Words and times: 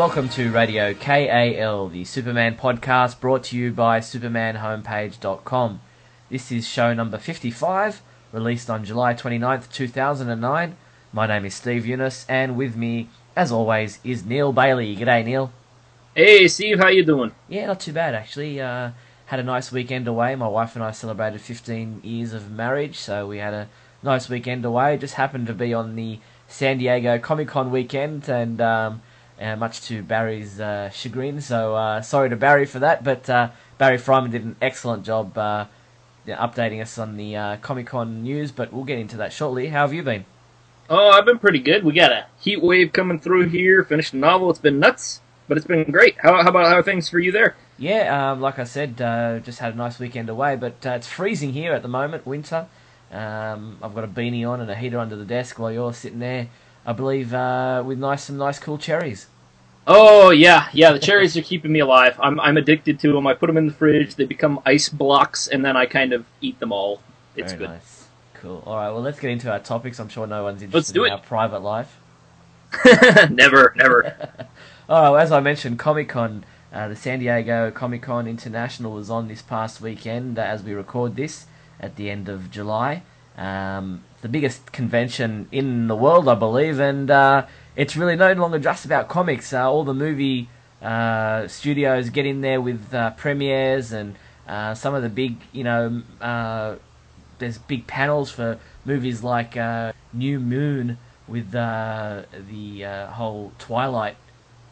Welcome 0.00 0.30
to 0.30 0.50
Radio 0.50 0.94
KAL, 0.94 1.88
the 1.88 2.06
Superman 2.06 2.56
podcast 2.56 3.20
brought 3.20 3.44
to 3.44 3.56
you 3.58 3.70
by 3.70 4.00
SupermanHomepage.com. 4.00 5.82
This 6.30 6.50
is 6.50 6.66
show 6.66 6.94
number 6.94 7.18
55, 7.18 8.00
released 8.32 8.70
on 8.70 8.82
July 8.82 9.12
29th, 9.12 9.70
2009. 9.70 10.76
My 11.12 11.26
name 11.26 11.44
is 11.44 11.52
Steve 11.52 11.82
Younis, 11.82 12.24
and 12.30 12.56
with 12.56 12.76
me, 12.76 13.10
as 13.36 13.52
always, 13.52 13.98
is 14.02 14.24
Neil 14.24 14.54
Bailey. 14.54 14.96
G'day, 14.96 15.22
Neil. 15.22 15.52
Hey, 16.14 16.48
Steve, 16.48 16.78
how 16.78 16.88
you 16.88 17.04
doing? 17.04 17.32
Yeah, 17.46 17.66
not 17.66 17.80
too 17.80 17.92
bad 17.92 18.14
actually. 18.14 18.58
Uh, 18.58 18.92
had 19.26 19.38
a 19.38 19.42
nice 19.42 19.70
weekend 19.70 20.08
away. 20.08 20.34
My 20.34 20.48
wife 20.48 20.74
and 20.76 20.82
I 20.82 20.92
celebrated 20.92 21.42
15 21.42 22.00
years 22.02 22.32
of 22.32 22.50
marriage, 22.50 22.96
so 22.96 23.26
we 23.26 23.36
had 23.36 23.52
a 23.52 23.68
nice 24.02 24.30
weekend 24.30 24.64
away. 24.64 24.96
Just 24.96 25.14
happened 25.16 25.46
to 25.48 25.52
be 25.52 25.74
on 25.74 25.94
the 25.94 26.20
San 26.48 26.78
Diego 26.78 27.18
Comic 27.18 27.48
Con 27.48 27.70
weekend, 27.70 28.30
and 28.30 28.62
um, 28.62 29.02
uh, 29.40 29.56
much 29.56 29.80
to 29.82 30.02
Barry's 30.02 30.60
uh, 30.60 30.90
chagrin. 30.90 31.40
So 31.40 31.74
uh, 31.74 32.02
sorry 32.02 32.28
to 32.30 32.36
Barry 32.36 32.66
for 32.66 32.78
that, 32.80 33.02
but 33.02 33.28
uh, 33.30 33.50
Barry 33.78 33.98
Freiman 33.98 34.30
did 34.30 34.44
an 34.44 34.56
excellent 34.60 35.04
job 35.04 35.36
uh, 35.38 35.66
updating 36.26 36.82
us 36.82 36.98
on 36.98 37.16
the 37.16 37.36
uh, 37.36 37.56
Comic 37.58 37.86
Con 37.86 38.22
news. 38.22 38.52
But 38.52 38.72
we'll 38.72 38.84
get 38.84 38.98
into 38.98 39.16
that 39.16 39.32
shortly. 39.32 39.68
How 39.68 39.82
have 39.82 39.94
you 39.94 40.02
been? 40.02 40.24
Oh, 40.88 41.10
I've 41.10 41.24
been 41.24 41.38
pretty 41.38 41.60
good. 41.60 41.84
We 41.84 41.92
got 41.92 42.10
a 42.10 42.26
heat 42.40 42.60
wave 42.60 42.92
coming 42.92 43.20
through 43.20 43.48
here. 43.48 43.84
Finished 43.84 44.12
a 44.12 44.16
novel. 44.16 44.50
It's 44.50 44.58
been 44.58 44.80
nuts, 44.80 45.20
but 45.46 45.56
it's 45.56 45.66
been 45.66 45.84
great. 45.84 46.16
How, 46.18 46.42
how 46.42 46.48
about 46.48 46.66
how 46.66 46.78
are 46.78 46.82
things 46.82 47.08
for 47.08 47.20
you 47.20 47.30
there? 47.30 47.54
Yeah, 47.78 48.32
um, 48.32 48.40
like 48.40 48.58
I 48.58 48.64
said, 48.64 49.00
uh, 49.00 49.38
just 49.38 49.60
had 49.60 49.72
a 49.72 49.76
nice 49.76 49.98
weekend 49.98 50.28
away, 50.28 50.56
but 50.56 50.84
uh, 50.84 50.90
it's 50.90 51.06
freezing 51.06 51.52
here 51.52 51.72
at 51.72 51.82
the 51.82 51.88
moment, 51.88 52.26
winter. 52.26 52.66
Um, 53.10 53.78
I've 53.82 53.94
got 53.94 54.04
a 54.04 54.08
beanie 54.08 54.46
on 54.46 54.60
and 54.60 54.70
a 54.70 54.74
heater 54.74 54.98
under 54.98 55.16
the 55.16 55.24
desk 55.24 55.58
while 55.58 55.72
you're 55.72 55.94
sitting 55.94 56.18
there, 56.18 56.48
I 56.84 56.92
believe, 56.92 57.32
uh, 57.32 57.82
with 57.86 57.98
nice 57.98 58.24
some 58.24 58.36
nice 58.36 58.58
cool 58.58 58.76
cherries. 58.76 59.28
Oh 59.86 60.30
yeah, 60.30 60.68
yeah. 60.72 60.92
The 60.92 60.98
cherries 60.98 61.36
are 61.36 61.42
keeping 61.42 61.72
me 61.72 61.80
alive. 61.80 62.14
I'm 62.20 62.38
I'm 62.40 62.56
addicted 62.56 63.00
to 63.00 63.12
them. 63.12 63.26
I 63.26 63.34
put 63.34 63.46
them 63.46 63.56
in 63.56 63.66
the 63.66 63.72
fridge. 63.72 64.14
They 64.14 64.24
become 64.24 64.60
ice 64.66 64.88
blocks, 64.88 65.48
and 65.48 65.64
then 65.64 65.76
I 65.76 65.86
kind 65.86 66.12
of 66.12 66.24
eat 66.40 66.60
them 66.60 66.72
all. 66.72 67.00
It's 67.34 67.52
Very 67.52 67.66
good. 67.66 67.70
nice. 67.70 68.06
Cool. 68.34 68.62
All 68.66 68.76
right, 68.76 68.90
well, 68.90 69.02
let's 69.02 69.20
get 69.20 69.30
into 69.30 69.50
our 69.50 69.58
topics. 69.58 69.98
I'm 70.00 70.08
sure 70.08 70.26
no 70.26 70.44
one's 70.44 70.62
interested 70.62 70.96
in 70.96 71.04
it. 71.06 71.10
our 71.10 71.18
private 71.18 71.60
life. 71.60 71.98
never, 73.30 73.74
never. 73.76 74.30
Oh, 74.92 75.14
as 75.14 75.30
I 75.30 75.38
mentioned, 75.38 75.78
Comic 75.78 76.08
Con, 76.08 76.44
uh, 76.72 76.88
the 76.88 76.96
San 76.96 77.20
Diego 77.20 77.70
Comic 77.70 78.02
Con 78.02 78.26
International 78.26 78.90
was 78.90 79.08
on 79.08 79.28
this 79.28 79.40
past 79.40 79.80
weekend 79.80 80.36
uh, 80.36 80.42
as 80.42 80.64
we 80.64 80.72
record 80.72 81.14
this 81.14 81.46
at 81.78 81.94
the 81.94 82.10
end 82.10 82.28
of 82.28 82.50
July. 82.50 83.04
Um, 83.38 84.02
the 84.22 84.28
biggest 84.28 84.72
convention 84.72 85.46
in 85.52 85.86
the 85.86 85.94
world, 85.94 86.28
I 86.28 86.34
believe, 86.34 86.80
and 86.80 87.08
uh, 87.08 87.46
it's 87.80 87.96
really 87.96 88.14
no 88.14 88.30
longer 88.34 88.58
just 88.58 88.84
about 88.84 89.08
comics. 89.08 89.54
Uh, 89.54 89.66
all 89.66 89.84
the 89.84 89.94
movie 89.94 90.50
uh, 90.82 91.48
studios 91.48 92.10
get 92.10 92.26
in 92.26 92.42
there 92.42 92.60
with 92.60 92.92
uh, 92.92 93.10
premieres 93.12 93.90
and 93.90 94.16
uh, 94.46 94.74
some 94.74 94.92
of 94.94 95.02
the 95.02 95.08
big, 95.08 95.38
you 95.50 95.64
know, 95.64 96.02
uh, 96.20 96.76
there's 97.38 97.56
big 97.56 97.86
panels 97.86 98.30
for 98.30 98.58
movies 98.84 99.22
like 99.22 99.56
uh, 99.56 99.94
New 100.12 100.38
Moon 100.38 100.98
with 101.26 101.52
the 101.52 103.08
whole 103.14 103.52
Twilight 103.58 104.16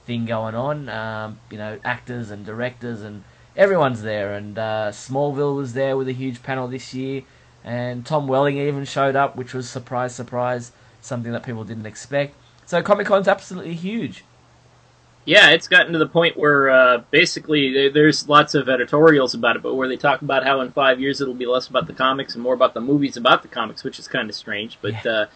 thing 0.05 0.27
going 0.27 0.55
on. 0.55 0.91
Um, 0.91 1.41
you 1.51 1.56
know, 1.56 1.79
actors 1.86 2.31
and 2.31 2.45
directors 2.45 3.01
and 3.01 3.25
everyone's 3.56 4.03
there. 4.03 4.34
And 4.34 4.55
Smallville 4.56 5.56
was 5.56 5.73
there 5.73 5.97
with 5.97 6.09
a 6.09 6.12
huge 6.12 6.42
panel 6.42 6.69
this 6.69 6.92
year. 6.92 7.23
And 7.64 8.05
Tom 8.05 8.29
Welling 8.29 8.59
even 8.59 8.84
showed 8.84 9.17
up, 9.17 9.34
which 9.34 9.55
was 9.55 9.67
surprise, 9.67 10.14
surprise, 10.14 10.73
something 11.01 11.33
that 11.33 11.42
people 11.42 11.64
didn't 11.64 11.86
expect. 11.86 12.35
So 12.68 12.83
Comic 12.83 13.06
Con's 13.06 13.29
absolutely 13.29 13.73
huge. 13.73 14.24
Yeah, 15.24 15.52
it's 15.52 15.68
gotten 15.68 15.95
to 15.95 15.98
the 15.98 16.06
point 16.06 16.36
where 16.36 16.68
uh, 16.68 17.02
basically 17.11 17.73
there, 17.73 17.90
there's 17.90 18.29
lots 18.29 18.55
of 18.55 18.68
editorials 18.68 19.33
about 19.33 19.56
it, 19.56 19.62
but 19.62 19.74
where 19.74 19.89
they 19.89 19.96
talk 19.96 20.20
about 20.20 20.45
how 20.45 20.61
in 20.61 20.70
five 20.73 21.01
years 21.01 21.23
it'll 21.23 21.33
be 21.33 21.46
less 21.46 21.67
about 21.67 21.86
the 21.86 21.95
comics 21.95 22.34
and 22.34 22.42
more 22.42 22.52
about 22.52 22.74
the 22.74 22.83
movies 22.83 23.17
about 23.17 23.40
the 23.40 23.48
comics, 23.48 23.84
which 23.84 23.98
is 23.98 24.07
kind 24.07 24.28
of 24.28 24.36
strange. 24.36 24.77
But 24.83 25.02
Yeah. 25.02 25.11
uh, 25.11 25.27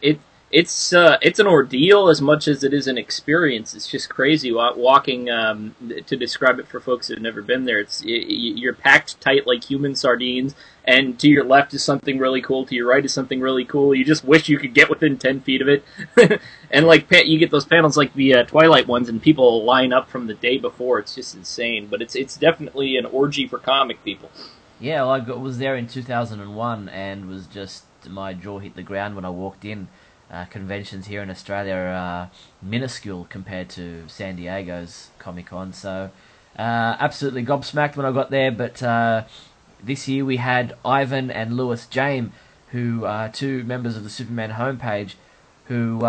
it 0.00 0.18
it's 0.50 0.94
uh, 0.94 1.18
it's 1.20 1.38
an 1.38 1.46
ordeal 1.46 2.08
as 2.08 2.22
much 2.22 2.48
as 2.48 2.64
it 2.64 2.72
is 2.72 2.86
an 2.86 2.96
experience. 2.96 3.74
It's 3.74 3.86
just 3.86 4.08
crazy 4.08 4.50
walking. 4.50 5.28
Um, 5.28 5.74
to 6.06 6.16
describe 6.16 6.58
it 6.58 6.66
for 6.66 6.80
folks 6.80 7.08
who've 7.08 7.20
never 7.20 7.42
been 7.42 7.66
there, 7.66 7.80
it's 7.80 8.02
you're 8.02 8.72
packed 8.72 9.20
tight 9.20 9.46
like 9.46 9.64
human 9.64 9.94
sardines, 9.94 10.54
and 10.86 11.18
to 11.20 11.28
your 11.28 11.44
left 11.44 11.74
is 11.74 11.84
something 11.84 12.18
really 12.18 12.40
cool, 12.40 12.64
to 12.64 12.74
your 12.74 12.88
right 12.88 13.04
is 13.04 13.12
something 13.12 13.40
really 13.40 13.66
cool. 13.66 13.94
You 13.94 14.06
just 14.06 14.24
wish 14.24 14.48
you 14.48 14.58
could 14.58 14.72
get 14.72 14.88
within 14.88 15.18
ten 15.18 15.40
feet 15.40 15.60
of 15.60 15.68
it, 15.68 15.84
and 16.70 16.86
like 16.86 17.10
you 17.10 17.38
get 17.38 17.50
those 17.50 17.66
panels 17.66 17.98
like 17.98 18.14
the 18.14 18.36
uh, 18.36 18.44
Twilight 18.44 18.86
ones, 18.86 19.10
and 19.10 19.22
people 19.22 19.64
line 19.64 19.92
up 19.92 20.08
from 20.08 20.28
the 20.28 20.34
day 20.34 20.56
before. 20.56 20.98
It's 20.98 21.14
just 21.14 21.34
insane, 21.34 21.88
but 21.90 22.00
it's 22.00 22.16
it's 22.16 22.38
definitely 22.38 22.96
an 22.96 23.04
orgy 23.04 23.46
for 23.46 23.58
comic 23.58 24.02
people. 24.02 24.30
Yeah, 24.80 25.02
well, 25.02 25.10
I 25.10 25.18
was 25.18 25.58
there 25.58 25.76
in 25.76 25.88
2001 25.88 26.88
and 26.88 27.28
was 27.28 27.46
just 27.46 27.84
my 28.08 28.32
jaw 28.32 28.60
hit 28.60 28.76
the 28.76 28.82
ground 28.82 29.16
when 29.16 29.24
I 29.24 29.30
walked 29.30 29.64
in. 29.64 29.88
Uh, 30.30 30.44
conventions 30.46 31.06
here 31.06 31.22
in 31.22 31.30
Australia 31.30 31.74
are 31.74 31.94
uh, 31.94 32.28
minuscule 32.60 33.26
compared 33.30 33.68
to 33.70 34.04
San 34.08 34.36
Diego's 34.36 35.08
Comic 35.18 35.46
Con, 35.46 35.72
so 35.72 36.10
uh, 36.58 36.96
absolutely 37.00 37.44
gobsmacked 37.44 37.96
when 37.96 38.04
I 38.04 38.12
got 38.12 38.30
there. 38.30 38.52
But 38.52 38.76
this 39.82 40.08
year 40.08 40.24
we 40.24 40.36
had 40.36 40.76
Ivan 40.84 41.30
and 41.30 41.56
Lewis 41.56 41.86
James, 41.86 42.32
who 42.72 43.06
are 43.06 43.30
two 43.30 43.64
members 43.64 43.96
of 43.96 44.04
the 44.04 44.10
Superman 44.10 44.50
homepage, 44.50 45.14
who 45.66 46.00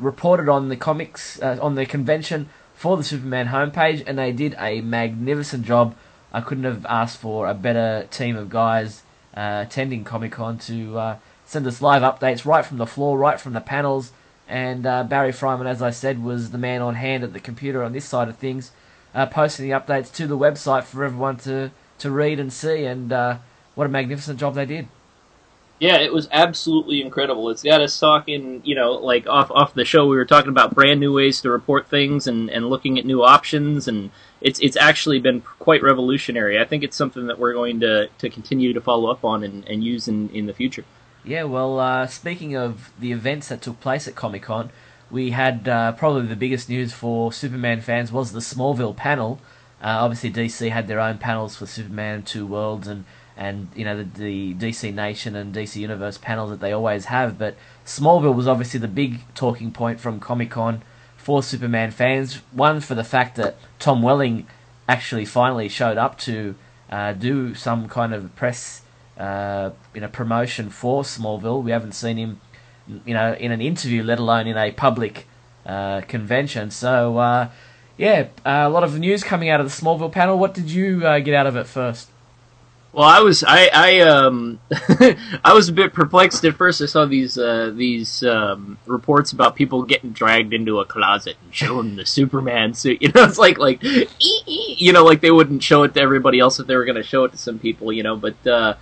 reported 0.00 0.48
on 0.48 0.68
the 0.70 0.76
comics 0.76 1.38
on 1.40 1.74
the 1.76 1.86
convention 1.86 2.48
for 2.74 2.96
the 2.96 3.04
Superman 3.04 3.48
homepage, 3.48 4.02
and 4.06 4.18
they 4.18 4.32
did 4.32 4.56
a 4.58 4.80
magnificent 4.80 5.64
job. 5.64 5.94
I 6.32 6.40
couldn't 6.40 6.64
have 6.64 6.84
asked 6.86 7.18
for 7.18 7.48
a 7.48 7.54
better 7.54 8.06
team 8.10 8.36
of 8.36 8.50
guys 8.50 9.02
uh, 9.36 9.64
attending 9.66 10.04
Comic 10.04 10.32
Con 10.32 10.58
to 10.58 10.98
uh, 10.98 11.16
send 11.48 11.66
us 11.66 11.80
live 11.80 12.02
updates 12.02 12.44
right 12.44 12.64
from 12.64 12.76
the 12.76 12.86
floor, 12.86 13.16
right 13.16 13.40
from 13.40 13.54
the 13.54 13.60
panels. 13.60 14.12
And 14.46 14.86
uh, 14.86 15.02
Barry 15.04 15.32
Freiman, 15.32 15.66
as 15.66 15.80
I 15.80 15.90
said, 15.90 16.22
was 16.22 16.50
the 16.50 16.58
man 16.58 16.82
on 16.82 16.94
hand 16.94 17.24
at 17.24 17.32
the 17.32 17.40
computer 17.40 17.82
on 17.82 17.92
this 17.92 18.04
side 18.04 18.28
of 18.28 18.36
things, 18.36 18.70
uh, 19.14 19.24
posting 19.26 19.66
the 19.66 19.74
updates 19.74 20.12
to 20.14 20.26
the 20.26 20.36
website 20.36 20.84
for 20.84 21.04
everyone 21.04 21.38
to, 21.38 21.70
to 22.00 22.10
read 22.10 22.38
and 22.38 22.52
see. 22.52 22.84
And 22.84 23.10
uh, 23.12 23.38
what 23.74 23.86
a 23.86 23.90
magnificent 23.90 24.38
job 24.38 24.54
they 24.54 24.66
did. 24.66 24.88
Yeah, 25.78 25.98
it 25.98 26.12
was 26.12 26.28
absolutely 26.32 27.00
incredible. 27.00 27.48
It's 27.48 27.62
got 27.62 27.80
us 27.80 27.98
talking, 27.98 28.60
you 28.64 28.74
know, 28.74 28.92
like 28.92 29.26
off 29.26 29.50
off 29.50 29.74
the 29.74 29.84
show. 29.84 30.06
We 30.06 30.16
were 30.16 30.24
talking 30.26 30.50
about 30.50 30.74
brand 30.74 31.00
new 31.00 31.14
ways 31.14 31.40
to 31.42 31.50
report 31.50 31.86
things 31.86 32.26
and, 32.26 32.50
and 32.50 32.68
looking 32.68 32.98
at 32.98 33.06
new 33.06 33.22
options, 33.22 33.86
and 33.86 34.10
it's 34.40 34.58
it's 34.58 34.76
actually 34.76 35.20
been 35.20 35.40
quite 35.40 35.82
revolutionary. 35.82 36.58
I 36.58 36.64
think 36.64 36.82
it's 36.82 36.96
something 36.96 37.28
that 37.28 37.38
we're 37.38 37.52
going 37.54 37.78
to, 37.80 38.08
to 38.18 38.28
continue 38.28 38.72
to 38.72 38.80
follow 38.80 39.08
up 39.08 39.24
on 39.24 39.44
and, 39.44 39.64
and 39.68 39.84
use 39.84 40.08
in, 40.08 40.28
in 40.30 40.46
the 40.46 40.52
future. 40.52 40.84
Yeah, 41.24 41.44
well, 41.44 41.78
uh, 41.78 42.06
speaking 42.06 42.56
of 42.56 42.90
the 42.98 43.12
events 43.12 43.48
that 43.48 43.60
took 43.60 43.80
place 43.80 44.08
at 44.08 44.14
Comic 44.14 44.42
Con, 44.42 44.70
we 45.10 45.30
had 45.30 45.68
uh, 45.68 45.92
probably 45.92 46.26
the 46.26 46.36
biggest 46.36 46.68
news 46.68 46.92
for 46.92 47.32
Superman 47.32 47.80
fans 47.80 48.12
was 48.12 48.32
the 48.32 48.40
Smallville 48.40 48.96
panel. 48.96 49.40
Uh, 49.82 49.98
obviously, 50.00 50.30
DC 50.30 50.70
had 50.70 50.88
their 50.88 51.00
own 51.00 51.18
panels 51.18 51.56
for 51.56 51.66
Superman, 51.66 52.22
Two 52.22 52.46
Worlds, 52.46 52.88
and 52.88 53.04
and 53.36 53.68
you 53.74 53.84
know 53.84 54.02
the, 54.02 54.04
the 54.04 54.54
DC 54.54 54.92
Nation 54.92 55.36
and 55.36 55.54
DC 55.54 55.76
Universe 55.76 56.18
panels 56.18 56.50
that 56.50 56.60
they 56.60 56.72
always 56.72 57.06
have. 57.06 57.38
But 57.38 57.56
Smallville 57.86 58.34
was 58.34 58.48
obviously 58.48 58.80
the 58.80 58.88
big 58.88 59.20
talking 59.34 59.70
point 59.70 60.00
from 60.00 60.20
Comic 60.20 60.50
Con 60.50 60.82
for 61.16 61.42
Superman 61.42 61.90
fans. 61.90 62.36
One 62.52 62.80
for 62.80 62.94
the 62.94 63.04
fact 63.04 63.36
that 63.36 63.56
Tom 63.78 64.02
Welling 64.02 64.46
actually 64.88 65.24
finally 65.24 65.68
showed 65.68 65.96
up 65.96 66.18
to 66.18 66.54
uh, 66.90 67.12
do 67.12 67.54
some 67.54 67.88
kind 67.88 68.12
of 68.12 68.34
press 68.34 68.82
uh, 69.18 69.70
you 69.94 70.00
know 70.00 70.08
promotion 70.08 70.70
for 70.70 71.02
Smallville. 71.02 71.62
We 71.62 71.70
haven't 71.70 71.92
seen 71.92 72.16
him, 72.16 72.40
you 73.04 73.14
know, 73.14 73.34
in 73.34 73.52
an 73.52 73.60
interview, 73.60 74.02
let 74.02 74.18
alone 74.18 74.46
in 74.46 74.56
a 74.56 74.70
public 74.72 75.26
uh, 75.66 76.02
convention. 76.02 76.70
So 76.70 77.18
uh, 77.18 77.50
yeah, 77.96 78.28
a 78.44 78.68
lot 78.68 78.84
of 78.84 78.98
news 78.98 79.24
coming 79.24 79.48
out 79.48 79.60
of 79.60 79.66
the 79.66 79.72
Smallville 79.72 80.12
panel. 80.12 80.38
What 80.38 80.54
did 80.54 80.70
you 80.70 81.06
uh, 81.06 81.18
get 81.18 81.34
out 81.34 81.46
of 81.46 81.56
it 81.56 81.66
first? 81.66 82.08
Well, 82.92 83.06
I 83.06 83.20
was 83.20 83.44
I 83.46 83.68
I 83.72 84.00
um 84.00 84.60
I 85.44 85.52
was 85.52 85.68
a 85.68 85.72
bit 85.72 85.92
perplexed 85.92 86.44
at 86.44 86.54
first. 86.54 86.80
I 86.80 86.86
saw 86.86 87.04
these 87.04 87.36
uh, 87.36 87.70
these 87.74 88.22
um, 88.22 88.78
reports 88.86 89.32
about 89.32 89.56
people 89.56 89.82
getting 89.82 90.10
dragged 90.10 90.54
into 90.54 90.80
a 90.80 90.86
closet 90.86 91.36
and 91.44 91.54
showing 91.54 91.96
the 91.96 92.06
Superman 92.06 92.74
suit. 92.74 93.02
You 93.02 93.12
know, 93.14 93.24
it's 93.24 93.38
like 93.38 93.58
like 93.58 93.84
"Ee, 93.84 94.06
ee," 94.20 94.76
you 94.78 94.92
know, 94.92 95.04
like 95.04 95.20
they 95.20 95.30
wouldn't 95.30 95.62
show 95.62 95.82
it 95.82 95.94
to 95.94 96.00
everybody 96.00 96.40
else 96.40 96.58
if 96.58 96.66
they 96.66 96.76
were 96.76 96.86
going 96.86 96.96
to 96.96 97.02
show 97.02 97.24
it 97.24 97.32
to 97.32 97.38
some 97.38 97.58
people. 97.58 97.92
You 97.92 98.02
know, 98.02 98.16
but 98.16 98.46
uh, 98.46 98.74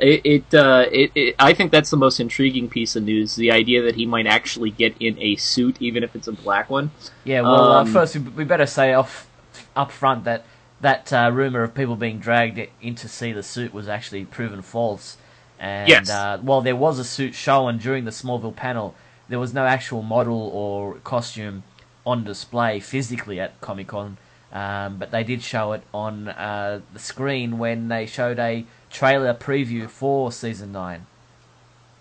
it 0.00 0.20
it, 0.24 0.54
uh, 0.54 0.86
it 0.90 1.12
it 1.14 1.34
I 1.38 1.52
think 1.54 1.72
that's 1.72 1.90
the 1.90 1.96
most 1.96 2.20
intriguing 2.20 2.68
piece 2.68 2.96
of 2.96 3.02
news: 3.04 3.36
the 3.36 3.50
idea 3.52 3.82
that 3.82 3.96
he 3.96 4.06
might 4.06 4.26
actually 4.26 4.70
get 4.70 4.96
in 5.00 5.18
a 5.18 5.36
suit, 5.36 5.76
even 5.80 6.02
if 6.02 6.14
it's 6.16 6.28
a 6.28 6.32
black 6.32 6.70
one. 6.70 6.90
Yeah, 7.24 7.42
well, 7.42 7.72
uh, 7.72 7.80
Um, 7.80 7.86
first 7.86 8.16
we, 8.16 8.44
better 8.44 8.66
say 8.66 8.92
off 8.94 9.28
up 9.76 9.90
front 9.92 10.24
that 10.24 10.44
that 10.80 11.12
uh, 11.12 11.30
rumor 11.32 11.62
of 11.62 11.74
people 11.74 11.96
being 11.96 12.18
dragged 12.18 12.58
in 12.80 12.94
to 12.96 13.08
see 13.08 13.32
the 13.32 13.42
suit 13.42 13.74
was 13.74 13.88
actually 13.88 14.24
proven 14.24 14.62
false. 14.62 15.16
And 15.58 15.88
Yes. 15.88 16.10
uh, 16.10 16.38
while 16.38 16.62
there 16.62 16.76
was 16.76 16.98
a 16.98 17.04
suit 17.04 17.34
shown 17.34 17.76
during 17.78 18.04
the 18.06 18.10
Smallville 18.10 18.56
panel, 18.56 18.94
there 19.28 19.38
was 19.38 19.52
no 19.52 19.66
actual 19.66 20.02
model 20.02 20.50
or 20.54 20.94
costume 21.04 21.64
on 22.06 22.24
display 22.24 22.80
physically 22.80 23.38
at 23.38 23.60
Comic 23.60 23.88
Con, 23.88 24.16
um, 24.52 24.96
but 24.96 25.10
they 25.10 25.22
did 25.22 25.42
show 25.42 25.72
it 25.72 25.82
on 25.92 26.28
uh, 26.28 26.80
the 26.94 26.98
screen 26.98 27.58
when 27.58 27.88
they 27.88 28.06
showed 28.06 28.38
a 28.38 28.64
trailer 28.90 29.34
preview 29.34 29.88
for 29.88 30.32
season 30.32 30.72
nine. 30.72 31.06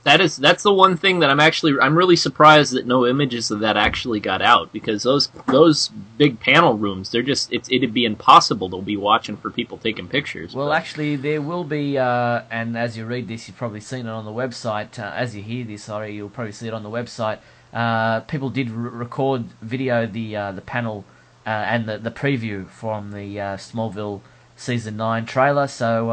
That 0.04 0.22
is 0.22 0.38
that's 0.38 0.64
the 0.64 0.74
one 0.74 0.96
thing 0.96 1.20
that 1.20 1.30
I'm 1.30 1.42
actually 1.42 1.74
I'm 1.80 1.96
really 1.98 2.16
surprised 2.16 2.72
that 2.74 2.88
no 2.88 3.06
images 3.06 3.52
of 3.52 3.60
that 3.60 3.76
actually 3.76 4.22
got 4.22 4.42
out 4.42 4.72
because 4.72 5.04
those 5.04 5.28
those 5.48 5.90
big 6.18 6.40
panel 6.40 6.78
rooms 6.78 7.12
they're 7.12 7.22
just 7.22 7.52
it's 7.52 7.70
it'd 7.70 7.94
be 7.94 8.06
impossible 8.06 8.70
to 8.70 8.82
be 8.82 8.96
watching 8.96 9.36
for 9.36 9.52
people 9.52 9.78
taking 9.78 10.08
pictures. 10.08 10.56
Well, 10.56 10.68
but- 10.70 10.78
actually, 10.78 11.18
there 11.18 11.42
will 11.42 11.66
be, 11.66 11.98
uh, 11.98 12.44
and 12.50 12.78
as 12.78 12.98
you 12.98 13.06
read 13.06 13.28
this, 13.28 13.48
you've 13.48 13.58
probably 13.58 13.82
seen 13.82 14.06
it 14.08 14.10
on 14.10 14.24
the 14.24 14.32
website. 14.32 14.98
Uh, 14.98 15.12
as 15.14 15.36
you 15.36 15.44
hear 15.44 15.66
this, 15.66 15.84
sorry, 15.84 16.16
you'll 16.16 16.30
probably 16.30 16.54
see 16.54 16.68
it 16.70 16.74
on 16.74 16.84
the 16.84 16.90
website. 16.90 17.40
Uh, 17.74 18.22
people 18.22 18.50
did 18.50 18.70
r- 18.70 18.76
record 18.78 19.44
video 19.62 20.08
the 20.08 20.34
uh, 20.36 20.52
the 20.54 20.62
panel 20.62 21.04
uh, 21.46 21.50
and 21.50 21.86
the 21.88 21.98
the 21.98 22.10
preview 22.12 22.68
from 22.70 23.12
the 23.12 23.40
uh, 23.40 23.58
Smallville 23.58 24.22
season 24.56 24.96
nine 24.96 25.26
trailer. 25.26 25.68
So 25.68 26.10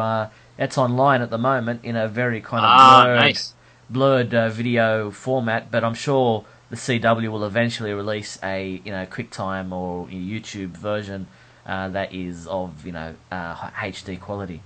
uh, 0.58 0.64
it's 0.64 0.79
online 0.79 1.23
at 1.23 1.31
the 1.31 1.38
moment 1.38 1.85
in 1.85 1.97
a 1.97 2.08
very 2.08 2.41
kind 2.41 2.64
of 2.64 2.70
ah 2.70 3.05
blurred, 3.05 3.20
nice. 3.20 3.55
blurred 3.91 4.35
uh, 4.35 4.49
video 4.49 5.11
format. 5.11 5.70
But 5.70 5.85
I'm 5.85 5.94
sure 5.94 6.44
the 6.70 6.76
CW 6.76 7.29
will 7.29 7.44
eventually 7.44 7.93
release 7.93 8.38
a 8.43 8.81
you 8.85 8.93
know 8.93 9.06
QuickTime 9.06 9.73
or 9.73 10.06
YouTube 10.06 10.76
version 10.76 11.26
uh, 11.67 11.88
that 11.88 12.14
is 12.14 12.47
of 12.47 12.87
you 12.87 12.93
know 12.93 13.14
uh, 13.31 13.55
HD 13.70 14.20
quality. 14.20 14.62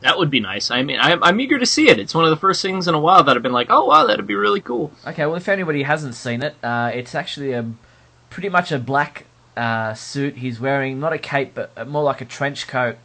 That 0.00 0.16
would 0.16 0.30
be 0.30 0.40
nice. 0.40 0.70
I 0.70 0.82
mean, 0.82 0.98
I'm, 0.98 1.22
I'm 1.22 1.38
eager 1.40 1.58
to 1.58 1.66
see 1.66 1.90
it. 1.90 1.98
It's 1.98 2.14
one 2.14 2.24
of 2.24 2.30
the 2.30 2.36
first 2.36 2.62
things 2.62 2.88
in 2.88 2.94
a 2.94 2.98
while 2.98 3.22
that 3.22 3.36
I've 3.36 3.42
been 3.42 3.52
like, 3.52 3.66
oh 3.68 3.84
wow, 3.84 4.06
that'd 4.06 4.26
be 4.26 4.34
really 4.34 4.62
cool. 4.62 4.92
Okay, 5.06 5.26
well, 5.26 5.34
if 5.34 5.48
anybody 5.48 5.82
hasn't 5.82 6.14
seen 6.14 6.42
it, 6.42 6.54
uh, 6.62 6.90
it's 6.94 7.14
actually 7.14 7.52
a 7.52 7.70
pretty 8.30 8.48
much 8.48 8.72
a 8.72 8.78
black 8.78 9.26
uh, 9.56 9.92
suit. 9.92 10.36
He's 10.36 10.58
wearing 10.58 11.00
not 11.00 11.12
a 11.12 11.18
cape, 11.18 11.54
but 11.54 11.86
more 11.86 12.02
like 12.02 12.22
a 12.22 12.24
trench 12.24 12.66
coat. 12.66 12.96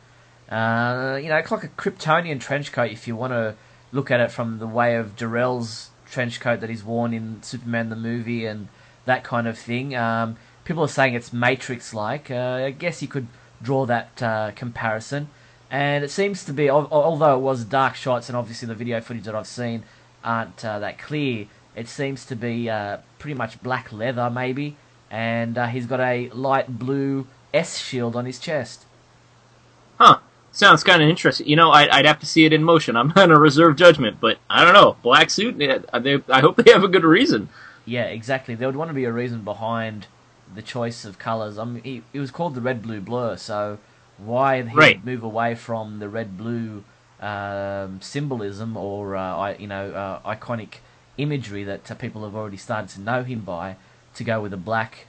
Uh, 0.49 1.19
you 1.21 1.29
know, 1.29 1.37
it's 1.37 1.51
like 1.51 1.63
a 1.63 1.69
Kryptonian 1.69 2.39
trench 2.39 2.71
coat. 2.71 2.91
If 2.91 3.07
you 3.07 3.15
want 3.15 3.33
to 3.33 3.55
look 3.91 4.11
at 4.11 4.19
it 4.19 4.31
from 4.31 4.59
the 4.59 4.67
way 4.67 4.95
of 4.95 5.15
Jor-El's 5.15 5.89
trench 6.09 6.39
coat 6.39 6.61
that 6.61 6.69
he's 6.69 6.83
worn 6.83 7.13
in 7.13 7.41
Superman 7.43 7.89
the 7.89 7.95
movie 7.95 8.45
and 8.45 8.67
that 9.05 9.23
kind 9.23 9.47
of 9.47 9.57
thing. 9.57 9.95
Um, 9.95 10.37
people 10.63 10.83
are 10.83 10.89
saying 10.89 11.13
it's 11.13 11.33
Matrix-like. 11.33 12.29
Uh, 12.29 12.63
I 12.65 12.71
guess 12.71 13.01
you 13.01 13.07
could 13.07 13.27
draw 13.61 13.85
that 13.85 14.21
uh, 14.21 14.51
comparison. 14.55 15.29
And 15.71 16.03
it 16.03 16.11
seems 16.11 16.45
to 16.45 16.53
be, 16.53 16.69
although 16.69 17.35
it 17.35 17.41
was 17.41 17.63
dark 17.65 17.95
shots, 17.95 18.29
and 18.29 18.37
obviously 18.37 18.67
the 18.67 18.75
video 18.75 19.01
footage 19.01 19.23
that 19.23 19.35
I've 19.35 19.47
seen 19.47 19.83
aren't 20.23 20.63
uh, 20.63 20.79
that 20.79 20.99
clear, 20.99 21.47
it 21.75 21.87
seems 21.87 22.25
to 22.25 22.35
be 22.35 22.69
uh, 22.69 22.97
pretty 23.19 23.35
much 23.35 23.61
black 23.61 23.91
leather, 23.91 24.29
maybe. 24.29 24.77
And 25.09 25.57
uh, 25.57 25.67
he's 25.67 25.85
got 25.85 25.99
a 25.99 26.29
light 26.29 26.79
blue 26.79 27.27
S 27.53 27.77
shield 27.77 28.15
on 28.15 28.25
his 28.25 28.39
chest. 28.39 28.85
Huh. 29.97 30.19
Sounds 30.55 30.85
kind 30.85 31.03
of 31.03 31.09
interesting. 31.09 31.47
You 31.47 31.57
know, 31.57 31.71
I'd, 31.71 31.89
I'd 31.89 32.05
have 32.05 32.19
to 32.19 32.25
see 32.25 32.45
it 32.45 32.53
in 32.53 32.63
motion. 32.63 32.95
I'm 32.95 33.09
going 33.09 33.27
to 33.29 33.37
reserve 33.37 33.75
judgment, 33.75 34.17
but 34.21 34.37
I 34.49 34.63
don't 34.63 34.73
know. 34.73 34.95
Black 35.03 35.29
suit. 35.29 35.57
yeah, 35.59 35.79
they, 35.99 36.21
I 36.29 36.39
hope 36.39 36.55
they 36.55 36.71
have 36.71 36.83
a 36.83 36.87
good 36.87 37.03
reason. 37.03 37.49
Yeah, 37.83 38.05
exactly. 38.05 38.55
There 38.55 38.67
would 38.67 38.77
want 38.77 38.89
to 38.89 38.93
be 38.93 39.03
a 39.03 39.11
reason 39.11 39.41
behind 39.43 40.07
the 40.53 40.61
choice 40.61 41.03
of 41.03 41.19
colours. 41.19 41.57
I 41.57 41.65
mean, 41.65 41.83
he, 41.83 42.03
it 42.13 42.19
was 42.19 42.31
called 42.31 42.55
the 42.55 42.61
red 42.61 42.81
blue 42.81 43.01
blur, 43.01 43.35
so 43.35 43.79
why 44.17 44.61
he 44.61 44.73
Right. 44.75 45.03
move 45.03 45.23
away 45.23 45.55
from 45.55 45.99
the 45.99 46.07
red 46.07 46.37
blue 46.37 46.85
um, 47.19 47.99
symbolism 48.01 48.77
or 48.77 49.15
uh, 49.15 49.35
I, 49.35 49.55
you 49.55 49.67
know 49.67 49.91
uh, 49.91 50.35
iconic 50.35 50.75
imagery 51.17 51.63
that 51.65 51.89
uh, 51.91 51.95
people 51.95 52.23
have 52.23 52.35
already 52.35 52.57
started 52.57 52.89
to 52.91 53.01
know 53.01 53.23
him 53.23 53.41
by 53.41 53.75
to 54.15 54.23
go 54.23 54.41
with 54.41 54.53
a 54.53 54.57
black 54.57 55.07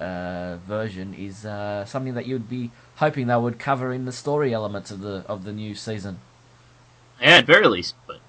uh, 0.00 0.56
version 0.66 1.14
is 1.14 1.44
uh, 1.44 1.84
something 1.84 2.14
that 2.14 2.26
you'd 2.26 2.48
be 2.48 2.70
hoping 2.96 3.26
they 3.26 3.36
would 3.36 3.58
cover 3.58 3.92
in 3.92 4.04
the 4.04 4.12
story 4.12 4.52
elements 4.52 4.90
of 4.90 5.00
the 5.00 5.24
of 5.28 5.44
the 5.44 5.52
new 5.52 5.74
season. 5.74 6.18
Yeah, 7.20 7.38
at 7.38 7.46
very 7.46 7.66
least. 7.66 7.94
But 8.06 8.20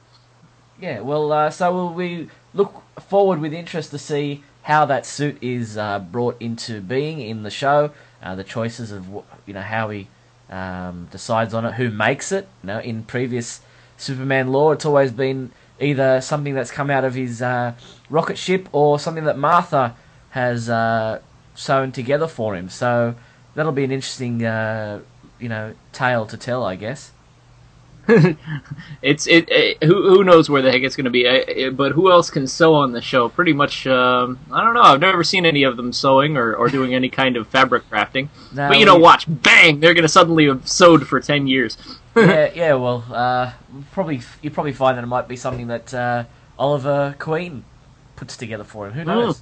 Yeah, 0.82 1.02
well, 1.02 1.32
uh, 1.32 1.50
so 1.50 1.72
will 1.72 1.94
we 1.94 2.30
look 2.54 2.82
forward 3.00 3.40
with 3.40 3.54
interest 3.54 3.92
to 3.92 4.00
see 4.00 4.44
how 4.64 4.86
that 4.86 5.06
suit 5.06 5.38
is 5.42 5.78
uh, 5.78 6.00
brought 6.00 6.42
into 6.42 6.82
being 6.82 7.22
in 7.22 7.44
the 7.44 7.50
show, 7.50 7.92
uh, 8.22 8.36
the 8.36 8.44
choices 8.44 8.92
of 8.92 9.08
you 9.46 9.54
know 9.54 9.62
how 9.62 9.90
he 9.90 10.08
um, 10.50 11.08
decides 11.12 11.54
on 11.54 11.66
it, 11.66 11.74
who 11.74 11.90
makes 11.90 12.32
it. 12.32 12.48
You 12.64 12.68
know, 12.68 12.80
in 12.80 13.04
previous 13.04 13.62
Superman 13.98 14.52
lore, 14.52 14.74
it's 14.74 14.86
always 14.86 15.12
been 15.12 15.52
either 15.80 16.22
something 16.22 16.54
that's 16.54 16.72
come 16.72 16.90
out 16.90 17.06
of 17.06 17.14
his 17.14 17.42
uh, 17.42 17.74
rocket 18.10 18.38
ship 18.38 18.68
or 18.72 19.00
something 19.00 19.24
that 19.26 19.38
Martha 19.38 19.96
has 20.32 20.70
uh, 20.70 21.20
sewn 21.56 21.92
together 21.92 22.28
for 22.28 22.56
him. 22.56 22.70
So 22.70 23.16
that'll 23.56 23.72
be 23.72 23.84
an 23.84 23.92
interesting, 23.92 24.44
uh, 24.46 25.02
you 25.40 25.50
know, 25.50 25.74
tale 25.92 26.26
to 26.28 26.38
tell, 26.38 26.64
I 26.64 26.76
guess. 26.76 27.12
it's 29.04 29.28
it, 29.28 29.48
it. 29.50 29.84
Who 29.84 30.10
who 30.10 30.24
knows 30.24 30.50
where 30.50 30.64
the 30.64 30.72
heck 30.72 30.82
it's 30.82 30.96
going 30.96 31.06
to 31.06 31.12
be? 31.12 31.28
I, 31.28 31.66
I- 31.66 31.70
but 31.70 31.92
who 31.92 32.12
else 32.12 32.32
can 32.32 32.48
sew 32.48 32.74
on 32.74 32.92
the 32.92 33.02
show? 33.02 33.30
Pretty 33.30 33.54
much. 33.54 33.86
Um, 33.86 34.40
I 34.52 34.64
don't 34.64 34.74
know. 34.74 34.82
I've 34.82 35.00
never 35.00 35.24
seen 35.24 35.46
any 35.46 35.62
of 35.62 35.78
them 35.78 35.94
sewing 35.94 36.36
or, 36.36 36.56
or 36.56 36.70
doing 36.70 36.96
any 36.96 37.10
kind 37.10 37.38
of 37.38 37.48
fabric 37.50 37.88
crafting. 37.88 38.30
Now, 38.52 38.70
but 38.70 38.80
you 38.80 38.86
know, 38.86 38.98
watch, 38.98 39.26
bang! 39.28 39.80
They're 39.80 39.94
going 39.94 40.04
to 40.04 40.10
suddenly 40.10 40.48
have 40.48 40.68
sewed 40.68 41.08
for 41.08 41.20
ten 41.20 41.46
years. 41.46 41.78
yeah, 42.18 42.52
yeah. 42.56 42.74
Well, 42.74 43.06
uh, 43.12 43.54
probably 43.92 44.22
you 44.42 44.50
probably 44.50 44.74
find 44.74 44.98
that 44.98 45.04
it 45.04 45.08
might 45.08 45.28
be 45.28 45.36
something 45.36 45.68
that 45.68 45.94
uh, 45.94 46.24
Oliver 46.58 47.16
Queen 47.20 47.64
puts 48.16 48.36
together 48.38 48.64
for 48.64 48.88
him. 48.88 48.94
Who 48.94 49.06
knows? 49.06 49.42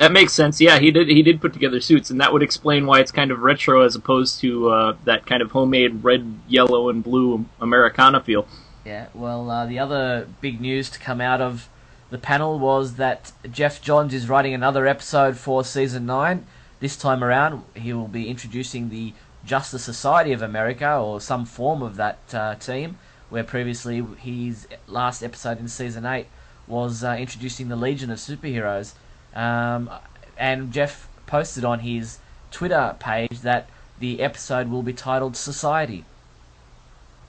That 0.00 0.12
makes 0.12 0.32
sense. 0.32 0.62
Yeah, 0.62 0.78
he 0.78 0.90
did. 0.90 1.08
He 1.08 1.22
did 1.22 1.42
put 1.42 1.52
together 1.52 1.78
suits, 1.78 2.08
and 2.08 2.18
that 2.22 2.32
would 2.32 2.42
explain 2.42 2.86
why 2.86 3.00
it's 3.00 3.12
kind 3.12 3.30
of 3.30 3.40
retro 3.40 3.82
as 3.82 3.94
opposed 3.94 4.40
to 4.40 4.70
uh, 4.70 4.96
that 5.04 5.26
kind 5.26 5.42
of 5.42 5.50
homemade 5.50 6.02
red, 6.02 6.38
yellow, 6.48 6.88
and 6.88 7.04
blue 7.04 7.44
Americana 7.60 8.22
feel. 8.22 8.48
Yeah. 8.86 9.08
Well, 9.12 9.50
uh, 9.50 9.66
the 9.66 9.78
other 9.78 10.26
big 10.40 10.58
news 10.58 10.88
to 10.88 10.98
come 10.98 11.20
out 11.20 11.42
of 11.42 11.68
the 12.08 12.16
panel 12.16 12.58
was 12.58 12.94
that 12.94 13.32
Geoff 13.52 13.82
Johns 13.82 14.14
is 14.14 14.26
writing 14.26 14.54
another 14.54 14.86
episode 14.86 15.36
for 15.36 15.64
season 15.64 16.06
nine. 16.06 16.46
This 16.80 16.96
time 16.96 17.22
around, 17.22 17.62
he 17.74 17.92
will 17.92 18.08
be 18.08 18.30
introducing 18.30 18.88
the 18.88 19.12
Justice 19.44 19.84
Society 19.84 20.32
of 20.32 20.40
America 20.40 20.96
or 20.96 21.20
some 21.20 21.44
form 21.44 21.82
of 21.82 21.96
that 21.96 22.20
uh, 22.32 22.54
team. 22.54 22.96
Where 23.28 23.44
previously 23.44 24.02
his 24.16 24.66
last 24.86 25.22
episode 25.22 25.60
in 25.60 25.68
season 25.68 26.06
eight 26.06 26.28
was 26.66 27.04
uh, 27.04 27.16
introducing 27.20 27.68
the 27.68 27.76
Legion 27.76 28.10
of 28.10 28.18
Superheroes. 28.18 28.94
Um, 29.34 29.90
and 30.36 30.72
Geoff 30.72 31.08
posted 31.26 31.64
on 31.64 31.80
his 31.80 32.18
Twitter 32.50 32.96
page 32.98 33.40
that 33.40 33.68
the 33.98 34.20
episode 34.20 34.68
will 34.68 34.82
be 34.82 34.92
titled 34.92 35.36
Society. 35.36 36.04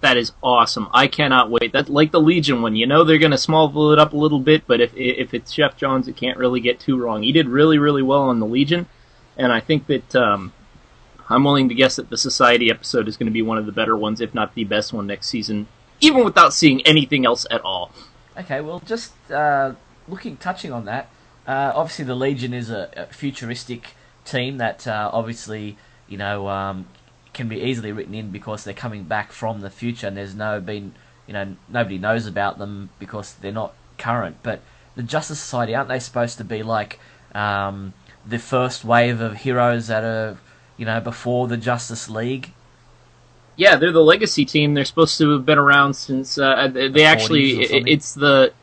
That 0.01 0.17
is 0.17 0.31
awesome. 0.41 0.89
I 0.93 1.07
cannot 1.07 1.51
wait. 1.51 1.73
That 1.73 1.87
like 1.87 2.11
the 2.11 2.19
Legion 2.19 2.63
one. 2.63 2.75
You 2.75 2.87
know 2.87 3.03
they're 3.03 3.19
going 3.19 3.31
to 3.31 3.37
Smallville 3.37 3.93
it 3.93 3.99
up 3.99 4.13
a 4.13 4.17
little 4.17 4.39
bit, 4.39 4.63
but 4.65 4.81
if 4.81 4.91
if 4.95 5.33
it's 5.35 5.53
Geoff 5.53 5.77
Johns, 5.77 6.07
it 6.07 6.15
can't 6.15 6.39
really 6.39 6.59
get 6.59 6.79
too 6.79 6.99
wrong. 6.99 7.21
He 7.21 7.31
did 7.31 7.47
really 7.47 7.77
really 7.77 8.01
well 8.01 8.23
on 8.23 8.39
the 8.39 8.47
Legion, 8.47 8.87
and 9.37 9.53
I 9.53 9.59
think 9.59 9.85
that 9.87 10.15
um, 10.15 10.53
I'm 11.29 11.43
willing 11.43 11.69
to 11.69 11.75
guess 11.75 11.97
that 11.97 12.09
the 12.09 12.17
Society 12.17 12.71
episode 12.71 13.07
is 13.07 13.15
going 13.15 13.27
to 13.27 13.31
be 13.31 13.43
one 13.43 13.59
of 13.59 13.67
the 13.67 13.71
better 13.71 13.95
ones, 13.95 14.21
if 14.21 14.33
not 14.33 14.55
the 14.55 14.63
best 14.63 14.91
one 14.91 15.05
next 15.05 15.27
season, 15.27 15.67
even 15.99 16.25
without 16.25 16.53
seeing 16.53 16.81
anything 16.81 17.25
else 17.25 17.45
at 17.51 17.61
all. 17.61 17.91
Okay, 18.37 18.59
well, 18.59 18.79
just 18.79 19.13
uh, 19.29 19.73
looking, 20.07 20.35
touching 20.37 20.71
on 20.71 20.85
that. 20.85 21.09
Uh, 21.47 21.71
obviously, 21.75 22.05
the 22.05 22.15
Legion 22.15 22.53
is 22.53 22.69
a, 22.69 22.89
a 22.95 23.05
futuristic 23.07 23.95
team 24.25 24.57
that 24.57 24.87
uh, 24.87 25.09
obviously 25.11 25.75
you 26.07 26.17
know 26.17 26.47
um, 26.47 26.87
can 27.33 27.47
be 27.47 27.59
easily 27.61 27.91
written 27.91 28.13
in 28.13 28.29
because 28.29 28.63
they're 28.63 28.73
coming 28.73 29.03
back 29.03 29.31
from 29.31 29.61
the 29.61 29.69
future, 29.69 30.07
and 30.07 30.15
there's 30.17 30.35
no 30.35 30.59
been 30.59 30.93
you 31.27 31.33
know 31.33 31.55
nobody 31.69 31.97
knows 31.97 32.27
about 32.27 32.57
them 32.57 32.89
because 32.99 33.33
they're 33.35 33.51
not 33.51 33.73
current. 33.97 34.37
But 34.43 34.61
the 34.95 35.03
Justice 35.03 35.39
Society 35.39 35.73
aren't 35.75 35.89
they 35.89 35.99
supposed 35.99 36.37
to 36.37 36.43
be 36.43 36.63
like 36.63 36.99
um, 37.33 37.93
the 38.27 38.37
first 38.39 38.83
wave 38.85 39.19
of 39.21 39.37
heroes 39.37 39.87
that 39.87 40.03
are 40.03 40.37
you 40.77 40.85
know 40.85 40.99
before 41.01 41.47
the 41.47 41.57
Justice 41.57 42.09
League? 42.09 42.51
Yeah, 43.57 43.75
they're 43.75 43.91
the 43.91 44.01
legacy 44.03 44.45
team. 44.45 44.73
They're 44.73 44.85
supposed 44.85 45.17
to 45.17 45.29
have 45.31 45.45
been 45.45 45.57
around 45.57 45.93
since 45.95 46.37
uh, 46.37 46.67
they 46.67 46.87
40s 46.89 47.05
actually. 47.05 47.61
it- 47.63 47.87
it's 47.87 48.13
the 48.13 48.53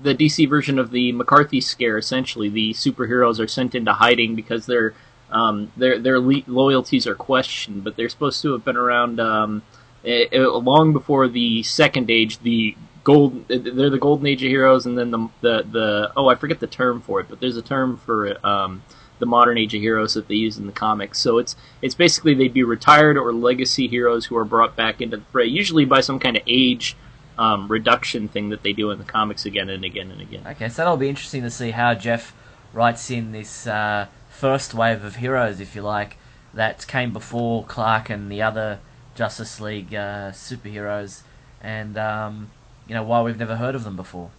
the 0.00 0.14
DC 0.14 0.48
version 0.48 0.78
of 0.78 0.90
the 0.90 1.12
McCarthy 1.12 1.60
scare. 1.60 1.98
Essentially, 1.98 2.48
the 2.48 2.72
superheroes 2.72 3.38
are 3.38 3.48
sent 3.48 3.74
into 3.74 3.92
hiding 3.92 4.34
because 4.34 4.66
their 4.66 4.94
um, 5.30 5.72
their 5.76 5.98
their 5.98 6.20
le- 6.20 6.42
loyalties 6.46 7.06
are 7.06 7.14
questioned. 7.14 7.84
But 7.84 7.96
they're 7.96 8.08
supposed 8.08 8.42
to 8.42 8.52
have 8.52 8.64
been 8.64 8.76
around 8.76 9.20
um, 9.20 9.62
eh, 10.04 10.26
eh, 10.32 10.40
long 10.40 10.92
before 10.92 11.28
the 11.28 11.62
Second 11.62 12.10
Age. 12.10 12.38
The 12.40 12.76
gold 13.04 13.48
they're 13.48 13.90
the 13.90 13.98
golden 13.98 14.26
age 14.26 14.42
of 14.42 14.48
heroes, 14.50 14.86
and 14.86 14.96
then 14.96 15.10
the 15.10 15.28
the 15.40 15.66
the 15.70 16.12
oh 16.16 16.28
I 16.28 16.34
forget 16.34 16.60
the 16.60 16.66
term 16.66 17.00
for 17.00 17.20
it, 17.20 17.26
but 17.28 17.40
there's 17.40 17.56
a 17.56 17.62
term 17.62 17.96
for 17.98 18.44
um, 18.46 18.82
the 19.18 19.26
modern 19.26 19.56
age 19.58 19.74
of 19.74 19.80
heroes 19.80 20.14
that 20.14 20.28
they 20.28 20.34
use 20.34 20.58
in 20.58 20.66
the 20.66 20.72
comics. 20.72 21.18
So 21.18 21.38
it's 21.38 21.56
it's 21.80 21.94
basically 21.94 22.34
they'd 22.34 22.52
be 22.52 22.64
retired 22.64 23.16
or 23.16 23.32
legacy 23.32 23.88
heroes 23.88 24.26
who 24.26 24.36
are 24.36 24.44
brought 24.44 24.76
back 24.76 25.00
into 25.00 25.18
the 25.18 25.24
fray, 25.30 25.46
usually 25.46 25.84
by 25.84 26.00
some 26.00 26.18
kind 26.18 26.36
of 26.36 26.42
age 26.46 26.96
um, 27.38 27.68
reduction 27.68 28.28
thing 28.28 28.50
that 28.50 28.62
they 28.62 28.72
do 28.72 28.90
in 28.90 28.98
the 28.98 29.04
comics 29.04 29.46
again 29.46 29.68
and 29.70 29.84
again 29.84 30.10
and 30.10 30.20
again. 30.20 30.42
Okay, 30.46 30.68
so 30.68 30.76
that'll 30.76 30.96
be 30.96 31.08
interesting 31.08 31.42
to 31.42 31.50
see 31.50 31.70
how 31.70 31.94
Geoff 31.94 32.34
writes 32.72 33.10
in 33.10 33.32
this 33.32 33.66
uh, 33.66 34.06
first 34.30 34.74
wave 34.74 35.04
of 35.04 35.16
heroes, 35.16 35.60
if 35.60 35.74
you 35.74 35.82
like, 35.82 36.16
that 36.54 36.86
came 36.86 37.12
before 37.12 37.64
Clark 37.64 38.10
and 38.10 38.30
the 38.30 38.42
other 38.42 38.80
Justice 39.14 39.60
League 39.60 39.94
uh, 39.94 40.32
superheroes, 40.32 41.22
and 41.60 41.96
um, 41.98 42.50
you 42.86 42.94
know 42.94 43.02
why 43.02 43.22
we've 43.22 43.38
never 43.38 43.56
heard 43.56 43.74
of 43.74 43.84
them 43.84 43.96
before. 43.96 44.30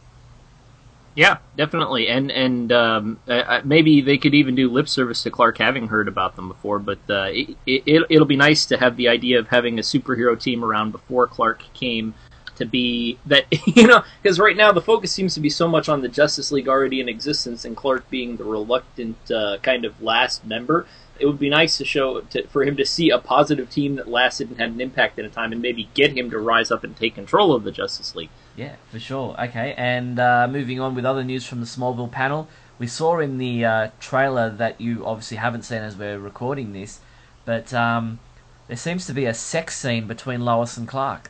Yeah, 1.16 1.38
definitely, 1.56 2.08
and 2.08 2.32
and 2.32 2.72
um, 2.72 3.20
uh, 3.28 3.62
maybe 3.64 4.02
they 4.02 4.18
could 4.18 4.34
even 4.34 4.56
do 4.56 4.70
lip 4.70 4.90
service 4.90 5.22
to 5.24 5.32
Clark 5.32 5.60
having 5.60 5.88
heard 5.88 6.08
about 6.08 6.36
them 6.36 6.48
before. 6.48 6.80
But 6.80 7.00
uh, 7.08 7.30
it, 7.30 7.56
it 7.68 8.04
it'll 8.10 8.26
be 8.26 8.36
nice 8.36 8.66
to 8.68 8.78
have 8.78 8.98
the 8.98 9.08
idea 9.08 9.38
of 9.38 9.48
having 9.48 9.78
a 9.78 9.84
superhero 9.84 10.40
team 10.40 10.64
around 10.64 10.92
before 10.92 11.28
Clark 11.28 11.64
came 11.74 12.16
to 12.56 12.66
be 12.66 13.18
that 13.26 13.46
you 13.76 13.88
know 13.88 14.04
because 14.22 14.40
right 14.40 14.56
now 14.56 14.72
the 14.72 14.82
focus 14.82 15.12
seems 15.12 15.34
to 15.34 15.40
be 15.40 15.50
so 15.50 15.68
much 15.68 15.90
on 15.90 16.02
the 16.02 16.08
Justice 16.08 16.52
League 16.52 16.68
already 16.68 17.00
in 17.00 17.10
existence 17.10 17.66
and 17.66 17.76
Clark 17.76 18.10
being 18.10 18.38
the 18.38 18.44
reluctant 18.44 19.32
uh, 19.32 19.58
kind 19.62 19.86
of 19.86 20.02
last 20.02 20.46
member. 20.46 20.86
It 21.20 21.28
would 21.28 21.40
be 21.40 21.50
nice 21.50 21.78
to 21.78 21.86
show 21.86 22.22
to, 22.22 22.48
for 22.48 22.64
him 22.64 22.76
to 22.78 22.86
see 22.86 23.10
a 23.10 23.20
positive 23.20 23.70
team 23.70 23.96
that 23.96 24.08
lasted 24.08 24.50
and 24.50 24.60
had 24.60 24.72
an 24.72 24.82
impact 24.82 25.20
at 25.20 25.26
a 25.26 25.30
time, 25.30 25.52
and 25.52 25.62
maybe 25.62 25.88
get 25.94 26.18
him 26.18 26.32
to 26.32 26.40
rise 26.40 26.72
up 26.72 26.84
and 26.84 26.98
take 26.98 27.16
control 27.16 27.54
of 27.54 27.64
the 27.64 27.72
Justice 27.72 28.16
League. 28.16 28.32
Yeah, 28.56 28.76
for 28.90 29.00
sure. 29.00 29.36
Okay, 29.40 29.76
and 29.78 30.20
uh, 30.20 30.48
moving 30.50 30.80
on 30.80 30.96
with 30.96 31.06
other 31.06 31.24
news 31.24 31.46
from 31.46 31.60
the 31.60 31.68
Smallville 31.68 32.12
panel, 32.12 32.48
we 32.80 32.88
saw 32.88 33.20
in 33.20 33.38
the 33.38 33.64
uh, 33.64 33.90
trailer 34.00 34.50
that 34.50 34.82
you 34.82 35.06
obviously 35.06 35.38
haven't 35.38 35.62
seen 35.64 35.84
as 35.84 35.96
we're 35.96 36.20
recording 36.20 36.74
this, 36.74 37.00
but 37.46 37.74
um, 37.74 38.20
there 38.68 38.78
seems 38.78 39.06
to 39.06 39.14
be 39.14 39.26
a 39.26 39.34
sex 39.34 39.78
scene 39.78 40.08
between 40.08 40.42
Lois 40.42 40.78
and 40.78 40.88
Clark. 40.88 41.30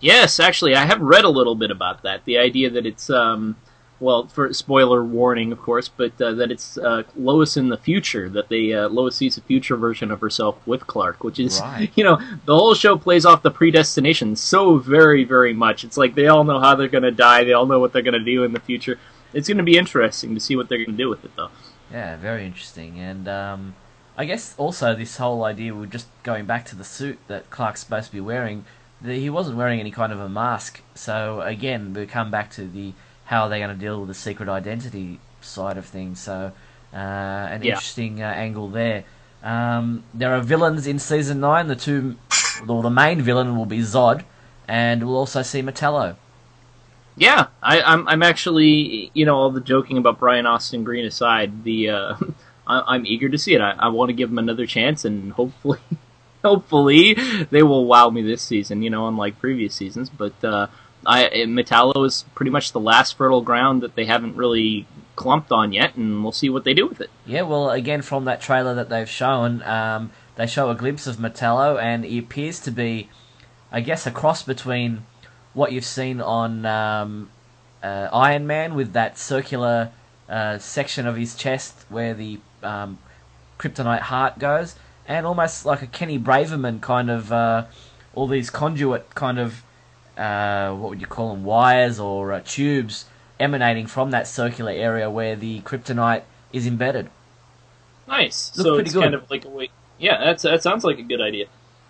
Yes, 0.00 0.40
actually, 0.40 0.74
I 0.74 0.86
have 0.86 1.00
read 1.00 1.24
a 1.24 1.28
little 1.28 1.54
bit 1.54 1.70
about 1.70 2.02
that. 2.02 2.24
The 2.24 2.38
idea 2.38 2.70
that 2.70 2.86
it's, 2.86 3.10
um, 3.10 3.56
well, 4.00 4.26
for 4.28 4.50
spoiler 4.54 5.04
warning, 5.04 5.52
of 5.52 5.60
course, 5.60 5.88
but 5.88 6.18
uh, 6.22 6.32
that 6.32 6.50
it's 6.50 6.78
uh, 6.78 7.02
Lois 7.16 7.56
in 7.58 7.68
the 7.68 7.76
future. 7.76 8.28
That 8.30 8.48
they 8.48 8.72
uh, 8.72 8.88
Lois 8.88 9.14
sees 9.16 9.36
a 9.36 9.42
future 9.42 9.76
version 9.76 10.10
of 10.10 10.20
herself 10.22 10.56
with 10.66 10.86
Clark, 10.86 11.22
which 11.22 11.38
is, 11.38 11.60
Right. 11.60 11.90
you 11.96 12.04
know, 12.04 12.18
the 12.46 12.54
whole 12.56 12.74
show 12.74 12.96
plays 12.96 13.26
off 13.26 13.42
the 13.42 13.50
predestination 13.50 14.36
so 14.36 14.78
very, 14.78 15.24
very 15.24 15.52
much. 15.52 15.84
It's 15.84 15.98
like 15.98 16.14
they 16.14 16.28
all 16.28 16.44
know 16.44 16.60
how 16.60 16.74
they're 16.74 16.88
going 16.88 17.04
to 17.04 17.10
die. 17.10 17.44
They 17.44 17.52
all 17.52 17.66
know 17.66 17.78
what 17.78 17.92
they're 17.92 18.00
going 18.02 18.14
to 18.14 18.24
do 18.24 18.42
in 18.44 18.52
the 18.52 18.60
future. 18.60 18.98
It's 19.34 19.48
going 19.48 19.58
to 19.58 19.64
be 19.64 19.76
interesting 19.76 20.34
to 20.34 20.40
see 20.40 20.56
what 20.56 20.68
they're 20.68 20.78
going 20.78 20.96
to 20.96 21.02
do 21.04 21.10
with 21.10 21.24
it, 21.24 21.32
though. 21.36 21.50
Yeah, 21.92 22.16
very 22.16 22.46
interesting. 22.46 22.98
And 22.98 23.28
um, 23.28 23.74
I 24.16 24.24
guess 24.24 24.54
also 24.56 24.94
this 24.94 25.18
whole 25.18 25.44
idea, 25.44 25.74
we're 25.74 25.86
just 25.86 26.08
going 26.22 26.46
back 26.46 26.64
to 26.66 26.76
the 26.76 26.84
suit 26.84 27.18
that 27.28 27.50
Clark's 27.50 27.80
supposed 27.80 28.06
to 28.06 28.12
be 28.12 28.20
wearing. 28.20 28.64
The, 29.02 29.14
he 29.18 29.30
wasn't 29.30 29.56
wearing 29.56 29.80
any 29.80 29.90
kind 29.90 30.12
of 30.12 30.20
a 30.20 30.28
mask. 30.28 30.82
So 30.94 31.40
again, 31.40 31.94
we 31.94 32.06
come 32.06 32.30
back 32.30 32.50
to 32.52 32.66
the 32.66 32.92
how 33.24 33.44
are 33.44 33.48
they're 33.48 33.58
going 33.64 33.70
to 33.76 33.80
deal 33.80 33.98
with 34.00 34.08
the 34.08 34.14
secret 34.14 34.48
identity 34.48 35.20
side 35.40 35.76
of 35.78 35.86
things. 35.86 36.20
So 36.20 36.52
uh, 36.92 36.96
an 36.96 37.62
Yeah. 37.62 37.74
interesting 37.74 38.22
uh, 38.22 38.26
angle 38.26 38.68
there. 38.68 39.04
Um, 39.42 40.04
there 40.12 40.34
are 40.34 40.40
villains 40.40 40.86
in 40.86 40.98
season 40.98 41.40
nine. 41.40 41.66
The 41.68 41.76
two, 41.76 42.16
well, 42.66 42.82
the 42.82 42.90
main 42.90 43.22
villain 43.22 43.56
will 43.56 43.64
be 43.66 43.78
Zod, 43.78 44.22
and 44.68 45.02
we'll 45.06 45.16
also 45.16 45.42
see 45.42 45.62
Metallo. 45.62 46.16
Yeah, 47.16 47.46
I, 47.62 47.80
I'm. 47.82 48.06
I'm 48.08 48.22
actually, 48.22 49.10
you 49.14 49.24
know, 49.26 49.36
all 49.36 49.50
the 49.50 49.60
joking 49.60 49.98
about 49.98 50.18
Brian 50.18 50.46
Austin 50.46 50.84
Green 50.84 51.04
aside, 51.04 51.64
the 51.64 51.90
uh, 51.90 52.14
I, 52.66 52.82
I'm 52.94 53.06
eager 53.06 53.28
to 53.28 53.38
see 53.38 53.54
it. 53.54 53.60
I, 53.60 53.72
I 53.78 53.88
want 53.88 54.10
to 54.10 54.12
give 54.14 54.30
him 54.30 54.38
another 54.38 54.66
chance, 54.66 55.04
and 55.04 55.32
hopefully, 55.32 55.78
hopefully 56.44 57.16
they 57.50 57.62
will 57.62 57.84
wow 57.84 58.10
me 58.10 58.22
this 58.22 58.42
season. 58.42 58.82
You 58.82 58.90
know, 58.90 59.08
unlike 59.08 59.38
previous 59.38 59.74
seasons. 59.74 60.10
But 60.10 60.42
uh, 60.44 60.68
I 61.06 61.28
Metallo 61.46 62.06
is 62.06 62.24
pretty 62.34 62.50
much 62.50 62.72
the 62.72 62.80
last 62.80 63.16
fertile 63.16 63.42
ground 63.42 63.82
that 63.82 63.94
they 63.94 64.04
haven't 64.04 64.36
really 64.36 64.86
clumped 65.16 65.52
on 65.52 65.72
yet, 65.72 65.96
and 65.96 66.22
we'll 66.22 66.32
see 66.32 66.48
what 66.48 66.64
they 66.64 66.74
do 66.74 66.86
with 66.86 67.00
it. 67.00 67.10
Yeah, 67.26 67.42
well, 67.42 67.70
again, 67.70 68.02
from 68.02 68.24
that 68.24 68.40
trailer 68.40 68.74
that 68.74 68.88
they've 68.88 69.08
shown, 69.08 69.62
um, 69.64 70.12
they 70.36 70.46
show 70.46 70.70
a 70.70 70.74
glimpse 70.74 71.06
of 71.06 71.16
Metallo, 71.16 71.78
and 71.78 72.04
he 72.04 72.18
appears 72.18 72.58
to 72.60 72.70
be, 72.70 73.10
I 73.70 73.80
guess, 73.80 74.06
a 74.06 74.10
cross 74.10 74.42
between 74.42 75.04
what 75.52 75.72
you've 75.72 75.84
seen 75.84 76.22
on 76.22 76.64
um, 76.64 77.30
uh, 77.82 78.08
Iron 78.12 78.46
Man 78.46 78.74
with 78.74 78.92
that 78.94 79.18
circular 79.18 79.90
uh, 80.28 80.58
section 80.58 81.06
of 81.06 81.16
his 81.16 81.34
chest 81.34 81.84
where 81.88 82.14
the 82.14 82.38
um, 82.62 82.98
kryptonite 83.58 84.00
heart 84.00 84.38
goes, 84.38 84.74
and 85.10 85.26
almost 85.26 85.66
like 85.66 85.82
a 85.82 85.88
Kenny 85.88 86.20
Braverman 86.20 86.80
kind 86.80 87.10
of, 87.10 87.32
uh, 87.32 87.64
all 88.14 88.28
these 88.28 88.48
conduit 88.48 89.12
kind 89.16 89.40
of, 89.40 89.64
uh, 90.16 90.72
what 90.72 90.90
would 90.90 91.00
you 91.00 91.08
call 91.08 91.30
them, 91.34 91.42
wires 91.42 91.98
or 91.98 92.32
uh, 92.32 92.40
tubes 92.44 93.06
emanating 93.40 93.88
from 93.88 94.12
that 94.12 94.28
circular 94.28 94.70
area 94.70 95.10
where 95.10 95.34
the 95.34 95.62
kryptonite 95.62 96.22
is 96.52 96.64
embedded. 96.64 97.10
Nice. 98.06 98.56
Looks 98.56 98.68
so 98.68 98.74
pretty 98.76 98.90
good. 98.92 99.02
kind 99.02 99.14
of 99.14 99.28
like 99.28 99.44
a 99.44 99.48
way. 99.48 99.70
Yeah, 99.98 100.22
that's 100.24 100.44
that 100.44 100.62
sounds 100.62 100.84
like 100.84 101.00
a 101.00 101.02
good 101.02 101.20
idea. 101.20 101.46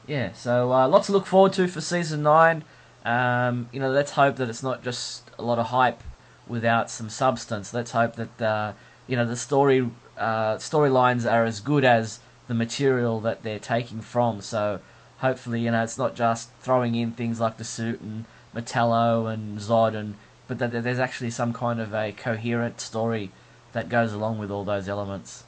Yeah, 0.06 0.32
so 0.32 0.72
uh, 0.72 0.88
lots 0.88 1.06
to 1.06 1.12
look 1.12 1.26
forward 1.26 1.52
to 1.54 1.68
for 1.68 1.82
season 1.82 2.22
nine. 2.22 2.64
Um, 3.04 3.68
you 3.70 3.80
know, 3.80 3.90
let's 3.90 4.12
hope 4.12 4.36
that 4.36 4.48
it's 4.48 4.62
not 4.62 4.82
just 4.82 5.30
a 5.38 5.42
lot 5.42 5.58
of 5.58 5.66
hype 5.66 6.00
without 6.48 6.90
some 6.90 7.10
substance. 7.10 7.74
Let's 7.74 7.90
hope 7.90 8.16
that 8.16 8.42
uh, 8.42 8.72
you 9.06 9.16
know 9.16 9.26
the 9.26 9.36
story 9.36 9.90
uh, 10.16 10.56
storylines 10.56 11.30
are 11.30 11.44
as 11.44 11.60
good 11.60 11.84
as 11.84 12.20
the 12.50 12.54
material 12.54 13.20
that 13.20 13.44
they're 13.44 13.60
taking 13.60 14.00
from. 14.00 14.40
So 14.40 14.80
hopefully, 15.18 15.60
you 15.60 15.70
know, 15.70 15.84
it's 15.84 15.96
not 15.96 16.16
just 16.16 16.50
throwing 16.60 16.96
in 16.96 17.12
things 17.12 17.38
like 17.38 17.58
the 17.58 17.64
suit 17.64 18.00
and 18.00 18.24
Metallo 18.52 19.32
and 19.32 19.60
Zod, 19.60 19.94
and 19.94 20.16
but 20.48 20.58
that 20.58 20.72
there's 20.82 20.98
actually 20.98 21.30
some 21.30 21.52
kind 21.52 21.80
of 21.80 21.94
a 21.94 22.10
coherent 22.10 22.80
story 22.80 23.30
that 23.72 23.88
goes 23.88 24.12
along 24.12 24.38
with 24.38 24.50
all 24.50 24.64
those 24.64 24.88
elements. 24.88 25.44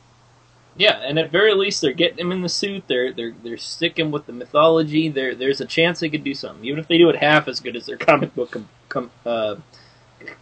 Yeah, 0.76 1.00
and 1.02 1.18
at 1.18 1.32
very 1.32 1.54
least 1.54 1.80
they're 1.80 1.92
getting 1.92 2.21
him 2.21 2.30
in 2.30 2.42
the 2.42 2.49
suit. 2.49 2.85
They're 2.87 3.12
they're 3.12 3.35
they're 3.42 3.56
sticking 3.56 4.12
with 4.12 4.26
the 4.26 4.32
mythology. 4.32 5.09
There 5.09 5.35
there's 5.35 5.61
a 5.61 5.66
chance 5.66 5.99
they 5.99 6.09
could 6.09 6.23
do 6.23 6.35
something, 6.35 6.64
even 6.64 6.78
if 6.78 6.87
they 6.87 6.99
do 6.99 7.11
it 7.11 7.16
half 7.16 7.49
as 7.49 7.59
good 7.59 7.75
as 7.75 7.87
their 7.87 7.97
comic 7.97 8.32
book 8.37 8.52
com, 8.52 8.68
com, 8.88 9.11
uh, 9.26 9.56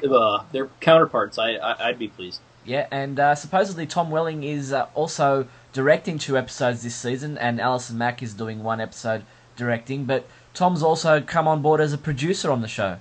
uh, 0.07 0.45
their 0.53 0.67
counterparts. 0.81 1.39
I, 1.39 1.53
I 1.53 1.89
I'd 1.89 1.99
be 1.99 2.09
pleased. 2.09 2.41
Yeah, 2.65 2.87
and 2.91 3.19
uh, 3.19 3.35
supposedly 3.35 3.87
Tom 3.87 4.11
Welling 4.11 4.43
is 4.45 4.73
uh, 4.73 4.87
also 4.95 5.47
directing 5.73 6.19
two 6.19 6.37
episodes 6.37 6.83
this 6.83 6.95
season, 6.95 7.39
and 7.39 7.61
Alison 7.61 7.97
Mack 7.99 8.23
is 8.23 8.35
doing 8.35 8.63
one 8.63 8.81
episode 8.81 9.25
directing. 9.57 10.05
But 10.05 10.27
Tom's 10.55 10.83
also 10.83 11.21
come 11.21 11.49
on 11.49 11.63
board 11.63 11.81
as 11.81 11.93
a 11.93 11.99
producer 11.99 12.51
on 12.51 12.61
the 12.61 12.69
show. 12.69 12.97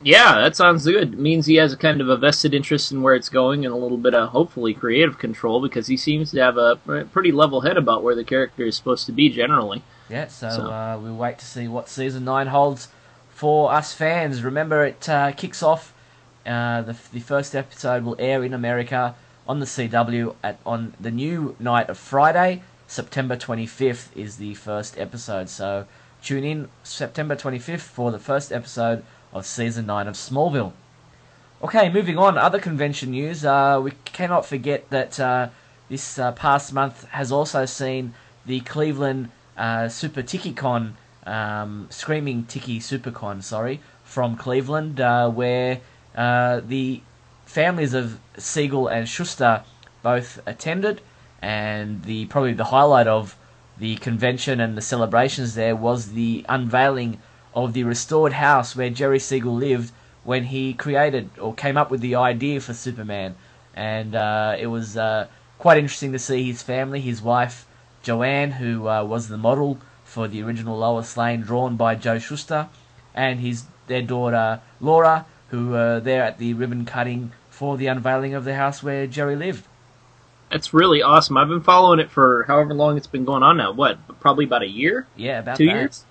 Yeah, 0.00 0.40
that 0.40 0.54
sounds 0.54 0.84
good. 0.84 1.14
It 1.14 1.18
means 1.18 1.46
he 1.46 1.56
has 1.56 1.72
a 1.72 1.76
kind 1.76 2.00
of 2.00 2.08
a 2.08 2.16
vested 2.16 2.54
interest 2.54 2.92
in 2.92 3.02
where 3.02 3.16
it's 3.16 3.28
going 3.28 3.64
and 3.64 3.74
a 3.74 3.76
little 3.76 3.98
bit 3.98 4.14
of 4.14 4.28
hopefully 4.28 4.72
creative 4.72 5.18
control 5.18 5.60
because 5.60 5.88
he 5.88 5.96
seems 5.96 6.30
to 6.30 6.40
have 6.40 6.56
a 6.56 6.76
pretty 7.12 7.32
level 7.32 7.62
head 7.62 7.76
about 7.76 8.04
where 8.04 8.14
the 8.14 8.22
character 8.22 8.64
is 8.64 8.76
supposed 8.76 9.06
to 9.06 9.12
be 9.12 9.28
generally. 9.28 9.82
Yeah, 10.08 10.28
so, 10.28 10.50
So- 10.50 10.66
Uh, 10.70 10.98
we'll 11.02 11.16
wait 11.16 11.38
to 11.40 11.44
see 11.44 11.66
what 11.66 11.88
season 11.88 12.24
nine 12.24 12.46
holds 12.46 12.88
for 13.28 13.72
us 13.72 13.92
fans. 13.92 14.42
Remember, 14.44 14.84
it 14.84 15.08
uh, 15.08 15.32
kicks 15.32 15.62
off. 15.64 15.92
Uh, 16.48 16.82
the 16.82 16.96
the 17.12 17.20
first 17.20 17.54
episode 17.54 18.02
will 18.04 18.16
air 18.18 18.42
in 18.42 18.54
America 18.54 19.14
on 19.46 19.60
the 19.60 19.66
CW 19.66 20.34
at 20.42 20.58
on 20.64 20.94
the 20.98 21.10
new 21.10 21.54
night 21.60 21.88
of 21.90 21.98
Friday, 21.98 22.62
September 22.86 23.36
25th 23.36 24.08
is 24.16 24.38
the 24.38 24.54
first 24.54 24.98
episode. 24.98 25.48
So 25.50 25.86
tune 26.22 26.44
in 26.44 26.68
September 26.82 27.36
25th 27.36 27.80
for 27.80 28.10
the 28.10 28.18
first 28.18 28.50
episode 28.50 29.04
of 29.32 29.44
season 29.44 29.86
nine 29.86 30.08
of 30.08 30.14
Smallville. 30.14 30.72
Okay, 31.62 31.90
moving 31.90 32.16
on. 32.18 32.38
Other 32.38 32.58
convention 32.58 33.10
news. 33.10 33.44
Uh, 33.44 33.80
we 33.82 33.92
cannot 34.06 34.46
forget 34.46 34.88
that 34.90 35.20
uh, 35.20 35.48
this 35.88 36.18
uh, 36.18 36.32
past 36.32 36.72
month 36.72 37.04
has 37.08 37.30
also 37.30 37.66
seen 37.66 38.14
the 38.46 38.60
Cleveland 38.60 39.30
uh, 39.56 39.88
Super 39.88 40.22
TikiCon, 40.22 40.92
um, 41.26 41.88
Screaming 41.90 42.44
Tiki 42.44 42.78
SuperCon, 42.78 43.42
sorry, 43.42 43.80
from 44.04 44.36
Cleveland, 44.36 45.00
uh, 45.00 45.28
where 45.28 45.80
uh, 46.18 46.60
the 46.66 47.00
families 47.46 47.94
of 47.94 48.18
Siegel 48.36 48.88
and 48.88 49.08
Shuster 49.08 49.62
both 50.02 50.40
attended, 50.46 51.00
and 51.40 52.02
the 52.02 52.26
probably 52.26 52.54
the 52.54 52.64
highlight 52.64 53.06
of 53.06 53.36
the 53.78 53.94
convention 53.96 54.60
and 54.60 54.76
the 54.76 54.82
celebrations 54.82 55.54
there 55.54 55.76
was 55.76 56.12
the 56.12 56.44
unveiling 56.48 57.20
of 57.54 57.72
the 57.72 57.84
restored 57.84 58.32
house 58.32 58.74
where 58.74 58.90
Jerry 58.90 59.20
Siegel 59.20 59.54
lived 59.54 59.92
when 60.24 60.44
he 60.44 60.74
created 60.74 61.30
or 61.40 61.54
came 61.54 61.76
up 61.76 61.88
with 61.88 62.00
the 62.00 62.16
idea 62.16 62.60
for 62.60 62.74
Superman, 62.74 63.36
and 63.76 64.16
uh, 64.16 64.56
it 64.58 64.66
was 64.66 64.96
uh, 64.96 65.28
quite 65.60 65.78
interesting 65.78 66.10
to 66.10 66.18
see 66.18 66.42
his 66.42 66.64
family, 66.64 67.00
his 67.00 67.22
wife 67.22 67.64
Joanne, 68.02 68.50
who 68.52 68.88
uh, 68.88 69.04
was 69.04 69.28
the 69.28 69.38
model 69.38 69.78
for 70.04 70.26
the 70.26 70.42
original 70.42 70.78
Lois 70.78 71.16
Lane, 71.16 71.42
drawn 71.42 71.76
by 71.76 71.94
Joe 71.94 72.18
Shuster, 72.18 72.68
and 73.14 73.38
his 73.38 73.66
their 73.86 74.02
daughter 74.02 74.60
Laura, 74.80 75.24
who 75.50 75.68
were 75.70 76.00
there 76.00 76.22
at 76.22 76.38
the 76.38 76.54
ribbon 76.54 76.84
cutting 76.84 77.32
for 77.50 77.76
the 77.76 77.86
unveiling 77.86 78.34
of 78.34 78.44
the 78.44 78.54
house 78.54 78.82
where 78.82 79.06
Jerry 79.06 79.36
lived. 79.36 79.66
That's 80.50 80.72
really 80.72 81.02
awesome. 81.02 81.36
I've 81.36 81.48
been 81.48 81.62
following 81.62 82.00
it 82.00 82.10
for 82.10 82.44
however 82.44 82.72
long 82.72 82.96
it's 82.96 83.06
been 83.06 83.24
going 83.24 83.42
on 83.42 83.56
now. 83.58 83.72
What? 83.72 83.98
Probably 84.20 84.44
about 84.44 84.62
a 84.62 84.68
year? 84.68 85.06
Yeah, 85.16 85.40
about 85.40 85.58
Two 85.58 85.66
that. 85.66 85.74
years? 85.74 86.04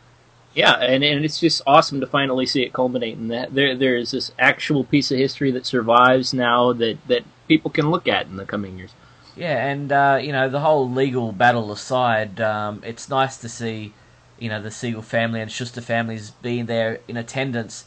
Yeah, 0.53 0.73
and, 0.73 1.03
and 1.03 1.23
it's 1.23 1.39
just 1.39 1.61
awesome 1.67 1.99
to 2.01 2.07
finally 2.07 2.45
see 2.45 2.63
it 2.63 2.73
culminate 2.73 3.17
in 3.17 3.27
that. 3.27 3.53
There 3.53 3.75
there 3.75 3.95
is 3.95 4.11
this 4.11 4.31
actual 4.39 4.83
piece 4.83 5.11
of 5.11 5.17
history 5.17 5.51
that 5.51 5.65
survives 5.65 6.33
now 6.33 6.73
that 6.73 6.97
that 7.07 7.23
people 7.47 7.69
can 7.69 7.91
look 7.91 8.07
at 8.07 8.25
in 8.25 8.37
the 8.37 8.45
coming 8.45 8.77
years. 8.77 8.91
Yeah, 9.35 9.67
and 9.67 9.91
uh, 9.91 10.19
you 10.21 10.31
know 10.31 10.49
the 10.49 10.61
whole 10.61 10.89
legal 10.89 11.31
battle 11.31 11.71
aside, 11.71 12.41
um, 12.41 12.81
it's 12.83 13.07
nice 13.07 13.37
to 13.37 13.49
see 13.49 13.93
you 14.39 14.49
know 14.49 14.61
the 14.61 14.71
Siegel 14.71 15.03
family 15.03 15.41
and 15.41 15.51
Shuster 15.51 15.81
families 15.81 16.31
being 16.41 16.65
there 16.65 17.01
in 17.07 17.17
attendance 17.17 17.85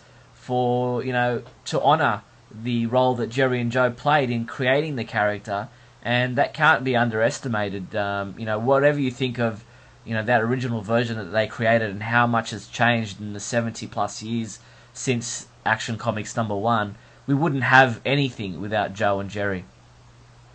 for 0.50 1.04
you 1.04 1.12
know 1.12 1.44
to 1.64 1.80
honor 1.80 2.22
the 2.50 2.84
role 2.86 3.14
that 3.14 3.28
Jerry 3.28 3.60
and 3.60 3.70
Joe 3.70 3.88
played 3.88 4.30
in 4.30 4.46
creating 4.46 4.96
the 4.96 5.04
character, 5.04 5.68
and 6.02 6.34
that 6.34 6.54
can't 6.54 6.82
be 6.82 6.96
underestimated. 6.96 7.94
Um, 7.94 8.34
you 8.36 8.46
know, 8.46 8.58
whatever 8.58 8.98
you 8.98 9.12
think 9.12 9.38
of 9.38 9.64
you 10.04 10.12
know 10.12 10.24
that 10.24 10.40
original 10.40 10.82
version 10.82 11.18
that 11.18 11.30
they 11.30 11.46
created 11.46 11.90
and 11.90 12.02
how 12.02 12.26
much 12.26 12.50
has 12.50 12.66
changed 12.66 13.20
in 13.20 13.32
the 13.32 13.38
70 13.38 13.86
plus 13.86 14.24
years 14.24 14.58
since 14.92 15.46
Action 15.64 15.96
Comics 15.96 16.34
number 16.34 16.56
one, 16.56 16.96
we 17.28 17.34
wouldn't 17.34 17.62
have 17.62 18.00
anything 18.04 18.60
without 18.60 18.92
Joe 18.92 19.20
and 19.20 19.30
Jerry. 19.30 19.64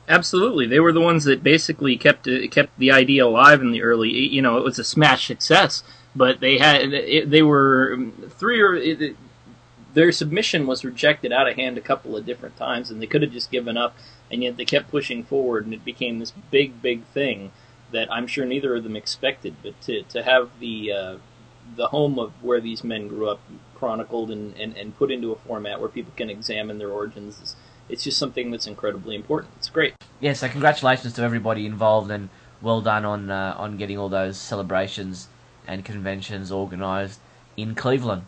Absolutely, 0.09 0.67
they 0.67 0.81
were 0.81 0.91
the 0.91 0.99
ones 0.99 1.23
that 1.23 1.41
basically 1.41 1.95
kept 1.95 2.27
uh, 2.27 2.49
kept 2.51 2.77
the 2.77 2.91
idea 2.91 3.25
alive 3.25 3.61
in 3.61 3.71
the 3.71 3.81
early. 3.81 4.09
You 4.09 4.41
know, 4.41 4.57
it 4.57 4.63
was 4.65 4.77
a 4.77 4.83
smash 4.83 5.27
success, 5.27 5.83
but 6.13 6.41
they 6.41 6.57
had 6.57 6.91
they 7.31 7.41
were 7.41 7.93
um, 7.93 8.11
three 8.37 8.59
or 8.59 8.75
their 9.95 10.11
submission 10.11 10.67
was 10.67 10.85
rejected 10.85 11.31
out 11.31 11.47
of 11.47 11.55
hand 11.55 11.77
a 11.77 11.81
couple 11.81 12.15
of 12.15 12.25
different 12.25 12.57
times, 12.57 12.91
and 12.91 13.01
they 13.01 13.07
could 13.07 13.21
have 13.21 13.31
just 13.31 13.49
given 13.49 13.77
up, 13.77 13.95
and 14.29 14.43
yet 14.43 14.57
they 14.57 14.65
kept 14.65 14.91
pushing 14.91 15.23
forward, 15.23 15.65
and 15.65 15.73
it 15.73 15.83
became 15.83 16.19
this 16.19 16.33
big, 16.51 16.81
big 16.81 17.03
thing 17.05 17.51
that 17.91 18.11
I'm 18.11 18.27
sure 18.27 18.45
neither 18.45 18.75
of 18.75 18.83
them 18.83 18.95
expected. 18.95 19.55
But 19.63 19.79
to 19.81 20.03
to 20.03 20.21
have 20.21 20.49
the 20.59 20.91
uh, 20.91 21.17
the 21.75 21.87
home 21.87 22.19
of 22.19 22.31
where 22.43 22.59
these 22.61 22.83
men 22.83 23.07
grew 23.07 23.29
up 23.29 23.39
chronicled 23.73 24.31
and, 24.31 24.55
and, 24.57 24.75
and 24.77 24.97
put 24.97 25.11
into 25.11 25.31
a 25.31 25.35
format 25.35 25.79
where 25.79 25.89
people 25.89 26.13
can 26.15 26.29
examine 26.29 26.77
their 26.77 26.91
origins 26.91 27.41
is, 27.41 27.55
it's 27.89 28.03
just 28.03 28.17
something 28.17 28.51
that's 28.51 28.67
incredibly 28.67 29.15
important. 29.15 29.53
It's 29.57 29.69
great. 29.69 29.93
Yeah, 30.19 30.33
so 30.33 30.47
congratulations 30.47 31.13
to 31.13 31.21
everybody 31.21 31.65
involved 31.65 32.11
and 32.11 32.29
well 32.61 32.81
done 32.81 33.05
on 33.05 33.31
uh, 33.31 33.55
on 33.57 33.77
getting 33.77 33.97
all 33.97 34.09
those 34.09 34.37
celebrations 34.37 35.29
and 35.67 35.85
conventions 35.85 36.51
organised 36.51 37.19
in 37.55 37.75
Cleveland. 37.75 38.23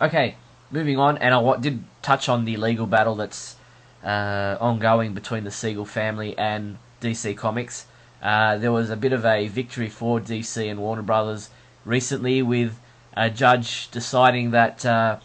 Okay, 0.00 0.36
moving 0.70 0.96
on, 0.96 1.18
and 1.18 1.34
I 1.34 1.56
did 1.56 1.82
touch 2.02 2.28
on 2.28 2.44
the 2.44 2.56
legal 2.56 2.86
battle 2.86 3.16
that's 3.16 3.56
uh, 4.04 4.56
ongoing 4.60 5.12
between 5.12 5.42
the 5.42 5.50
Siegel 5.50 5.84
family 5.84 6.38
and 6.38 6.78
DC 7.00 7.36
Comics. 7.36 7.86
Uh, 8.22 8.58
there 8.58 8.70
was 8.70 8.90
a 8.90 8.96
bit 8.96 9.12
of 9.12 9.24
a 9.24 9.48
victory 9.48 9.88
for 9.88 10.20
DC 10.20 10.70
and 10.70 10.78
Warner 10.78 11.02
Brothers 11.02 11.50
recently 11.84 12.42
with 12.42 12.78
a 13.16 13.28
judge 13.28 13.90
deciding 13.90 14.52
that 14.52 14.86
uh, 14.86 15.18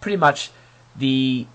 pretty 0.00 0.18
much 0.18 0.52
the 0.94 1.48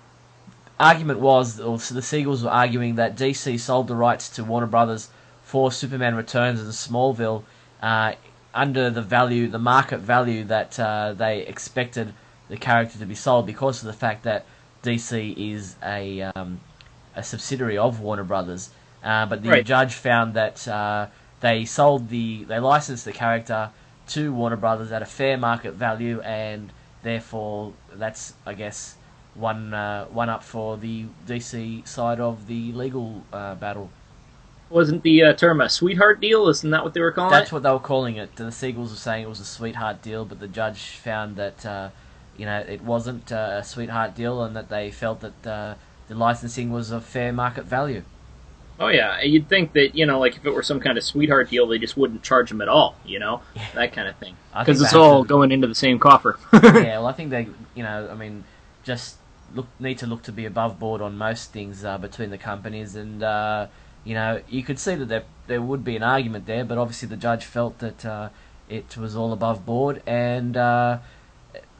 argument 0.77 1.19
was, 1.21 1.61
or 1.61 1.77
the 1.77 2.01
Siegels 2.01 2.43
were 2.43 2.49
arguing 2.49 2.95
that 2.95 3.15
DC 3.15 3.57
sold 3.61 3.87
the 3.87 3.95
rights 3.95 4.27
to 4.27 4.43
Warner 4.43 4.67
Brothers 4.67 5.07
for 5.41 5.71
Superman 5.71 6.15
Returns 6.15 6.59
and 6.59 6.71
Smallville 6.71 7.43
uh, 7.81 8.11
under 8.53 8.89
the 8.89 9.01
value, 9.01 9.47
the 9.47 9.57
market 9.57 9.99
value 9.99 10.43
that 10.43 10.77
uh, 10.77 11.13
they 11.13 11.39
expected 11.43 12.13
the 12.49 12.57
character 12.57 12.97
to 12.99 13.05
be 13.05 13.15
sold 13.15 13.45
because 13.45 13.81
of 13.81 13.87
the 13.87 13.93
fact 13.93 14.23
that 14.23 14.45
DC 14.83 15.35
is 15.53 15.75
a 15.83 16.21
um, 16.21 16.59
a 17.15 17.23
subsidiary 17.23 17.77
of 17.77 17.99
Warner 17.99 18.23
Brothers. 18.23 18.69
Uh, 19.03 19.25
but 19.25 19.41
the 19.43 19.49
Right. 19.49 19.65
judge 19.65 19.93
found 19.93 20.33
that 20.33 20.67
uh, 20.67 21.07
they 21.39 21.65
sold 21.65 22.09
the 22.09 22.43
they 22.45 22.59
licensed 22.59 23.05
the 23.05 23.11
character 23.11 23.69
to 24.09 24.33
Warner 24.33 24.55
Brothers 24.55 24.91
at 24.91 25.01
a 25.01 25.05
fair 25.05 25.37
market 25.37 25.73
value, 25.73 26.21
and 26.21 26.71
therefore 27.03 27.73
that's 27.93 28.33
I 28.45 28.53
guess 28.53 28.95
one 29.35 29.73
uh, 29.73 30.05
one 30.05 30.29
up 30.29 30.43
for 30.43 30.77
the 30.77 31.05
DC 31.27 31.87
side 31.87 32.19
of 32.19 32.47
the 32.47 32.71
legal 32.71 33.23
uh, 33.33 33.55
battle. 33.55 33.89
Wasn't 34.69 35.01
the 35.03 35.23
uh, 35.23 35.33
term 35.33 35.61
a 35.61 35.69
sweetheart 35.69 36.19
deal? 36.19 36.49
Isn't 36.49 36.71
that 36.71 36.83
what 36.83 36.93
they 36.93 36.99
were 36.99 37.13
calling 37.13 37.31
That's 37.31 37.51
it? 37.51 37.53
what 37.53 37.63
they 37.63 37.69
were 37.69 37.79
calling 37.79 38.17
it. 38.17 38.35
The 38.35 38.45
Siegels 38.45 38.89
were 38.89 38.95
saying 38.97 39.23
it 39.23 39.29
was 39.29 39.39
a 39.39 39.45
sweetheart 39.45 40.01
deal, 40.01 40.25
but 40.25 40.41
the 40.41 40.47
judge 40.47 40.79
found 40.97 41.37
that 41.37 41.65
uh, 41.65 41.89
you 42.37 42.45
know 42.45 42.59
it 42.59 42.81
wasn't 42.81 43.31
uh, 43.31 43.59
a 43.59 43.63
sweetheart 43.63 44.15
deal, 44.15 44.43
and 44.43 44.55
that 44.55 44.69
they 44.69 44.91
felt 44.91 45.21
that 45.21 45.47
uh, 45.47 45.75
the 46.07 46.15
licensing 46.15 46.71
was 46.71 46.91
of 46.91 47.03
fair 47.03 47.33
market 47.33 47.65
value. 47.65 48.03
Oh 48.79 48.89
yeah, 48.89 49.21
you'd 49.21 49.49
think 49.49 49.73
that 49.73 49.95
you 49.95 50.05
know, 50.05 50.19
like 50.19 50.37
if 50.37 50.45
it 50.45 50.53
were 50.53 50.63
some 50.63 50.79
kind 50.79 50.97
of 50.97 51.03
sweetheart 51.03 51.49
deal, 51.49 51.65
they 51.67 51.79
just 51.79 51.97
wouldn't 51.97 52.21
charge 52.21 52.49
them 52.49 52.61
at 52.61 52.67
all. 52.67 52.95
You 53.05 53.19
know, 53.19 53.41
that 53.73 53.93
kind 53.93 54.07
of 54.07 54.15
thing. 54.17 54.35
Because 54.57 54.81
it's 54.81 54.93
all 54.93 55.23
to- 55.23 55.27
going 55.27 55.51
into 55.51 55.67
the 55.67 55.75
same 55.75 55.99
coffer. 55.99 56.39
yeah, 56.53 56.97
well, 56.97 57.05
I 57.05 57.13
think 57.13 57.29
they, 57.29 57.47
you 57.75 57.83
know, 57.83 58.09
I 58.11 58.15
mean, 58.15 58.43
just 58.83 59.17
look 59.53 59.67
need 59.79 59.99
to 59.99 60.07
look 60.07 60.23
to 60.23 60.31
be 60.31 60.45
above 60.45 60.79
board 60.79 61.01
on 61.01 61.15
most 61.17 61.51
things 61.51 61.85
uh, 61.85 61.97
between 61.97 62.29
the 62.31 62.37
companies, 62.37 62.95
and 62.95 63.21
uh, 63.23 63.67
you 64.03 64.13
know, 64.13 64.41
you 64.49 64.63
could 64.63 64.79
see 64.79 64.95
that 64.95 65.05
there 65.05 65.23
there 65.47 65.61
would 65.61 65.83
be 65.83 65.95
an 65.95 66.03
argument 66.03 66.45
there, 66.45 66.63
but 66.63 66.77
obviously 66.77 67.07
the 67.07 67.17
judge 67.17 67.45
felt 67.45 67.79
that 67.79 68.05
uh, 68.05 68.29
it 68.69 68.97
was 68.97 69.15
all 69.15 69.33
above 69.33 69.65
board, 69.65 70.01
and 70.05 70.55
uh, 70.57 70.99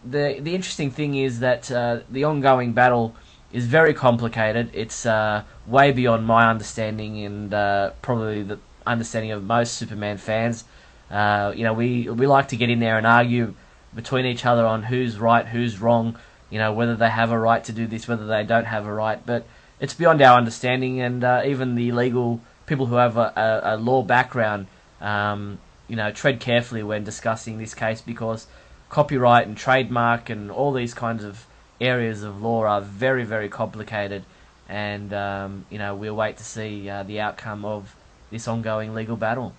the 0.03 0.39
the 0.39 0.55
interesting 0.55 0.91
thing 0.91 1.15
is 1.15 1.39
that 1.39 1.71
uh, 1.71 1.99
the 2.09 2.23
ongoing 2.23 2.73
battle 2.73 3.15
is 3.51 3.65
very 3.65 3.93
complicated. 3.93 4.69
It's 4.73 5.05
uh, 5.05 5.43
way 5.65 5.91
beyond 5.91 6.25
my 6.25 6.49
understanding 6.49 7.23
and 7.23 7.53
uh, 7.53 7.91
probably 8.01 8.43
the 8.43 8.59
understanding 8.85 9.31
of 9.31 9.43
most 9.43 9.73
Superman 9.73 10.17
fans. 10.17 10.63
Uh, 11.09 11.53
you 11.55 11.63
know, 11.63 11.73
we 11.73 12.09
we 12.09 12.27
like 12.27 12.49
to 12.49 12.57
get 12.57 12.69
in 12.69 12.79
there 12.79 12.97
and 12.97 13.07
argue 13.07 13.53
between 13.95 14.25
each 14.25 14.45
other 14.45 14.65
on 14.65 14.83
who's 14.83 15.17
right, 15.19 15.47
who's 15.47 15.79
wrong. 15.79 16.17
You 16.49 16.59
know, 16.59 16.71
whether 16.73 16.95
they 16.95 17.09
have 17.09 17.31
a 17.31 17.39
right 17.39 17.63
to 17.65 17.71
do 17.71 17.87
this, 17.87 18.07
whether 18.07 18.25
they 18.25 18.43
don't 18.43 18.65
have 18.65 18.85
a 18.85 18.93
right. 18.93 19.25
But 19.25 19.45
it's 19.79 19.93
beyond 19.93 20.21
our 20.21 20.37
understanding, 20.37 21.01
and 21.01 21.23
uh, 21.23 21.43
even 21.45 21.75
the 21.75 21.91
legal 21.91 22.41
people 22.65 22.85
who 22.85 22.95
have 22.95 23.17
a, 23.17 23.33
a, 23.35 23.75
a 23.75 23.77
law 23.77 24.01
background, 24.03 24.67
um, 25.01 25.59
you 25.87 25.95
know, 25.95 26.11
tread 26.11 26.39
carefully 26.39 26.83
when 26.83 27.03
discussing 27.03 27.57
this 27.57 27.73
case 27.73 28.01
because 28.01 28.47
copyright 28.89 29.47
and 29.47 29.57
trademark 29.57 30.29
and 30.29 30.51
all 30.51 30.71
these 30.73 30.93
kinds 30.93 31.23
of 31.23 31.45
areas 31.79 32.23
of 32.23 32.41
law 32.41 32.63
are 32.63 32.81
very, 32.81 33.23
very 33.23 33.49
complicated. 33.49 34.23
And 34.69 35.13
um, 35.13 35.65
you 35.69 35.77
know, 35.77 35.95
we'll 35.95 36.15
wait 36.15 36.37
to 36.37 36.43
see 36.43 36.89
uh, 36.89 37.03
the 37.03 37.19
outcome 37.21 37.65
of 37.65 37.95
this 38.31 38.47
ongoing 38.47 38.93
legal 38.93 39.15
battle. 39.15 39.53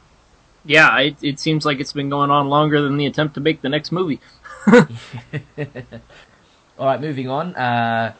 yeah, 0.64 0.98
it, 0.98 1.16
it 1.22 1.40
seems 1.40 1.64
like 1.64 1.80
it's 1.80 1.92
been 1.92 2.10
going 2.10 2.30
on 2.30 2.48
longer 2.48 2.82
than 2.82 2.96
the 2.96 3.06
attempt 3.06 3.34
to 3.34 3.40
make 3.40 3.62
the 3.62 3.68
next 3.68 3.90
movie. 3.92 4.20
All 6.78 6.86
right, 6.86 7.00
moving 7.00 7.28
on. 7.28 7.54
Uh, 7.54 8.12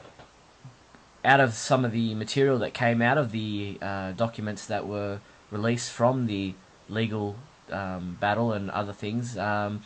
out 1.25 1.41
of 1.41 1.55
some 1.55 1.85
of 1.85 1.93
the 1.93 2.15
material 2.15 2.59
that 2.61 2.73
came 2.73 3.03
out 3.03 3.19
of 3.19 3.33
the 3.33 3.79
uh, 3.83 4.13
documents 4.13 4.67
that 4.67 4.87
were 4.87 5.21
released 5.51 5.91
from 5.93 6.27
the 6.27 6.55
legal 6.89 7.37
um, 7.71 8.17
battle 8.21 8.53
and 8.53 8.71
other 8.71 8.93
things, 8.93 9.37
um, 9.37 9.83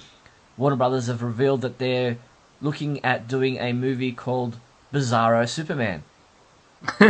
Warner 0.57 0.77
Brothers 0.77 1.07
have 1.07 1.23
revealed 1.23 1.63
that 1.63 1.79
they're 1.79 2.17
looking 2.61 3.05
at 3.05 3.29
doing 3.29 3.59
a 3.59 3.73
movie 3.73 4.13
called 4.13 4.57
Bizarro 4.93 5.49
Superman. 5.49 6.03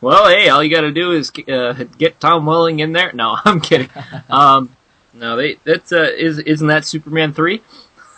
well, 0.00 0.28
hey, 0.28 0.48
all 0.48 0.62
you 0.62 0.70
got 0.70 0.82
to 0.82 0.92
do 0.92 1.12
is 1.12 1.32
uh, 1.48 1.84
get 1.98 2.20
Tom 2.20 2.46
Welling 2.46 2.80
in 2.80 2.92
there. 2.92 3.12
No, 3.12 3.36
I'm 3.44 3.60
kidding. 3.60 3.90
um, 4.30 4.76
no, 5.12 5.36
they 5.36 5.58
that's 5.64 5.92
uh, 5.92 6.10
is 6.16 6.38
isn't 6.38 6.68
that 6.68 6.84
Superman 6.84 7.32
three? 7.32 7.62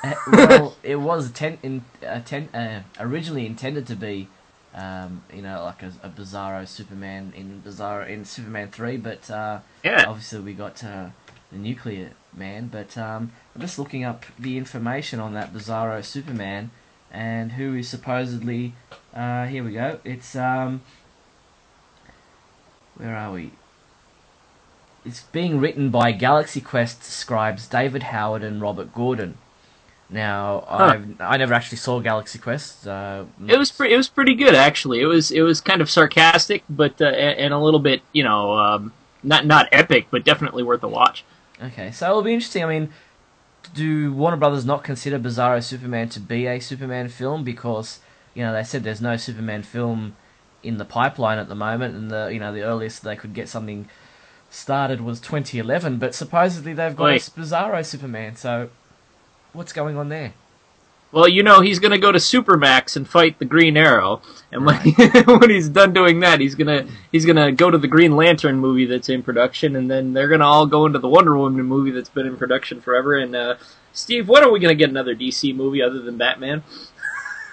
Uh, 0.04 0.14
well, 0.32 0.76
it 0.82 0.96
was 0.96 1.30
ten, 1.30 1.58
in, 1.62 1.84
uh, 2.06 2.20
ten, 2.24 2.48
uh, 2.54 2.82
originally 2.98 3.46
intended 3.46 3.86
to 3.86 3.94
be, 3.94 4.28
um, 4.74 5.22
you 5.32 5.40
know, 5.42 5.62
like 5.64 5.82
a, 5.82 5.92
a 6.02 6.10
Bizarro 6.10 6.66
Superman 6.66 7.32
in 7.36 7.62
Bizarro 7.64 8.08
in 8.08 8.24
Superman 8.24 8.68
three, 8.68 8.96
but 8.96 9.30
uh, 9.30 9.60
Yeah. 9.84 10.04
obviously 10.06 10.40
we 10.40 10.54
got 10.54 10.82
uh, 10.84 11.06
the 11.52 11.58
Nuclear 11.58 12.10
Man. 12.34 12.68
But 12.68 12.96
um, 12.96 13.32
I'm 13.54 13.60
just 13.60 13.78
looking 13.78 14.04
up 14.04 14.24
the 14.38 14.56
information 14.56 15.20
on 15.20 15.34
that 15.34 15.52
Bizarro 15.52 16.04
Superman 16.04 16.70
and 17.10 17.52
who 17.52 17.74
is 17.74 17.88
supposedly. 17.88 18.74
Uh, 19.14 19.46
here 19.46 19.62
we 19.62 19.72
go. 19.72 19.98
It's 20.04 20.34
um, 20.34 20.80
where 22.96 23.16
are 23.16 23.32
we? 23.32 23.52
It's 25.04 25.22
being 25.22 25.60
written 25.60 25.90
by 25.90 26.12
Galaxy 26.12 26.60
Quest 26.60 27.02
scribes 27.02 27.66
David 27.66 28.04
Howard 28.04 28.42
and 28.44 28.60
Robert 28.62 28.94
Gordon. 28.94 29.36
Now, 30.08 30.64
I've, 30.68 31.20
I 31.20 31.36
never 31.38 31.54
actually 31.54 31.78
saw 31.78 31.98
Galaxy 31.98 32.38
Quest. 32.38 32.86
Uh, 32.86 33.24
It 33.46 33.58
was 33.58 33.72
pre- 33.72 33.92
it 33.92 33.96
was 33.96 34.08
pretty 34.08 34.34
good 34.34 34.54
actually. 34.54 35.00
It 35.00 35.06
was 35.06 35.30
it 35.30 35.40
was 35.40 35.60
kind 35.60 35.80
of 35.80 35.90
sarcastic, 35.90 36.62
but 36.68 37.00
uh, 37.00 37.06
and 37.06 37.38
and 37.38 37.54
a 37.54 37.58
little 37.58 37.80
bit 37.80 38.02
you 38.12 38.22
know 38.22 38.52
um, 38.58 38.92
not 39.22 39.46
not 39.46 39.68
epic, 39.72 40.06
but 40.10 40.24
definitely 40.24 40.62
worth 40.62 40.82
a 40.82 40.88
watch. 40.88 41.24
Okay, 41.62 41.92
so 41.92 42.08
it'll 42.08 42.22
be 42.22 42.34
interesting. 42.34 42.64
I 42.64 42.66
mean, 42.66 42.90
do 43.74 44.12
Warner 44.12 44.36
Brothers 44.36 44.64
not 44.64 44.82
consider 44.82 45.18
Bizarro 45.18 45.62
Superman 45.62 46.08
to 46.10 46.20
be 46.20 46.46
a 46.46 46.58
Superman 46.60 47.08
film 47.08 47.44
because 47.44 48.00
you 48.34 48.42
know 48.42 48.52
they 48.52 48.64
said 48.64 48.82
there's 48.82 49.00
no 49.00 49.16
Superman 49.16 49.62
film 49.62 50.16
in 50.62 50.78
the 50.78 50.84
pipeline 50.84 51.38
at 51.38 51.48
the 51.48 51.54
moment, 51.54 51.94
and 51.94 52.10
the 52.10 52.28
you 52.32 52.40
know 52.40 52.52
the 52.52 52.62
earliest 52.62 53.02
they 53.02 53.16
could 53.16 53.34
get 53.34 53.48
something 53.48 53.88
started 54.50 55.00
was 55.00 55.20
2011, 55.20 55.98
but 55.98 56.14
supposedly 56.14 56.74
they've 56.74 56.96
got 56.96 57.10
a 57.10 57.16
Bizarro 57.16 57.84
Superman. 57.84 58.36
So 58.36 58.70
what's 59.52 59.72
going 59.72 59.96
on 59.96 60.08
there? 60.08 60.34
Well, 61.12 61.28
you 61.28 61.42
know, 61.42 61.60
he's 61.60 61.78
going 61.78 61.92
to 61.92 61.98
go 61.98 62.10
to 62.10 62.18
Supermax 62.18 62.96
and 62.96 63.06
fight 63.06 63.38
the 63.38 63.44
Green 63.44 63.76
Arrow, 63.76 64.22
and 64.50 64.64
when, 64.64 64.76
when 65.26 65.50
he's 65.50 65.68
done 65.68 65.92
doing 65.92 66.20
that, 66.20 66.40
he's 66.40 66.54
gonna 66.54 66.86
he's 67.12 67.26
gonna 67.26 67.52
go 67.52 67.70
to 67.70 67.78
the 67.78 67.86
Green 67.86 68.16
Lantern 68.16 68.56
movie 68.56 68.86
that's 68.86 69.10
in 69.10 69.22
production, 69.22 69.76
and 69.76 69.90
then 69.90 70.14
they're 70.14 70.28
gonna 70.28 70.46
all 70.46 70.66
go 70.66 70.86
into 70.86 70.98
the 70.98 71.08
Wonder 71.08 71.36
Woman 71.36 71.64
movie 71.66 71.90
that's 71.90 72.08
been 72.08 72.26
in 72.26 72.36
production 72.36 72.80
forever. 72.80 73.16
And 73.16 73.36
uh, 73.36 73.56
Steve, 73.92 74.28
when 74.28 74.42
are 74.42 74.50
we 74.50 74.58
gonna 74.58 74.74
get 74.74 74.88
another 74.90 75.14
DC 75.14 75.54
movie 75.54 75.82
other 75.82 76.00
than 76.00 76.16
Batman? 76.16 76.62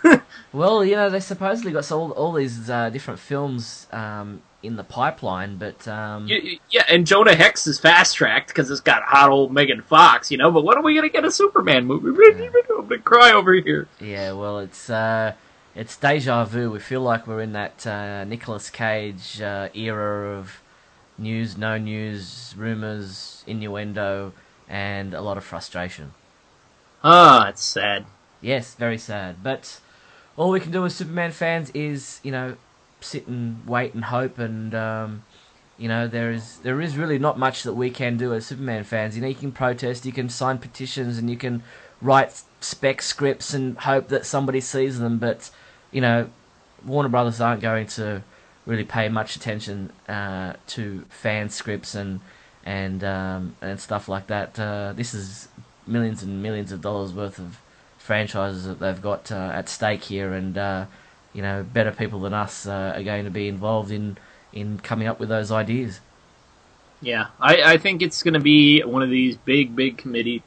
Well, 0.51 0.83
you 0.83 0.95
know, 0.95 1.09
they 1.09 1.19
supposedly 1.19 1.71
got 1.71 1.91
all 1.91 2.11
all 2.11 2.33
these 2.33 2.69
uh, 2.69 2.89
different 2.89 3.19
films 3.19 3.85
um, 3.91 4.41
in 4.61 4.75
the 4.75 4.83
pipeline, 4.83 5.55
but 5.57 5.87
um, 5.87 6.27
Y- 6.29 6.41
y- 6.43 6.59
Yeah, 6.69 6.83
and 6.89 7.07
Jonah 7.07 7.33
Hex 7.35 7.65
is 7.67 7.79
fast 7.79 8.15
tracked 8.17 8.49
because 8.49 8.69
it's 8.69 8.81
got 8.81 9.03
hot 9.03 9.29
old 9.29 9.53
Megan 9.53 9.81
Fox, 9.81 10.29
you 10.31 10.37
know. 10.37 10.51
But 10.51 10.63
when 10.65 10.77
are 10.77 10.83
we 10.83 10.95
gonna 10.95 11.09
get 11.09 11.23
a 11.25 11.31
Superman 11.31 11.85
movie? 11.85 12.09
I'm 12.09 12.87
gonna 12.87 13.01
cry 13.01 13.31
over 13.31 13.53
here. 13.53 13.87
yeah, 14.01 14.33
well, 14.33 14.59
it's 14.59 14.89
uh, 14.89 15.33
it's 15.75 15.95
deja 15.95 16.43
vu. 16.45 16.71
We 16.71 16.79
feel 16.79 17.01
like 17.01 17.25
we're 17.27 17.41
in 17.41 17.53
that 17.53 17.85
uh, 17.87 18.25
Nicolas 18.25 18.69
Cage 18.69 19.41
uh, 19.41 19.69
era 19.73 20.37
of 20.37 20.61
news, 21.17 21.57
no 21.57 21.77
news, 21.77 22.53
rumors, 22.57 23.43
innuendo, 23.47 24.33
and 24.67 25.13
a 25.13 25.21
lot 25.21 25.37
of 25.37 25.43
frustration. 25.43 26.13
Ah, 27.03 27.47
it's 27.47 27.63
sad. 27.63 28.05
Yes, 28.41 28.75
very 28.75 28.97
sad. 28.97 29.37
But 29.43 29.79
all 30.37 30.49
we 30.49 30.59
can 30.59 30.71
do 30.71 30.85
as 30.85 30.95
Superman 30.95 31.31
fans 31.31 31.69
is, 31.71 32.19
you 32.23 32.31
know, 32.31 32.55
sit 33.01 33.27
and 33.27 33.65
wait 33.67 33.93
and 33.93 34.05
hope, 34.05 34.39
and 34.39 34.73
um, 34.75 35.23
you 35.77 35.87
know, 35.87 36.07
there 36.07 36.31
is 36.31 36.57
there 36.59 36.81
is 36.81 36.97
really 36.97 37.17
not 37.17 37.39
much 37.39 37.63
that 37.63 37.73
we 37.73 37.89
can 37.89 38.17
do 38.17 38.33
as 38.33 38.45
Superman 38.45 38.83
fans. 38.83 39.15
You 39.15 39.21
know, 39.21 39.27
you 39.27 39.35
can 39.35 39.51
protest, 39.51 40.05
you 40.05 40.11
can 40.11 40.29
sign 40.29 40.57
petitions, 40.57 41.17
and 41.17 41.29
you 41.29 41.37
can 41.37 41.63
write 42.01 42.41
spec 42.61 43.01
scripts 43.01 43.53
and 43.53 43.77
hope 43.77 44.09
that 44.09 44.25
somebody 44.25 44.61
sees 44.61 44.99
them. 44.99 45.17
But 45.19 45.49
you 45.91 46.01
know, 46.01 46.29
Warner 46.85 47.09
Brothers 47.09 47.39
aren't 47.41 47.61
going 47.61 47.87
to 47.87 48.23
really 48.65 48.83
pay 48.83 49.09
much 49.09 49.35
attention 49.35 49.91
uh, 50.07 50.53
to 50.67 51.05
fan 51.09 51.49
scripts 51.49 51.95
and 51.95 52.19
and 52.65 53.03
um, 53.03 53.55
and 53.61 53.79
stuff 53.79 54.09
like 54.09 54.27
that. 54.27 54.59
Uh, 54.59 54.93
this 54.93 55.13
is 55.13 55.47
millions 55.87 56.21
and 56.23 56.43
millions 56.43 56.71
of 56.71 56.81
dollars 56.81 57.13
worth 57.13 57.39
of 57.39 57.59
franchises 57.97 58.65
that 58.65 58.79
they've 58.79 59.01
got 59.01 59.31
uh, 59.31 59.51
at 59.53 59.69
stake 59.69 60.03
here, 60.03 60.33
and 60.33 60.57
uh, 60.57 60.85
you 61.33 61.41
know, 61.41 61.63
better 61.63 61.91
people 61.91 62.19
than 62.21 62.33
us 62.33 62.65
uh, 62.65 62.93
are 62.95 63.03
going 63.03 63.25
to 63.25 63.31
be 63.31 63.47
involved 63.47 63.91
in 63.91 64.17
in 64.51 64.79
coming 64.79 65.07
up 65.07 65.19
with 65.19 65.29
those 65.29 65.51
ideas. 65.51 65.99
Yeah, 67.01 67.27
I, 67.39 67.73
I 67.73 67.77
think 67.77 68.01
it's 68.01 68.23
going 68.23 68.33
to 68.33 68.39
be 68.39 68.81
one 68.81 69.03
of 69.03 69.09
these 69.09 69.37
big, 69.37 69.75
big 69.75 69.97
committee 69.97 70.43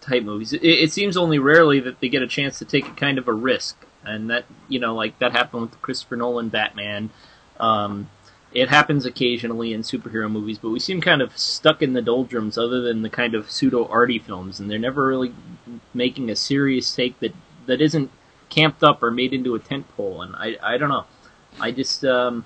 type 0.00 0.22
movies. 0.22 0.52
It, 0.52 0.62
it 0.62 0.92
seems 0.92 1.16
only 1.16 1.38
rarely 1.38 1.80
that 1.80 2.00
they 2.00 2.08
get 2.08 2.22
a 2.22 2.26
chance 2.26 2.58
to 2.60 2.64
take 2.64 2.86
a 2.86 2.92
kind 2.92 3.18
of 3.18 3.28
a 3.28 3.32
risk, 3.32 3.76
and 4.04 4.30
that 4.30 4.44
you 4.68 4.78
know, 4.78 4.94
like 4.94 5.18
that 5.18 5.32
happened 5.32 5.62
with 5.62 5.70
the 5.72 5.78
Christopher 5.78 6.16
Nolan 6.16 6.48
Batman. 6.48 7.10
Um, 7.58 8.08
it 8.52 8.68
happens 8.70 9.04
occasionally 9.04 9.74
in 9.74 9.82
superhero 9.82 10.30
movies, 10.30 10.58
but 10.58 10.70
we 10.70 10.80
seem 10.80 11.00
kind 11.00 11.20
of 11.20 11.36
stuck 11.36 11.82
in 11.82 11.92
the 11.92 12.00
doldrums, 12.00 12.56
other 12.56 12.80
than 12.80 13.02
the 13.02 13.10
kind 13.10 13.34
of 13.34 13.50
pseudo 13.50 13.86
arty 13.88 14.18
films, 14.18 14.60
and 14.60 14.70
they're 14.70 14.78
never 14.78 15.06
really 15.06 15.34
making 15.92 16.30
a 16.30 16.36
serious 16.36 16.94
take 16.94 17.18
that 17.20 17.34
that 17.66 17.80
isn't 17.80 18.10
camped 18.48 18.82
up 18.82 19.02
or 19.02 19.10
made 19.10 19.32
into 19.32 19.54
a 19.54 19.58
tent 19.58 19.86
pole. 19.96 20.22
And 20.22 20.34
I 20.36 20.56
I 20.62 20.78
don't 20.78 20.88
know. 20.88 21.04
I 21.60 21.70
just 21.70 22.04
um, 22.04 22.44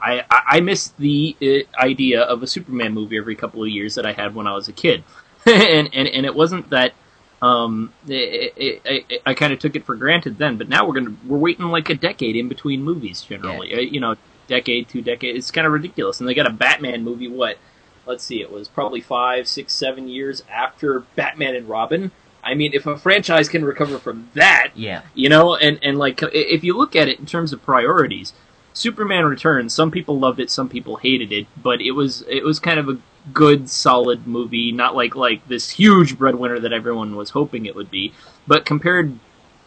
I, 0.00 0.24
I 0.30 0.42
I 0.56 0.60
miss 0.60 0.88
the 0.98 1.36
uh, 1.42 1.80
idea 1.80 2.22
of 2.22 2.42
a 2.42 2.46
Superman 2.46 2.92
movie 2.92 3.16
every 3.16 3.36
couple 3.36 3.62
of 3.62 3.68
years 3.68 3.94
that 3.94 4.06
I 4.06 4.12
had 4.12 4.34
when 4.34 4.46
I 4.46 4.54
was 4.54 4.68
a 4.68 4.72
kid, 4.72 5.04
and, 5.46 5.88
and 5.92 6.08
and 6.08 6.26
it 6.26 6.34
wasn't 6.34 6.70
that 6.70 6.92
um 7.40 7.92
it, 8.06 8.52
it, 8.56 8.82
it, 8.84 9.22
I 9.26 9.34
kind 9.34 9.52
of 9.52 9.58
took 9.58 9.74
it 9.74 9.84
for 9.84 9.96
granted 9.96 10.38
then, 10.38 10.58
but 10.58 10.68
now 10.68 10.86
we're 10.86 10.94
gonna 10.94 11.16
we're 11.26 11.38
waiting 11.38 11.66
like 11.66 11.88
a 11.90 11.94
decade 11.94 12.36
in 12.36 12.48
between 12.48 12.82
movies 12.82 13.22
generally, 13.22 13.74
uh, 13.74 13.80
you 13.80 14.00
know, 14.00 14.16
decade 14.48 14.88
two 14.88 15.02
decade. 15.02 15.36
It's 15.36 15.50
kind 15.50 15.66
of 15.66 15.72
ridiculous, 15.72 16.20
and 16.20 16.28
they 16.28 16.34
got 16.34 16.46
a 16.46 16.52
Batman 16.52 17.04
movie. 17.04 17.28
What? 17.28 17.58
Let's 18.04 18.24
see, 18.24 18.40
it 18.40 18.50
was 18.50 18.66
probably 18.66 19.00
five, 19.00 19.46
six, 19.46 19.72
seven 19.72 20.08
years 20.08 20.42
after 20.50 21.00
Batman 21.14 21.54
and 21.54 21.68
Robin. 21.68 22.10
I 22.42 22.54
mean, 22.54 22.72
if 22.74 22.86
a 22.86 22.98
franchise 22.98 23.48
can 23.48 23.64
recover 23.64 23.98
from 23.98 24.30
that, 24.34 24.72
Yeah, 24.74 25.02
you 25.14 25.28
know, 25.28 25.56
and 25.56 25.78
and 25.82 25.98
like 25.98 26.20
if 26.22 26.64
you 26.64 26.76
look 26.76 26.96
at 26.96 27.08
it 27.08 27.18
in 27.18 27.26
terms 27.26 27.52
of 27.52 27.62
priorities, 27.62 28.32
Superman 28.74 29.26
Returns. 29.26 29.74
Some 29.74 29.90
people 29.90 30.18
loved 30.18 30.40
it, 30.40 30.50
some 30.50 30.68
people 30.68 30.96
hated 30.96 31.32
it, 31.32 31.46
but 31.62 31.80
it 31.80 31.92
was 31.92 32.22
it 32.28 32.44
was 32.44 32.58
kind 32.58 32.78
of 32.78 32.88
a 32.88 32.98
good, 33.32 33.68
solid 33.68 34.26
movie. 34.26 34.72
Not 34.72 34.96
like 34.96 35.14
like 35.14 35.46
this 35.48 35.70
huge 35.70 36.18
breadwinner 36.18 36.58
that 36.60 36.72
everyone 36.72 37.16
was 37.16 37.30
hoping 37.30 37.66
it 37.66 37.74
would 37.74 37.90
be, 37.90 38.12
but 38.46 38.64
compared 38.64 39.18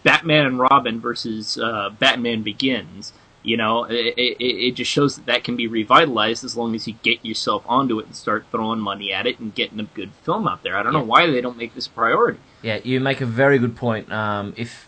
Batman 0.04 0.46
and 0.46 0.60
Robin 0.60 1.00
versus 1.00 1.58
uh, 1.58 1.90
Batman 2.00 2.42
Begins. 2.44 3.14
You 3.46 3.58
know, 3.58 3.84
it, 3.86 4.16
it, 4.18 4.42
it 4.42 4.72
just 4.72 4.90
shows 4.92 5.16
that 5.16 5.26
that 5.28 5.44
can 5.44 5.56
be 5.56 5.68
revitalized 5.68 6.44
as 6.44 6.58
long 6.58 6.74
as 6.76 6.88
you 6.88 6.96
get 7.04 7.24
yourself 7.24 7.64
onto 7.68 8.00
it 8.00 8.08
and 8.08 8.16
start 8.16 8.46
throwing 8.52 8.80
money 8.80 9.14
at 9.14 9.28
it 9.28 9.40
and 9.40 9.54
getting 9.54 9.80
a 9.80 9.84
good 9.84 10.12
film 10.24 10.48
out 10.48 10.64
there. 10.64 10.76
I 10.76 10.84
don't 10.84 10.94
know 10.94 11.04
why 11.04 11.28
they 11.28 11.42
don't 11.42 11.58
make 11.58 11.76
this 11.76 11.88
a 11.88 11.92
priority. 11.92 12.40
yeah, 12.64 12.80
you 12.84 13.00
make 13.00 13.22
a 13.22 13.26
very 13.26 13.60
good 13.60 13.76
point. 13.76 14.12
Um, 14.12 14.54
if 14.58 14.88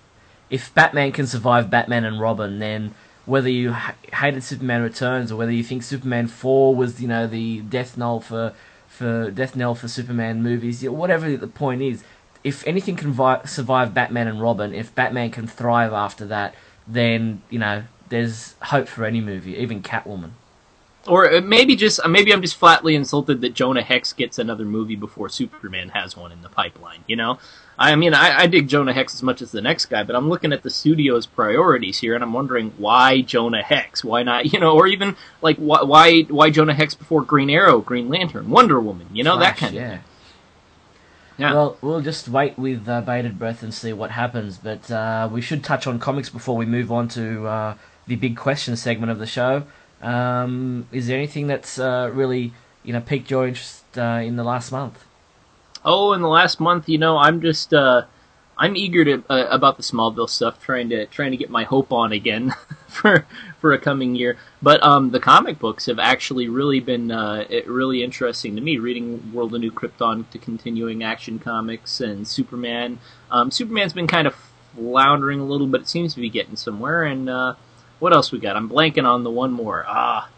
if 0.50 0.74
Batman 0.74 1.12
can 1.12 1.28
survive 1.28 1.70
Batman 1.70 2.04
and 2.04 2.20
Robin, 2.20 2.60
then 2.60 2.96
whether 3.26 3.50
you 3.50 3.74
ha- 3.74 3.96
hated 4.14 4.44
Superman 4.44 4.82
Returns 4.82 5.32
or 5.32 5.36
whether 5.36 5.52
you 5.52 5.64
think 5.64 5.84
Superman 5.84 6.28
Four 6.28 6.74
was 6.76 7.00
you 7.02 7.08
know 7.08 7.28
the 7.28 7.60
death 7.62 7.98
knell 7.98 8.20
for 8.20 8.54
for 8.88 9.30
death 9.30 9.56
knell 9.56 9.76
for 9.76 9.88
Superman 9.88 10.42
movies, 10.42 10.82
you 10.82 10.90
know, 10.90 10.96
whatever 10.96 11.36
the 11.38 11.48
point 11.48 11.82
is, 11.84 12.04
if 12.44 12.66
anything 12.66 12.96
can 12.96 13.12
vi- 13.12 13.44
survive 13.46 13.94
Batman 13.94 14.28
and 14.28 14.42
Robin, 14.42 14.74
if 14.74 14.96
Batman 14.96 15.30
can 15.30 15.46
thrive 15.46 15.94
after 15.94 16.26
that, 16.26 16.56
then 16.88 17.42
you 17.52 17.60
know 17.60 17.84
there's 18.10 18.56
hope 18.62 18.88
for 18.88 19.06
any 19.06 19.22
movie, 19.22 19.56
even 19.58 19.82
Catwoman. 19.82 20.32
Or 21.08 21.32
uh, 21.32 21.42
maybe 21.42 21.76
just 21.76 22.02
uh, 22.04 22.08
maybe 22.08 22.34
I'm 22.34 22.42
just 22.42 22.58
flatly 22.58 22.94
insulted 22.96 23.42
that 23.42 23.54
Jonah 23.54 23.82
Hex 23.82 24.12
gets 24.12 24.38
another 24.38 24.66
movie 24.66 24.96
before 24.96 25.30
Superman 25.30 25.90
has 25.90 26.18
one 26.18 26.34
in 26.34 26.42
the 26.42 26.50
pipeline. 26.50 27.04
You 27.08 27.16
know, 27.16 27.40
I 27.80 27.96
mean, 27.96 28.14
I, 28.14 28.40
I 28.42 28.48
dig 28.48 28.68
Jonah 28.68 28.92
Hex 28.92 29.14
as 29.16 29.24
much 29.24 29.42
as 29.42 29.52
the 29.52 29.62
next 29.62 29.86
guy, 29.86 30.04
but 30.04 30.16
I'm 30.18 30.28
looking 30.28 30.52
at 30.52 30.64
the 30.64 30.70
studio's 30.70 31.26
priorities 31.26 32.00
here, 32.00 32.14
and 32.14 32.24
I'm 32.24 32.34
wondering 32.34 32.74
why 32.78 33.22
Jonah 33.22 33.64
Hex? 33.64 34.04
Why 34.04 34.24
not? 34.24 34.52
You 34.52 34.60
know, 34.60 34.76
or 34.76 34.88
even 34.88 35.16
like 35.42 35.58
why 35.58 35.84
why, 35.84 36.22
why 36.24 36.50
Jonah 36.50 36.74
Hex 36.74 36.94
before 36.94 37.24
Green 37.24 37.50
Arrow, 37.50 37.80
Green 37.80 38.10
Lantern, 38.10 38.50
Wonder 38.50 38.80
Woman? 38.80 39.08
You 39.14 39.24
know 39.24 39.38
that 39.40 39.58
Flash, 39.58 39.60
kind 39.60 39.78
of 39.78 39.82
yeah. 39.82 39.90
thing. 39.92 40.02
Yeah. 41.38 41.54
Well, 41.54 41.78
we'll 41.82 42.02
just 42.02 42.28
wait 42.28 42.58
with 42.58 42.90
uh, 42.90 43.02
bated 43.02 43.38
breath 43.38 43.62
and 43.62 43.74
see 43.74 43.94
what 43.94 44.12
happens. 44.12 44.58
But 44.58 44.90
uh, 44.90 45.30
we 45.32 45.40
should 45.42 45.64
touch 45.64 45.86
on 45.86 46.00
comics 46.00 46.30
before 46.30 46.58
we 46.58 46.66
move 46.66 46.92
on 46.92 47.08
to 47.10 47.46
uh, 47.46 47.76
the 48.08 48.16
big 48.16 48.38
question 48.38 48.76
segment 48.76 49.12
of 49.12 49.20
the 49.20 49.26
show. 49.26 49.64
Um, 50.02 50.88
is 50.92 51.08
there 51.08 51.18
anything 51.18 51.48
that's 51.48 51.80
uh, 51.80 52.10
really, 52.14 52.54
you 52.84 52.94
know, 52.94 53.02
piqued 53.02 53.30
your 53.30 53.48
interest 53.48 53.84
uh, 53.98 54.22
in 54.24 54.36
the 54.36 54.44
last 54.44 54.72
month? 54.72 55.04
Oh, 55.84 56.14
in 56.14 56.22
the 56.22 56.28
last 56.28 56.60
month, 56.60 56.90
you 56.90 56.98
know, 56.98 57.18
I'm 57.18 57.42
just 57.42 57.74
uh, 57.74 58.04
I'm 58.58 58.76
eager 58.76 59.06
to 59.06 59.24
uh, 59.30 59.48
about 59.50 59.78
the 59.78 59.84
Smallville 59.84 60.30
stuff, 60.30 60.62
trying 60.62 60.90
to 60.90 61.06
trying 61.08 61.32
to 61.32 61.38
get 61.38 61.50
my 61.50 61.64
hope 61.64 61.92
on 61.94 62.12
again 62.12 62.54
for 62.88 63.26
for 63.60 63.74
a 63.74 63.80
coming 63.80 64.16
year. 64.16 64.38
But 64.62 64.84
um, 64.84 65.12
the 65.12 65.20
comic 65.20 65.60
books 65.60 65.86
have 65.86 66.00
actually 66.00 66.48
really 66.48 66.80
been 66.80 67.12
uh, 67.12 67.46
really 67.66 68.04
interesting 68.04 68.56
to 68.56 68.62
me. 68.62 68.78
Reading 68.78 69.34
World 69.34 69.54
of 69.54 69.62
New 69.62 69.72
Krypton 69.72 70.30
to 70.32 70.38
continuing 70.38 71.04
Action 71.04 71.40
Comics 71.40 72.02
and 72.02 72.28
Superman. 72.28 73.00
Um, 73.30 73.52
Superman's 73.52 73.94
been 73.94 74.08
kind 74.08 74.28
of 74.28 74.36
floundering 74.76 75.40
a 75.40 75.46
little, 75.46 75.68
but 75.68 75.82
it 75.82 75.88
seems 75.88 76.14
to 76.16 76.22
be 76.22 76.30
getting 76.30 76.56
somewhere. 76.56 77.04
And 77.04 77.30
uh, 77.30 77.56
what 78.00 78.14
else 78.14 78.32
we 78.32 78.40
got? 78.40 78.56
I'm 78.56 78.70
blanking 78.70 79.06
on 79.06 79.24
the 79.24 79.32
one 79.32 79.52
more. 79.52 79.86
Ah, 79.88 80.30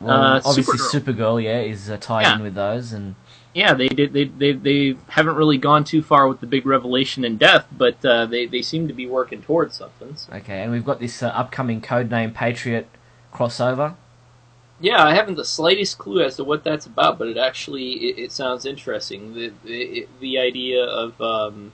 Well, 0.00 0.10
Uh, 0.20 0.40
obviously, 0.44 0.78
Supergirl. 0.78 1.14
Supergirl, 1.16 1.42
yeah, 1.44 1.60
is 1.60 1.88
uh, 1.90 1.96
tied 1.96 2.22
Yeah. 2.22 2.36
in 2.36 2.42
with 2.42 2.54
those, 2.54 2.92
and 2.92 3.14
yeah, 3.54 3.74
they 3.74 3.88
did. 3.88 4.12
They, 4.12 4.24
they 4.24 4.52
they 4.52 4.96
haven't 5.08 5.36
really 5.36 5.58
gone 5.58 5.84
too 5.84 6.02
far 6.02 6.26
with 6.26 6.40
the 6.40 6.46
big 6.46 6.64
revelation 6.66 7.24
and 7.24 7.38
death, 7.38 7.66
but 7.76 8.02
uh, 8.04 8.26
they 8.26 8.46
they 8.46 8.62
seem 8.62 8.88
to 8.88 8.94
be 8.94 9.06
working 9.06 9.42
towards 9.42 9.76
something. 9.76 10.16
So- 10.16 10.32
okay, 10.34 10.62
and 10.62 10.72
we've 10.72 10.84
got 10.84 10.98
this 11.00 11.22
uh, 11.22 11.28
upcoming 11.28 11.80
Codename 11.80 12.32
Patriot 12.34 12.88
crossover. 13.32 13.94
Yeah, 14.80 15.04
I 15.04 15.14
haven't 15.14 15.36
the 15.36 15.44
slightest 15.44 15.98
clue 15.98 16.22
as 16.24 16.34
to 16.36 16.44
what 16.44 16.64
that's 16.64 16.86
about, 16.86 17.16
but 17.18 17.28
it 17.28 17.36
actually 17.36 17.92
it, 17.92 18.18
it 18.18 18.32
sounds 18.32 18.66
interesting. 18.66 19.34
The 19.34 19.52
the, 19.64 20.08
the 20.20 20.38
idea 20.38 20.82
of 20.84 21.20
um, 21.20 21.72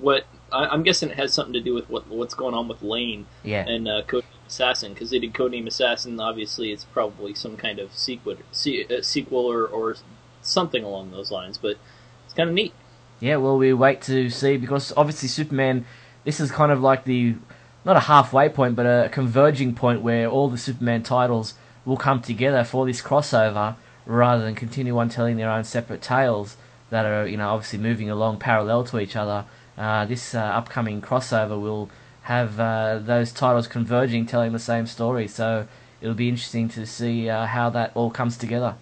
what 0.00 0.26
I, 0.56 0.68
I'm 0.72 0.82
guessing 0.82 1.10
it 1.10 1.16
has 1.16 1.34
something 1.34 1.52
to 1.52 1.60
do 1.60 1.74
with 1.74 1.88
what 1.90 2.06
what's 2.08 2.34
going 2.34 2.54
on 2.54 2.68
with 2.68 2.82
Lane 2.82 3.26
Yeah, 3.42 3.66
and 3.66 3.86
uh, 3.86 4.02
Codename 4.02 4.46
Assassin 4.46 4.94
because 4.94 5.10
they 5.10 5.18
did 5.18 5.34
Codename 5.34 5.66
Assassin. 5.66 6.18
Obviously, 6.18 6.72
it's 6.72 6.84
probably 6.84 7.34
some 7.34 7.56
kind 7.56 7.78
of 7.78 7.92
sequel, 7.94 8.36
se- 8.52 8.86
uh, 8.86 9.02
sequel 9.02 9.46
or, 9.46 9.66
or 9.66 9.96
something 10.42 10.82
along 10.82 11.10
those 11.10 11.30
lines. 11.30 11.58
But 11.58 11.76
it's 12.24 12.34
kind 12.34 12.48
of 12.48 12.54
neat. 12.54 12.72
Yeah, 13.20 13.36
well, 13.36 13.56
we 13.56 13.72
wait 13.72 14.02
to 14.02 14.30
see 14.30 14.56
because 14.56 14.92
obviously 14.96 15.28
Superman. 15.28 15.84
This 16.24 16.40
is 16.40 16.50
kind 16.50 16.72
of 16.72 16.80
like 16.80 17.04
the 17.04 17.36
not 17.84 17.96
a 17.96 18.00
halfway 18.00 18.48
point, 18.48 18.74
but 18.74 18.84
a 18.84 19.08
converging 19.10 19.74
point 19.74 20.02
where 20.02 20.28
all 20.28 20.48
the 20.48 20.58
Superman 20.58 21.04
titles 21.04 21.54
will 21.84 21.96
come 21.96 22.20
together 22.20 22.64
for 22.64 22.84
this 22.84 23.00
crossover, 23.00 23.76
rather 24.04 24.42
than 24.42 24.56
continue 24.56 24.98
on 24.98 25.08
telling 25.08 25.36
their 25.36 25.50
own 25.50 25.62
separate 25.62 26.02
tales 26.02 26.56
that 26.90 27.04
are 27.06 27.26
you 27.26 27.36
know 27.36 27.50
obviously 27.50 27.78
moving 27.78 28.10
along 28.10 28.38
parallel 28.38 28.84
to 28.84 28.98
each 28.98 29.16
other. 29.16 29.44
Uh, 29.78 30.04
this 30.06 30.34
uh, 30.34 30.38
upcoming 30.40 31.00
crossover 31.02 31.60
will 31.60 31.90
have 32.22 32.58
uh, 32.58 32.98
those 32.98 33.32
titles 33.32 33.66
converging, 33.68 34.26
telling 34.26 34.52
the 34.52 34.58
same 34.58 34.86
story. 34.86 35.28
So 35.28 35.66
it'll 36.00 36.14
be 36.14 36.28
interesting 36.28 36.68
to 36.70 36.86
see 36.86 37.28
uh, 37.28 37.46
how 37.46 37.70
that 37.70 37.92
all 37.94 38.10
comes 38.10 38.36
together. 38.36 38.74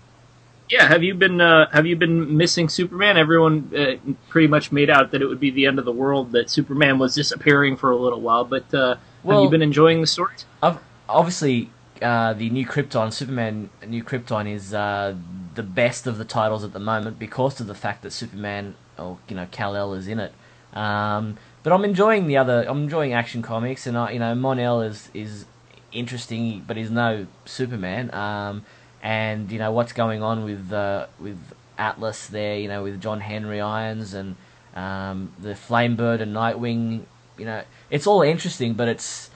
Yeah, 0.70 0.88
have 0.88 1.02
you 1.02 1.14
been 1.14 1.40
uh, 1.42 1.68
have 1.72 1.84
you 1.86 1.94
been 1.94 2.36
missing 2.38 2.68
Superman? 2.70 3.18
Everyone 3.18 3.70
uh, 3.76 3.96
pretty 4.30 4.48
much 4.48 4.72
made 4.72 4.88
out 4.88 5.10
that 5.10 5.20
it 5.20 5.26
would 5.26 5.38
be 5.40 5.50
the 5.50 5.66
end 5.66 5.78
of 5.78 5.84
the 5.84 5.92
world 5.92 6.32
that 6.32 6.48
Superman 6.48 6.98
was 6.98 7.14
disappearing 7.14 7.76
for 7.76 7.90
a 7.90 7.96
little 7.96 8.20
while. 8.20 8.44
But 8.44 8.72
uh, 8.72 8.96
Well- 9.22 9.38
have 9.38 9.44
you 9.44 9.50
been 9.50 9.62
enjoying 9.62 10.00
the 10.00 10.06
stories? 10.06 10.46
Ob- 10.62 10.80
Obviously, 11.06 11.68
uh, 12.00 12.32
the 12.32 12.48
new 12.48 12.66
Krypton, 12.66 13.12
Superman 13.12 13.68
New 13.86 14.02
Krypton, 14.02 14.50
is 14.50 14.72
uh, 14.72 15.14
the 15.54 15.62
best 15.62 16.06
of 16.06 16.16
the 16.16 16.24
titles 16.24 16.64
at 16.64 16.72
the 16.72 16.80
moment 16.80 17.18
because 17.18 17.60
of 17.60 17.66
the 17.66 17.74
fact 17.74 18.02
that 18.02 18.12
Superman, 18.12 18.74
or 18.98 19.18
you 19.28 19.36
know, 19.36 19.46
Kal 19.50 19.76
El 19.76 19.92
is 19.92 20.08
in 20.08 20.18
it. 20.18 20.32
Um, 20.74 21.38
but 21.62 21.72
I'm 21.72 21.84
enjoying 21.84 22.26
the 22.26 22.36
other. 22.36 22.64
I'm 22.68 22.82
enjoying 22.82 23.12
Action 23.12 23.40
Comics, 23.40 23.86
and 23.86 23.96
I, 23.96 24.10
you 24.12 24.18
know, 24.18 24.34
Mon-El 24.34 24.82
is 24.82 25.08
is 25.14 25.46
interesting, 25.92 26.64
but 26.66 26.76
he's 26.76 26.90
no 26.90 27.26
Superman. 27.46 28.12
Um, 28.12 28.64
and 29.02 29.50
you 29.52 29.58
know 29.58 29.72
what's 29.72 29.92
going 29.92 30.22
on 30.22 30.44
with 30.44 30.72
uh, 30.72 31.06
with 31.18 31.38
Atlas 31.78 32.26
there. 32.26 32.58
You 32.58 32.68
know, 32.68 32.82
with 32.82 33.00
John 33.00 33.20
Henry 33.20 33.60
Irons 33.60 34.12
and 34.14 34.36
um, 34.74 35.32
the 35.38 35.54
Flamebird 35.54 36.20
and 36.20 36.34
Nightwing. 36.34 37.04
You 37.38 37.46
know, 37.46 37.62
it's 37.90 38.06
all 38.06 38.22
interesting, 38.22 38.74
but 38.74 38.88
it's 38.88 39.30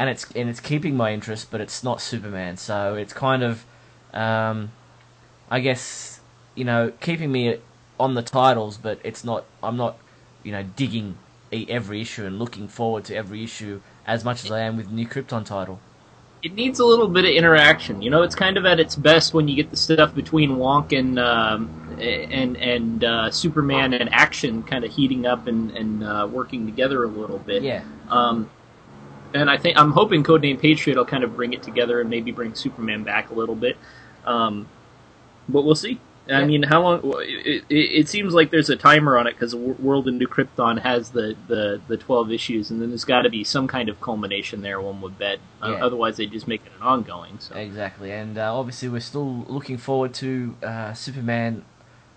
and 0.00 0.08
it's 0.08 0.30
and 0.32 0.48
it's 0.48 0.60
keeping 0.60 0.96
my 0.96 1.12
interest, 1.12 1.50
but 1.50 1.60
it's 1.60 1.84
not 1.84 2.00
Superman. 2.00 2.56
So 2.56 2.94
it's 2.94 3.12
kind 3.12 3.42
of, 3.42 3.64
um, 4.14 4.72
I 5.50 5.60
guess, 5.60 6.20
you 6.54 6.64
know, 6.64 6.92
keeping 7.00 7.30
me 7.30 7.58
on 7.98 8.14
the 8.14 8.22
titles, 8.22 8.78
but 8.78 8.98
it's 9.04 9.24
not. 9.24 9.44
I'm 9.62 9.76
not, 9.76 9.98
you 10.42 10.52
know, 10.52 10.62
digging 10.62 11.16
every 11.52 12.00
issue 12.00 12.24
and 12.24 12.38
looking 12.38 12.68
forward 12.68 13.04
to 13.04 13.14
every 13.14 13.42
issue 13.42 13.80
as 14.06 14.24
much 14.24 14.44
as 14.44 14.50
I 14.50 14.60
am 14.60 14.76
with 14.76 14.86
the 14.86 14.94
new 14.94 15.06
Krypton 15.06 15.44
title. 15.44 15.80
It 16.42 16.54
needs 16.54 16.78
a 16.78 16.86
little 16.86 17.08
bit 17.08 17.26
of 17.26 17.32
interaction. 17.32 18.00
You 18.00 18.08
know, 18.08 18.22
it's 18.22 18.34
kind 18.34 18.56
of 18.56 18.64
at 18.64 18.80
its 18.80 18.96
best 18.96 19.34
when 19.34 19.46
you 19.46 19.56
get 19.56 19.70
the 19.70 19.76
stuff 19.76 20.14
between 20.14 20.52
Wonk 20.52 20.98
and 20.98 21.18
um, 21.18 21.98
and 22.00 22.56
and 22.56 23.04
uh, 23.04 23.30
Superman 23.30 23.92
and 23.92 24.08
Action 24.12 24.62
kind 24.62 24.84
of 24.84 24.90
heating 24.90 25.26
up 25.26 25.46
and 25.48 25.70
and 25.72 26.02
uh, 26.02 26.26
working 26.30 26.64
together 26.64 27.04
a 27.04 27.08
little 27.08 27.38
bit. 27.38 27.62
Yeah, 27.62 27.82
Um, 28.08 28.48
and 29.34 29.50
I 29.50 29.58
think 29.58 29.76
I'm 29.76 29.92
hoping 29.92 30.24
Codename 30.24 30.58
Patriot 30.60 30.96
will 30.96 31.04
kind 31.04 31.24
of 31.24 31.36
bring 31.36 31.52
it 31.52 31.62
together 31.62 32.00
and 32.00 32.08
maybe 32.08 32.32
bring 32.32 32.54
Superman 32.54 33.04
back 33.04 33.30
a 33.30 33.34
little 33.34 33.54
bit. 33.54 33.76
Um, 34.24 34.66
but 35.48 35.62
we'll 35.62 35.74
see. 35.74 36.00
I 36.30 36.44
mean, 36.44 36.62
how 36.62 36.82
long? 36.82 37.00
It, 37.22 37.64
it, 37.68 37.74
it 37.74 38.08
seems 38.08 38.32
like 38.34 38.50
there's 38.50 38.70
a 38.70 38.76
timer 38.76 39.18
on 39.18 39.26
it 39.26 39.32
because 39.32 39.54
World 39.54 40.08
into 40.08 40.26
Krypton 40.26 40.80
has 40.82 41.10
the, 41.10 41.36
the, 41.48 41.80
the 41.88 41.96
12 41.96 42.32
issues, 42.32 42.70
and 42.70 42.80
then 42.80 42.88
there's 42.90 43.04
got 43.04 43.22
to 43.22 43.30
be 43.30 43.44
some 43.44 43.66
kind 43.66 43.88
of 43.88 44.00
culmination 44.00 44.62
there. 44.62 44.80
One 44.80 45.00
would 45.00 45.18
bet. 45.18 45.38
Uh, 45.62 45.72
otherwise, 45.80 46.16
they 46.16 46.26
just 46.26 46.46
make 46.48 46.64
it 46.64 46.72
an 46.76 46.82
ongoing. 46.82 47.38
So 47.38 47.54
exactly. 47.56 48.12
And 48.12 48.38
uh, 48.38 48.56
obviously, 48.58 48.88
we're 48.88 49.00
still 49.00 49.44
looking 49.48 49.76
forward 49.78 50.14
to 50.14 50.56
uh, 50.62 50.92
Superman 50.94 51.64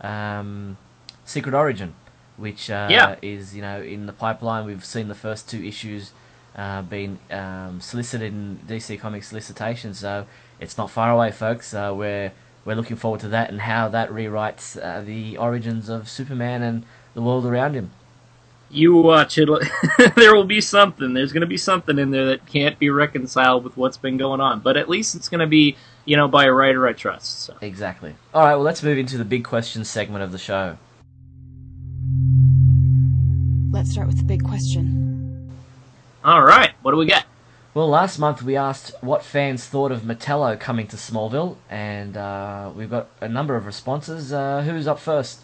um, 0.02 0.78
Secret 1.26 1.54
Origin, 1.54 1.93
which 2.38 2.69
uh, 2.69 2.88
Yeah. 2.91 3.15
is 3.21 3.56
you 3.56 3.62
know 3.62 3.82
in 3.82 4.06
the 4.06 4.13
pipeline. 4.13 4.65
We've 4.65 4.86
seen 4.86 5.08
the 5.08 5.15
first 5.15 5.49
two 5.49 5.63
issues 5.63 6.12
uh, 6.56 6.82
being 6.84 7.19
um, 7.32 7.82
solicited 7.82 8.32
in 8.34 8.60
DC 8.67 8.99
Comics 8.99 9.28
solicitation, 9.30 9.93
so 9.93 10.26
it's 10.60 10.78
not 10.78 10.91
far 10.91 11.10
away, 11.12 11.32
folks. 11.32 11.73
Uh, 11.73 11.93
we're 11.95 12.32
we're 12.65 12.76
looking 12.76 12.95
forward 12.97 13.19
to 13.21 13.28
that 13.30 13.49
and 13.49 13.62
how 13.62 13.89
that 13.89 14.10
rewrites 14.10 14.82
uh, 14.82 15.02
the 15.02 15.38
origins 15.38 15.89
of 15.89 16.10
Superman 16.10 16.62
and 16.63 16.86
the 17.13 17.21
world 17.21 17.45
around 17.45 17.73
him. 17.73 17.91
you 18.69 18.95
watch 18.95 19.38
it. 19.38 19.49
there 20.15 20.34
will 20.34 20.45
be 20.45 20.62
something. 20.62 21.13
There's 21.13 21.32
going 21.34 21.41
to 21.41 21.47
be 21.47 21.58
something 21.58 21.99
in 21.99 22.12
there 22.12 22.26
that 22.28 22.45
can't 22.47 22.80
be 22.80 22.89
reconciled 22.89 23.63
with 23.63 23.78
what's 23.78 23.97
been 23.97 24.17
going 24.17 24.41
on. 24.41 24.62
But 24.62 24.78
at 24.78 24.89
least 24.89 25.13
it's 25.15 25.30
going 25.30 25.41
to 25.41 25.47
be, 25.47 25.76
you 26.06 26.17
know, 26.17 26.28
by 26.28 26.45
a 26.45 26.52
writer 26.52 26.88
I 26.88 26.93
trust. 26.93 27.41
So. 27.41 27.56
Exactly. 27.62 28.15
All 28.34 28.43
right. 28.43 28.56
Well, 28.56 28.63
let's 28.63 28.82
move 28.82 28.97
into 28.97 29.17
the 29.17 29.26
big 29.26 29.43
questions 29.43 29.89
segment 29.89 30.23
of 30.23 30.32
the 30.32 30.39
show. 30.39 30.78
Let's 33.71 33.91
start 33.91 34.08
with 34.08 34.17
the 34.17 34.23
big 34.23 34.43
question. 34.43 35.52
All 36.23 36.43
right, 36.43 36.71
what 36.84 36.91
do 36.91 36.97
we 36.97 37.06
got? 37.06 37.26
Well, 37.74 37.90
last 37.90 38.20
month 38.20 38.44
we 38.44 38.56
asked 38.56 38.94
what 39.02 39.24
fans 39.24 39.66
thought 39.66 39.92
of 39.92 40.02
Metallo 40.02 40.60
coming 40.60 40.86
to 40.88 40.96
Smallville, 40.96 41.56
and 41.72 42.16
uh, 42.16 42.72
we've 42.76 42.92
got 42.92 43.08
a 43.20 43.28
number 43.28 43.56
of 43.56 43.66
responses. 43.66 44.32
Uh, 44.32 44.62
who's 44.62 44.86
up 44.86 45.00
first? 45.00 45.42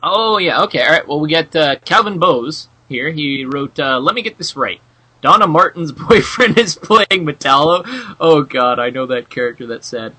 Oh 0.00 0.38
yeah, 0.38 0.62
okay, 0.62 0.82
all 0.82 0.92
right. 0.92 1.08
Well, 1.08 1.18
we 1.18 1.28
got 1.30 1.56
uh, 1.56 1.76
Calvin 1.84 2.20
Bose 2.20 2.68
here. 2.88 3.10
He 3.10 3.44
wrote, 3.44 3.80
uh, 3.80 3.98
"Let 3.98 4.14
me 4.14 4.22
get 4.22 4.38
this 4.38 4.54
right. 4.54 4.80
Donna 5.22 5.48
Martin's 5.48 5.90
boyfriend 6.08 6.56
is 6.56 6.76
playing 6.76 7.26
Metallo. 7.26 7.82
Oh 8.20 8.44
God, 8.44 8.78
I 8.78 8.90
know 8.90 9.06
that 9.06 9.28
character. 9.28 9.66
That's 9.66 9.88
sad. 9.88 10.14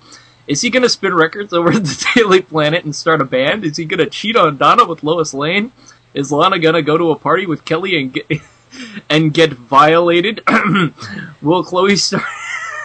Is 0.47 0.59
he 0.59 0.69
gonna 0.69 0.89
spin 0.89 1.13
records 1.13 1.53
over 1.53 1.69
at 1.71 1.75
the 1.85 2.07
Daily 2.13 2.41
Planet 2.41 2.83
and 2.83 2.93
start 2.93 3.21
a 3.21 3.25
band? 3.25 3.63
Is 3.63 3.77
he 3.77 3.85
gonna 3.85 4.09
cheat 4.09 4.35
on 4.35 4.57
Donna 4.57 4.85
with 4.85 5.01
Lois 5.01 5.33
Lane? 5.33 5.71
Is 6.13 6.29
Lana 6.29 6.59
gonna 6.59 6.81
go 6.81 6.97
to 6.97 7.11
a 7.11 7.15
party 7.17 7.45
with 7.45 7.63
Kelly 7.63 7.97
and 7.97 8.11
get 8.11 8.29
and 9.09 9.33
get 9.33 9.53
violated? 9.53 10.43
Will 11.41 11.63
Chloe 11.63 11.95
start?" 11.95 12.23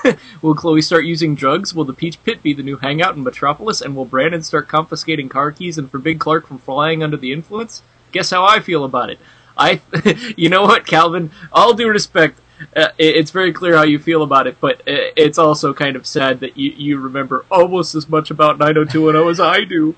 Will 0.42 0.54
Chloe 0.54 0.82
start 0.82 1.04
using 1.04 1.34
drugs? 1.34 1.74
Will 1.74 1.84
the 1.84 1.92
Peach 1.92 2.22
Pit 2.22 2.42
be 2.42 2.52
the 2.52 2.62
new 2.62 2.76
hangout 2.76 3.16
in 3.16 3.22
Metropolis? 3.22 3.80
And 3.80 3.96
will 3.96 4.04
Brandon 4.04 4.42
start 4.42 4.68
confiscating 4.68 5.28
car 5.28 5.52
keys 5.52 5.78
and 5.78 5.90
forbid 5.90 6.18
Clark 6.18 6.46
from 6.46 6.58
flying 6.58 7.02
under 7.02 7.16
the 7.16 7.32
influence? 7.32 7.82
Guess 8.12 8.30
how 8.30 8.44
I 8.44 8.60
feel 8.60 8.84
about 8.84 9.10
it. 9.10 9.18
I, 9.56 9.80
you 10.36 10.48
know 10.48 10.62
what, 10.62 10.86
Calvin? 10.86 11.30
All 11.52 11.74
due 11.74 11.88
respect, 11.88 12.40
uh, 12.76 12.88
it's 12.96 13.30
very 13.30 13.52
clear 13.52 13.76
how 13.76 13.82
you 13.82 13.98
feel 13.98 14.22
about 14.22 14.46
it, 14.46 14.60
but 14.60 14.80
uh, 14.80 15.10
it's 15.16 15.38
also 15.38 15.74
kind 15.74 15.96
of 15.96 16.06
sad 16.06 16.40
that 16.40 16.56
you, 16.56 16.70
you 16.70 16.98
remember 16.98 17.44
almost 17.50 17.94
as 17.94 18.08
much 18.08 18.30
about 18.30 18.58
90210 18.58 19.30
as 19.30 19.40
I 19.40 19.64
do. 19.64 19.94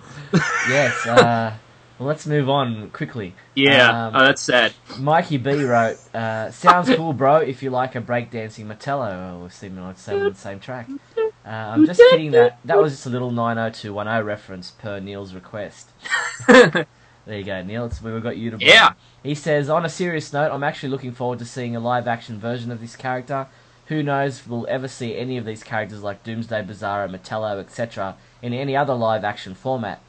Yes. 0.68 1.06
Uh, 1.06 1.54
let's 2.06 2.26
move 2.26 2.48
on 2.48 2.90
quickly. 2.90 3.34
Yeah, 3.54 4.06
Um, 4.06 4.16
uh, 4.16 4.24
that's 4.24 4.42
sad. 4.42 4.72
Mikey 4.98 5.36
B 5.36 5.64
wrote, 5.64 5.98
uh, 6.14 6.50
"Sounds 6.50 6.94
cool, 6.94 7.12
bro. 7.12 7.36
If 7.36 7.62
you 7.62 7.70
like 7.70 7.94
a 7.94 8.00
breakdancing 8.00 8.66
Metallo, 8.66 9.38
or 9.38 9.42
like 9.82 9.98
say 9.98 10.18
on 10.20 10.30
the 10.30 10.34
same 10.34 10.60
track." 10.60 10.88
Uh, 11.46 11.48
I'm 11.48 11.86
just 11.86 12.00
kidding. 12.10 12.32
That 12.32 12.58
that 12.64 12.78
was 12.78 12.92
just 12.92 13.06
a 13.06 13.10
little 13.10 13.30
90210 13.30 14.24
reference 14.24 14.70
per 14.72 15.00
Neil's 15.00 15.34
request. 15.34 15.90
There 17.26 17.38
you 17.38 17.44
go, 17.44 17.62
Neil. 17.62 17.84
It's, 17.84 18.02
we've 18.02 18.22
got 18.22 18.38
you 18.38 18.50
to 18.50 18.56
blame. 18.56 18.70
Yeah. 18.70 18.92
He 19.22 19.34
says, 19.34 19.68
on 19.68 19.84
a 19.84 19.88
serious 19.88 20.32
note, 20.32 20.50
I'm 20.52 20.64
actually 20.64 20.88
looking 20.88 21.12
forward 21.12 21.38
to 21.40 21.44
seeing 21.44 21.76
a 21.76 21.80
live 21.80 22.08
action 22.08 22.40
version 22.40 22.72
of 22.72 22.80
this 22.80 22.96
character. 22.96 23.46
Who 23.86 24.02
knows 24.02 24.40
if 24.40 24.48
we'll 24.48 24.66
ever 24.68 24.88
see 24.88 25.16
any 25.16 25.36
of 25.36 25.44
these 25.44 25.62
characters 25.62 26.02
like 26.02 26.24
Doomsday 26.24 26.62
Bizarro, 26.62 27.08
Metallo, 27.10 27.60
etc. 27.60 28.16
in 28.40 28.52
any 28.52 28.76
other 28.76 28.94
live 28.94 29.22
action 29.22 29.54
format. 29.54 30.00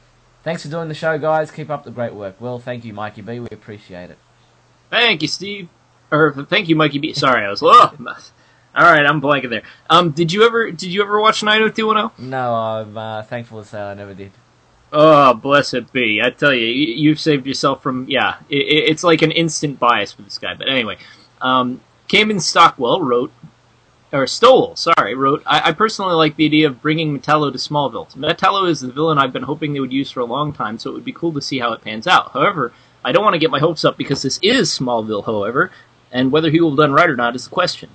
Thanks 0.42 0.62
for 0.62 0.68
doing 0.68 0.88
the 0.88 0.94
show, 0.94 1.18
guys. 1.18 1.50
Keep 1.50 1.70
up 1.70 1.84
the 1.84 1.90
great 1.90 2.14
work. 2.14 2.40
Well, 2.40 2.58
thank 2.58 2.84
you, 2.84 2.92
Mikey 2.92 3.22
B. 3.22 3.38
We 3.40 3.46
appreciate 3.52 4.10
it. 4.10 4.18
Thank 4.90 5.22
you, 5.22 5.28
Steve. 5.28 5.68
Or 6.10 6.32
thank 6.48 6.68
you, 6.68 6.76
Mikey 6.76 6.98
B. 6.98 7.12
Sorry, 7.14 7.44
I 7.44 7.48
was. 7.50 7.62
Oh, 7.62 7.66
all 8.74 8.82
right, 8.84 9.06
I'm 9.06 9.20
blanking 9.20 9.50
there. 9.50 9.62
Um, 9.88 10.10
did 10.10 10.32
you 10.32 10.44
ever 10.44 10.70
did 10.70 10.92
you 10.92 11.02
ever 11.02 11.20
watch 11.20 11.42
90210? 11.42 12.28
No, 12.30 12.54
I'm 12.54 12.98
uh, 12.98 13.22
thankful 13.22 13.62
to 13.62 13.68
say 13.68 13.80
I 13.80 13.94
never 13.94 14.14
did. 14.14 14.32
Oh, 14.92 15.32
bless 15.32 15.72
it 15.72 15.90
be. 15.92 16.20
I 16.22 16.28
tell 16.30 16.52
you, 16.52 16.66
you- 16.66 16.94
you've 16.94 17.20
saved 17.20 17.46
yourself 17.46 17.82
from, 17.82 18.06
yeah, 18.10 18.36
it, 18.50 18.56
it- 18.58 18.90
it's 18.90 19.02
like 19.02 19.22
an 19.22 19.30
instant 19.32 19.78
bias 19.78 20.12
for 20.12 20.20
this 20.22 20.36
guy. 20.36 20.52
But 20.54 20.68
anyway, 20.68 20.98
um, 21.40 21.80
Cayman 22.08 22.40
Stockwell 22.40 23.00
wrote, 23.00 23.32
or 24.12 24.26
Stowell, 24.26 24.76
sorry, 24.76 25.14
wrote, 25.14 25.42
I, 25.46 25.70
I 25.70 25.72
personally 25.72 26.14
like 26.14 26.36
the 26.36 26.44
idea 26.46 26.66
of 26.66 26.82
bringing 26.82 27.18
Metallo 27.18 27.50
to 27.50 27.58
Smallville. 27.58 28.14
Metallo 28.14 28.68
is 28.68 28.80
the 28.80 28.92
villain 28.92 29.18
I've 29.18 29.32
been 29.32 29.42
hoping 29.44 29.72
they 29.72 29.80
would 29.80 29.92
use 29.92 30.10
for 30.10 30.20
a 30.20 30.24
long 30.26 30.52
time, 30.52 30.78
so 30.78 30.90
it 30.90 30.94
would 30.94 31.04
be 31.04 31.12
cool 31.12 31.32
to 31.32 31.40
see 31.40 31.58
how 31.58 31.72
it 31.72 31.80
pans 31.82 32.06
out. 32.06 32.32
However, 32.32 32.72
I 33.04 33.12
don't 33.12 33.24
want 33.24 33.34
to 33.34 33.38
get 33.40 33.50
my 33.50 33.58
hopes 33.58 33.84
up 33.84 33.96
because 33.96 34.22
this 34.22 34.38
is 34.42 34.70
Smallville, 34.70 35.24
however, 35.24 35.70
and 36.12 36.30
whether 36.30 36.50
he 36.50 36.60
will 36.60 36.70
have 36.70 36.76
done 36.78 36.92
right 36.92 37.08
or 37.08 37.16
not 37.16 37.34
is 37.34 37.44
the 37.44 37.50
question. 37.50 37.88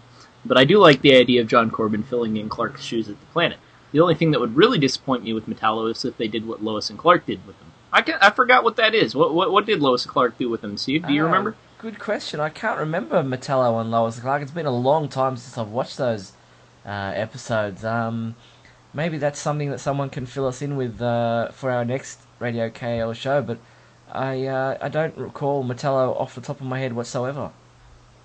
But 0.43 0.57
I 0.57 0.65
do 0.65 0.79
like 0.79 1.01
the 1.01 1.15
idea 1.15 1.41
of 1.41 1.47
John 1.47 1.69
Corbin 1.71 2.03
filling 2.03 2.37
in 2.37 2.49
Clark's 2.49 2.83
shoes 2.83 3.09
at 3.09 3.19
the 3.19 3.25
planet. 3.27 3.57
The 3.91 3.99
only 3.99 4.15
thing 4.15 4.31
that 4.31 4.39
would 4.39 4.55
really 4.55 4.79
disappoint 4.79 5.23
me 5.23 5.33
with 5.33 5.47
Metallo 5.47 5.89
is 5.91 6.03
if 6.03 6.17
they 6.17 6.27
did 6.27 6.47
what 6.47 6.63
Lois 6.63 6.89
and 6.89 6.97
Clark 6.99 7.25
did 7.25 7.45
with 7.45 7.57
him. 7.59 7.71
I, 7.93 8.01
ca- 8.01 8.17
I 8.21 8.31
forgot 8.31 8.63
what 8.63 8.75
that 8.77 8.93
is. 8.93 9.15
What, 9.15 9.33
what 9.33 9.51
what 9.51 9.65
did 9.65 9.79
Lois 9.81 10.03
and 10.03 10.11
Clark 10.11 10.37
do 10.37 10.49
with 10.49 10.63
him, 10.63 10.77
Steve? 10.77 11.07
Do 11.07 11.13
you 11.13 11.21
Uh, 11.23 11.25
remember? 11.27 11.55
Good 11.79 11.99
question. 11.99 12.39
I 12.39 12.49
can't 12.49 12.79
remember 12.79 13.21
Metallo 13.21 13.79
and 13.79 13.91
Lois 13.91 14.19
Clark. 14.19 14.41
It's 14.41 14.49
been 14.49 14.65
a 14.65 14.71
long 14.75 15.09
time 15.09 15.37
since 15.37 15.59
I've 15.59 15.69
watched 15.69 15.97
those 15.97 16.31
uh, 16.83 17.11
episodes. 17.13 17.85
Um, 17.85 18.35
maybe 18.95 19.19
that's 19.19 19.39
something 19.39 19.69
that 19.69 19.79
someone 19.79 20.09
can 20.09 20.25
fill 20.25 20.47
us 20.47 20.63
in 20.63 20.75
with 20.75 20.99
uh, 20.99 21.49
for 21.49 21.69
our 21.69 21.85
next 21.85 22.19
Radio 22.39 22.71
KAL 22.71 23.13
show. 23.13 23.43
But 23.43 23.59
I 24.11 24.47
uh, 24.47 24.79
I 24.81 24.89
don't 24.89 25.15
recall 25.15 25.63
Metallo 25.63 26.19
off 26.19 26.33
the 26.33 26.41
top 26.41 26.59
of 26.59 26.65
my 26.65 26.79
head 26.79 26.93
whatsoever. 26.93 27.51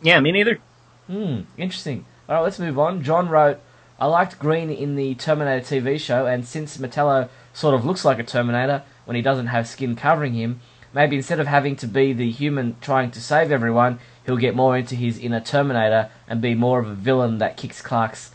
Yeah, 0.01 0.19
me 0.21 0.33
neither. 0.33 0.59
Hmm, 1.07 1.41
interesting. 1.59 2.07
All 2.31 2.37
right, 2.37 2.41
let's 2.41 2.59
move 2.59 2.79
on. 2.79 3.03
John 3.03 3.29
wrote, 3.29 3.61
I 4.01 4.07
liked 4.07 4.39
Green 4.39 4.71
in 4.71 4.97
the 4.97 5.15
Terminator 5.17 5.77
TV 5.77 6.01
show, 6.01 6.25
and 6.25 6.47
since 6.47 6.79
Metallo 6.79 7.29
sort 7.53 7.75
of 7.75 7.85
looks 7.85 8.03
like 8.03 8.19
a 8.19 8.25
Terminator 8.25 8.83
when 9.05 9.15
he 9.15 9.21
doesn't 9.21 9.49
have 9.49 9.69
skin 9.69 9.95
covering 9.95 10.33
him, 10.33 10.61
maybe 10.93 11.17
instead 11.17 11.41
of 11.41 11.47
having 11.47 11.77
to 11.77 11.87
be 11.87 12.13
the 12.13 12.31
human 12.31 12.77
trying 12.81 13.11
to 13.13 13.21
save 13.21 13.51
everyone, 13.51 13.99
he'll 14.25 14.37
get 14.37 14.55
more 14.55 14.77
into 14.77 14.95
his 14.95 15.19
inner 15.19 15.41
Terminator 15.41 16.11
and 16.29 16.41
be 16.41 16.55
more 16.55 16.79
of 16.79 16.89
a 16.89 16.95
villain 16.95 17.39
that 17.39 17.57
kicks 17.57 17.83
Clark's 17.83 18.31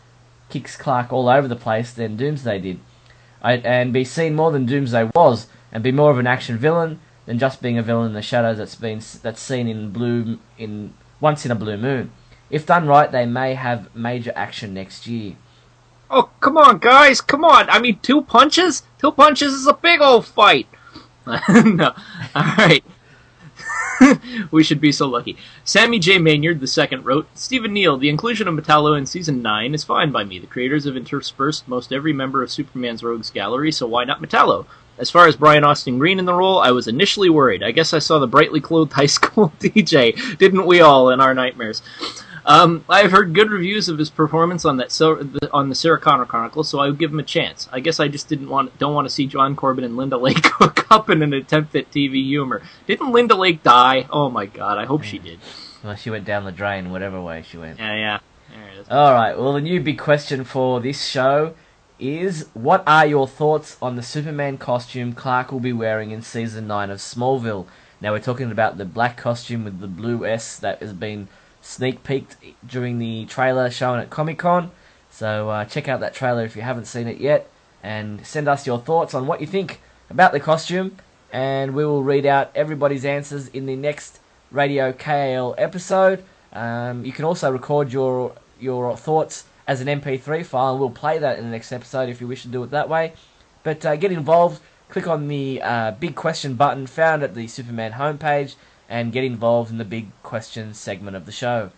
kicks 0.49 0.77
Clark 0.77 1.11
all 1.11 1.27
over 1.27 1.47
the 1.47 1.55
place 1.55 1.91
than 1.91 2.15
Doomsday 2.15 2.59
did, 2.59 2.79
I, 3.41 3.57
and 3.57 3.91
be 3.91 4.05
seen 4.05 4.33
more 4.33 4.51
than 4.51 4.65
Doomsday 4.65 5.11
was, 5.13 5.47
and 5.71 5.83
be 5.83 5.91
more 5.91 6.11
of 6.11 6.19
an 6.19 6.27
action 6.27 6.57
villain 6.57 6.99
than 7.25 7.37
just 7.37 7.61
being 7.61 7.77
a 7.77 7.83
villain 7.83 8.07
in 8.07 8.13
the 8.13 8.21
shadows 8.21 8.57
that's 8.57 8.75
been 8.75 9.01
that's 9.21 9.41
seen 9.41 9.67
in 9.67 9.91
blue 9.91 10.39
in 10.57 10.93
once 11.19 11.45
in 11.45 11.51
a 11.51 11.55
blue 11.55 11.77
moon. 11.77 12.11
If 12.49 12.65
done 12.65 12.87
right, 12.87 13.11
they 13.11 13.25
may 13.25 13.55
have 13.55 13.93
major 13.93 14.31
action 14.35 14.73
next 14.73 15.05
year. 15.05 15.35
Oh, 16.09 16.29
come 16.39 16.57
on, 16.57 16.77
guys, 16.77 17.19
come 17.19 17.43
on. 17.43 17.69
I 17.69 17.79
mean, 17.79 17.99
two 18.01 18.21
punches? 18.21 18.83
Two 18.97 19.11
punches 19.11 19.53
is 19.53 19.67
a 19.67 19.73
big 19.73 19.99
old 19.99 20.25
fight. 20.25 20.67
no. 21.65 21.93
All 22.35 22.55
right. 22.57 22.83
we 24.51 24.63
should 24.63 24.81
be 24.81 24.91
so 24.91 25.07
lucky. 25.07 25.37
Sammy 25.63 25.99
J. 25.99 26.17
Maynard 26.17 26.59
the 26.59 26.67
second 26.67 27.05
wrote, 27.05 27.27
Steve 27.33 27.65
and 27.65 27.73
Neil, 27.73 27.97
the 27.97 28.09
inclusion 28.09 28.47
of 28.47 28.55
Metallo 28.55 28.97
in 28.97 29.05
season 29.05 29.41
9 29.41 29.73
is 29.73 29.83
fine 29.83 30.11
by 30.11 30.23
me. 30.23 30.39
The 30.39 30.47
creators 30.47 30.85
have 30.85 30.95
interspersed 30.95 31.67
most 31.67 31.91
every 31.91 32.13
member 32.13 32.43
of 32.43 32.51
Superman's 32.51 33.03
Rogues 33.03 33.31
Gallery, 33.31 33.71
so 33.71 33.87
why 33.87 34.03
not 34.03 34.21
Metallo? 34.21 34.65
As 34.97 35.11
far 35.11 35.27
as 35.27 35.35
Brian 35.35 35.63
Austin 35.63 35.99
Green 35.99 36.17
in 36.17 36.25
the 36.25 36.33
role, 36.33 36.59
I 36.59 36.71
was 36.71 36.87
initially 36.87 37.29
worried. 37.29 37.61
I 37.61 37.71
guess 37.71 37.93
I 37.93 37.99
saw 37.99 38.17
the 38.17 38.27
brightly 38.27 38.59
clothed 38.59 38.93
high 38.93 39.05
school 39.07 39.53
DJ, 39.59 40.37
didn't 40.37 40.65
we 40.65 40.81
all, 40.81 41.09
in 41.09 41.21
our 41.21 41.33
nightmares? 41.33 41.81
Um, 42.47 42.85
I've 42.87 43.11
heard 43.11 43.33
good 43.33 43.51
reviews 43.51 43.89
of 43.89 43.97
his 43.97 44.09
performance 44.09 44.63
on 44.63 44.77
that 44.77 45.49
on 45.51 45.67
the 45.67 45.75
Sarah 45.75 45.99
Connor 45.99 46.25
Chronicles, 46.25 46.69
so 46.69 46.79
I 46.79 46.87
would 46.87 46.97
give 46.97 47.11
him 47.11 47.19
a 47.19 47.23
chance. 47.23 47.67
I 47.73 47.81
guess 47.81 47.99
I 47.99 48.07
just 48.07 48.29
didn't 48.29 48.47
want 48.47 48.77
don't 48.79 48.93
want 48.93 49.05
to 49.05 49.13
see 49.13 49.27
John 49.27 49.53
Corben 49.57 49.83
and 49.83 49.97
Linda 49.97 50.17
Lake 50.17 50.45
hook 50.45 50.89
up 50.89 51.09
in 51.09 51.21
an 51.21 51.33
attempt 51.33 51.75
at 51.75 51.91
TV 51.91 52.23
humor. 52.23 52.61
Didn't 52.87 53.11
Linda 53.11 53.35
Lake 53.35 53.63
die? 53.63 54.07
Oh 54.09 54.29
my 54.29 54.45
god, 54.45 54.77
I 54.77 54.85
hope 54.85 55.03
she 55.03 55.19
did. 55.19 55.39
Well, 55.83 55.95
she 55.95 56.09
went 56.09 56.23
down 56.23 56.45
the 56.45 56.53
drain, 56.53 56.89
whatever 56.89 57.21
way 57.21 57.43
she 57.47 57.57
went. 57.57 57.79
Yeah, 57.79 57.95
yeah. 57.95 58.19
All 58.89 59.13
right. 59.13 59.37
Well, 59.37 59.51
the 59.51 59.61
new 59.61 59.81
big 59.81 59.99
question 59.99 60.45
for 60.45 60.79
this 60.79 61.05
show 61.05 61.53
is: 61.99 62.47
What 62.53 62.81
are 62.87 63.05
your 63.05 63.27
thoughts 63.27 63.75
on 63.81 63.97
the 63.97 64.03
Superman 64.03 64.57
costume 64.57 65.11
Clark 65.11 65.51
will 65.51 65.59
be 65.59 65.73
wearing 65.73 66.11
in 66.11 66.21
season 66.21 66.67
nine 66.67 66.91
of 66.91 66.99
Smallville? 66.99 67.67
Now 67.99 68.13
we're 68.13 68.19
talking 68.19 68.51
about 68.51 68.77
the 68.77 68.85
black 68.85 69.17
costume 69.17 69.65
with 69.65 69.81
the 69.81 69.87
blue 69.87 70.25
S 70.25 70.57
that 70.59 70.79
has 70.81 70.93
been 70.93 71.27
sneak 71.67 72.01
peeked 72.03 72.37
during 72.65 72.97
the 72.97 73.25
trailer 73.25 73.69
shown 73.69 73.99
at 73.99 74.09
Comic 74.09 74.37
Con. 74.39 74.71
So 75.11 75.49
uh, 75.49 75.65
check 75.65 75.89
out 75.89 75.99
that 75.99 76.13
trailer 76.13 76.45
if 76.45 76.55
you 76.55 76.61
haven't 76.61 76.85
seen 76.85 77.07
it 77.07 77.17
yet, 77.17 77.49
and 77.83 78.25
send 78.25 78.47
us 78.47 78.65
your 78.65 78.79
thoughts 78.79 79.13
on 79.13 79.27
what 79.27 79.41
you 79.41 79.47
think 79.47 79.81
about 80.09 80.31
the 80.31 80.39
costume, 80.39 80.95
and 81.31 81.75
we 81.75 81.85
will 81.85 82.03
read 82.03 82.25
out 82.25 82.51
everybody's 82.55 83.03
answers 83.03 83.49
in 83.49 83.65
the 83.65 83.75
next 83.75 84.19
Radio 84.49 84.93
KAL 84.93 85.55
episode. 85.57 86.23
Um, 86.53 87.03
you 87.03 87.11
can 87.11 87.25
also 87.25 87.51
record 87.51 87.91
your 87.91 88.33
your 88.59 88.95
thoughts 88.95 89.43
as 89.67 89.81
an 89.81 89.87
MP3 89.87 90.45
file, 90.45 90.71
and 90.71 90.79
we'll 90.79 90.89
play 90.89 91.17
that 91.19 91.37
in 91.37 91.43
the 91.43 91.51
next 91.51 91.73
episode 91.73 92.07
if 92.07 92.21
you 92.21 92.27
wish 92.27 92.43
to 92.43 92.47
do 92.47 92.63
it 92.63 92.71
that 92.71 92.87
way. 92.87 93.11
But 93.63 93.85
uh, 93.85 93.97
get 93.97 94.13
involved. 94.13 94.61
Click 94.87 95.07
on 95.07 95.27
the 95.27 95.61
uh, 95.61 95.91
big 95.91 96.15
question 96.15 96.53
button 96.53 96.87
found 96.87 97.23
at 97.23 97.35
the 97.35 97.47
Superman 97.47 97.91
homepage 97.91 98.55
and 98.89 99.11
get 99.11 99.23
involved 99.23 99.71
in 99.71 99.77
the 99.77 99.85
big 99.85 100.07
questions 100.23 100.79
segment 100.79 101.15
of 101.15 101.25
the 101.25 101.31
show. 101.31 101.71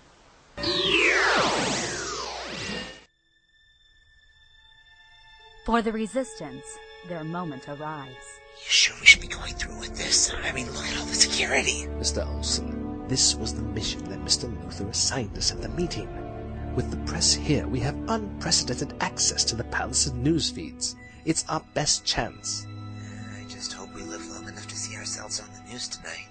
For 5.65 5.81
the 5.81 5.91
resistance, 5.91 6.65
their 7.07 7.23
moment 7.23 7.67
arrives. 7.69 8.39
You 8.57 8.65
sure 8.65 8.95
we 8.99 9.05
should 9.05 9.21
be 9.21 9.27
going 9.27 9.53
through 9.53 9.79
with 9.79 9.95
this? 9.95 10.33
I 10.43 10.51
mean, 10.51 10.71
look 10.71 10.85
at 10.85 10.99
all 10.99 11.05
the 11.05 11.13
security. 11.13 11.85
Mr. 11.99 12.27
Olsen, 12.27 13.07
this 13.07 13.35
was 13.35 13.53
the 13.53 13.61
mission 13.61 14.03
that 14.05 14.23
Mr. 14.23 14.49
Luthor 14.63 14.89
assigned 14.89 15.37
us 15.37 15.51
at 15.51 15.61
the 15.61 15.69
meeting. 15.69 16.09
With 16.75 16.91
the 16.91 16.97
press 17.11 17.33
here, 17.33 17.67
we 17.67 17.79
have 17.81 17.95
unprecedented 18.09 18.95
access 19.01 19.43
to 19.45 19.55
the 19.55 19.63
palace's 19.65 20.13
news 20.13 20.49
feeds. 20.49 20.95
It's 21.25 21.45
our 21.49 21.63
best 21.73 22.05
chance. 22.05 22.65
I 23.37 23.47
just 23.49 23.73
hope 23.73 23.93
we 23.93 24.01
live 24.01 24.25
long 24.31 24.47
enough 24.47 24.67
to 24.67 24.75
see 24.75 24.95
ourselves 24.95 25.39
on 25.39 25.47
the 25.53 25.71
news 25.71 25.87
tonight 25.87 26.29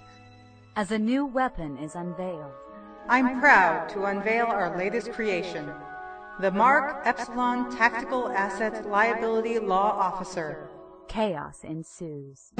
as 0.75 0.91
a 0.91 0.99
new 0.99 1.25
weapon 1.25 1.77
is 1.77 1.95
unveiled. 1.95 2.51
I'm 3.07 3.39
proud 3.39 3.89
to 3.89 4.05
unveil 4.05 4.45
our 4.45 4.77
latest 4.77 5.11
creation, 5.11 5.71
the 6.39 6.51
Mark 6.51 7.01
Epsilon 7.05 7.75
Tactical 7.75 8.29
Asset 8.29 8.87
Liability 8.87 9.59
Law 9.59 9.91
Officer. 9.91 10.69
Chaos 11.07 11.63
ensues. 11.63 12.51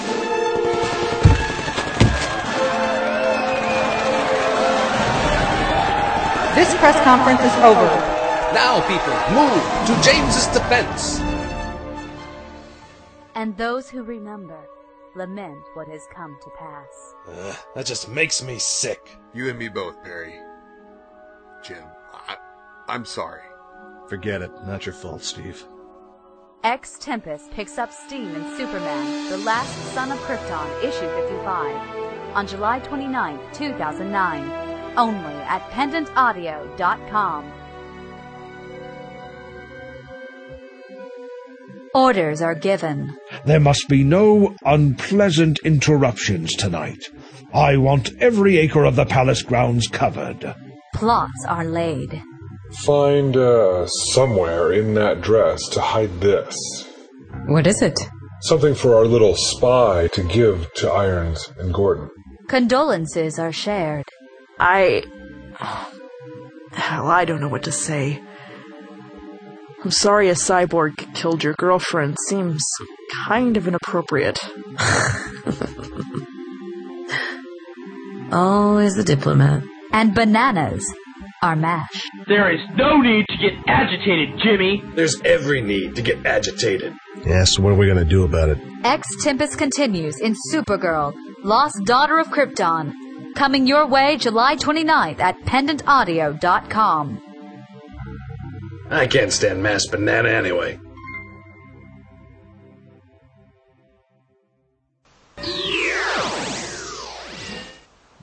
This 6.55 6.75
press 6.77 6.99
conference 7.03 7.41
is 7.41 7.55
over. 7.63 7.87
Now, 8.53 8.81
people, 8.89 9.13
move 9.37 9.63
to 9.85 9.93
James's 10.03 10.47
defense. 10.47 11.19
And 13.35 13.55
those 13.55 13.89
who 13.89 14.01
remember 14.03 14.67
lament 15.19 15.63
what 15.73 15.87
has 15.89 16.07
come 16.13 16.37
to 16.41 16.49
pass. 16.57 17.13
Uh, 17.27 17.55
that 17.75 17.85
just 17.85 18.09
makes 18.09 18.41
me 18.41 18.57
sick. 18.57 19.17
You 19.33 19.49
and 19.49 19.59
me 19.59 19.67
both, 19.67 20.01
Perry. 20.03 20.33
Jim, 21.63 21.83
I, 22.13 22.37
I'm 22.87 23.05
sorry. 23.05 23.43
Forget 24.07 24.41
it. 24.41 24.51
Not 24.65 24.85
your 24.85 24.95
fault, 24.95 25.21
Steve. 25.21 25.63
X 26.63 26.97
Tempest 26.99 27.51
picks 27.51 27.77
up 27.77 27.91
steam 27.91 28.33
in 28.35 28.57
Superman, 28.57 29.29
The 29.29 29.37
Last 29.37 29.73
Son 29.93 30.11
of 30.11 30.17
Krypton, 30.19 30.83
issue 30.83 31.07
55, 31.27 32.35
on 32.35 32.47
July 32.47 32.79
29, 32.79 33.39
2009, 33.53 34.97
only 34.97 35.35
at 35.43 35.61
pendantaudio.com. 35.71 37.58
Orders 41.93 42.41
are 42.41 42.55
given. 42.55 43.17
There 43.45 43.59
must 43.59 43.87
be 43.87 44.03
no 44.03 44.55
unpleasant 44.63 45.59
interruptions 45.63 46.55
tonight. 46.55 47.09
I 47.53 47.77
want 47.77 48.11
every 48.19 48.57
acre 48.57 48.83
of 48.83 48.95
the 48.95 49.05
palace 49.05 49.41
grounds 49.41 49.87
covered. 49.87 50.53
Plots 50.93 51.45
are 51.47 51.65
laid. 51.65 52.21
Find, 52.83 53.35
uh, 53.35 53.87
somewhere 53.87 54.71
in 54.71 54.93
that 54.93 55.21
dress 55.21 55.67
to 55.69 55.81
hide 55.81 56.21
this. 56.21 56.55
What 57.47 57.65
is 57.65 57.81
it? 57.81 57.99
Something 58.41 58.75
for 58.75 58.95
our 58.95 59.05
little 59.05 59.35
spy 59.35 60.07
to 60.13 60.23
give 60.23 60.71
to 60.75 60.91
Irons 60.91 61.51
and 61.57 61.73
Gordon. 61.73 62.09
Condolences 62.47 63.39
are 63.39 63.51
shared. 63.51 64.05
I. 64.59 65.03
Hell, 66.71 67.07
I 67.07 67.25
don't 67.25 67.41
know 67.41 67.49
what 67.49 67.63
to 67.63 67.71
say. 67.71 68.21
I'm 69.83 69.91
sorry 69.91 70.29
a 70.29 70.33
cyborg 70.33 71.13
killed 71.15 71.43
your 71.43 71.53
girlfriend. 71.53 72.17
Seems 72.27 72.61
kind 73.25 73.55
of 73.55 73.67
inappropriate. 73.67 74.37
Always 78.31 78.95
the 78.95 79.03
diplomat. 79.03 79.63
And 79.91 80.13
bananas 80.13 80.85
are 81.41 81.55
mashed. 81.55 82.05
There 82.27 82.53
is 82.53 82.59
no 82.75 82.99
need 82.99 83.25
to 83.29 83.37
get 83.37 83.53
agitated, 83.67 84.39
Jimmy. 84.43 84.83
There's 84.95 85.19
every 85.23 85.61
need 85.61 85.95
to 85.95 86.01
get 86.01 86.25
agitated. 86.25 86.93
Yes, 87.25 87.57
what 87.57 87.71
are 87.71 87.75
we 87.75 87.85
going 87.85 87.97
to 87.97 88.05
do 88.05 88.23
about 88.23 88.49
it? 88.49 88.57
X 88.83 89.07
Tempest 89.23 89.57
continues 89.57 90.19
in 90.19 90.35
Supergirl, 90.51 91.13
Lost 91.43 91.77
Daughter 91.85 92.19
of 92.19 92.27
Krypton. 92.27 92.93
Coming 93.35 93.65
your 93.65 93.87
way 93.87 94.17
July 94.17 94.57
29th 94.57 95.19
at 95.19 95.39
pendantaudio.com. 95.41 97.21
I 98.91 99.05
can't 99.05 99.31
stand 99.31 99.61
mass 99.61 99.85
banana 99.85 100.29
anyway. 100.29 100.79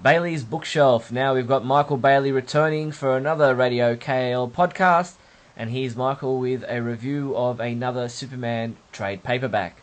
Bailey's 0.02 0.42
Bookshelf. 0.42 1.12
Now 1.12 1.34
we've 1.34 1.46
got 1.46 1.64
Michael 1.64 1.96
Bailey 1.96 2.32
returning 2.32 2.90
for 2.90 3.16
another 3.16 3.54
Radio 3.54 3.96
KAL 3.96 4.48
podcast, 4.48 5.14
and 5.56 5.70
here's 5.70 5.96
Michael 5.96 6.38
with 6.38 6.64
a 6.68 6.82
review 6.82 7.36
of 7.36 7.60
another 7.60 8.08
Superman 8.08 8.76
trade 8.92 9.22
paperback. 9.22 9.82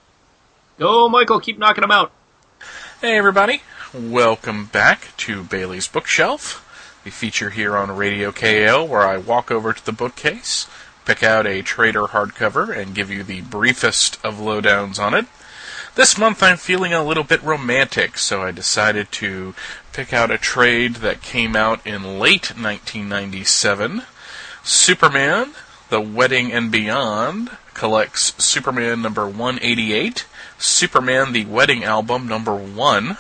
Go, 0.80 1.08
Michael, 1.08 1.40
keep 1.40 1.58
knocking 1.58 1.82
them 1.82 1.92
out. 1.92 2.12
Hey, 3.00 3.18
everybody. 3.18 3.62
Welcome 3.94 4.66
back 4.66 5.16
to 5.18 5.44
Bailey's 5.44 5.88
Bookshelf 5.88 6.70
the 7.04 7.10
feature 7.10 7.50
here 7.50 7.76
on 7.76 7.96
Radio 7.96 8.32
KAL 8.32 8.88
where 8.88 9.02
I 9.02 9.18
walk 9.18 9.52
over 9.52 9.74
to 9.74 9.86
the 9.86 9.92
bookcase, 9.92 10.68
pick 11.06 11.22
out 11.22 11.46
a 11.46 11.62
trader 11.62 12.04
hardcover, 12.04 12.76
and 12.76 12.96
give 12.96 13.10
you 13.10 13.24
the 13.24 13.42
briefest 13.42 14.24
of 14.24 14.36
lowdowns 14.36 15.00
on 15.00 15.14
it. 15.14 15.26
This 15.96 16.18
month 16.18 16.42
I'm 16.42 16.58
feeling 16.58 16.94
a 16.94 17.04
little 17.04 17.24
bit 17.24 17.44
romantic, 17.44 18.18
so 18.18 18.42
I 18.42 18.52
decided 18.52 19.12
to 19.14 19.54
pick 19.92 20.12
out 20.12 20.32
a 20.32 20.38
trade 20.38 20.96
that 20.96 21.22
came 21.22 21.56
out 21.56 21.86
in 21.86 22.20
late 22.20 22.58
1997. 22.58 24.04
Superman, 24.64 25.52
The 25.90 26.02
Wedding 26.02 26.52
and 26.52 26.72
Beyond, 26.72 27.52
collects 27.74 28.34
Superman 28.44 29.02
number 29.02 29.28
188, 29.28 30.26
Superman 30.58 31.34
The 31.34 31.46
Wedding 31.46 31.84
Album 31.84 32.28
number 32.28 32.56
1, 32.56 33.18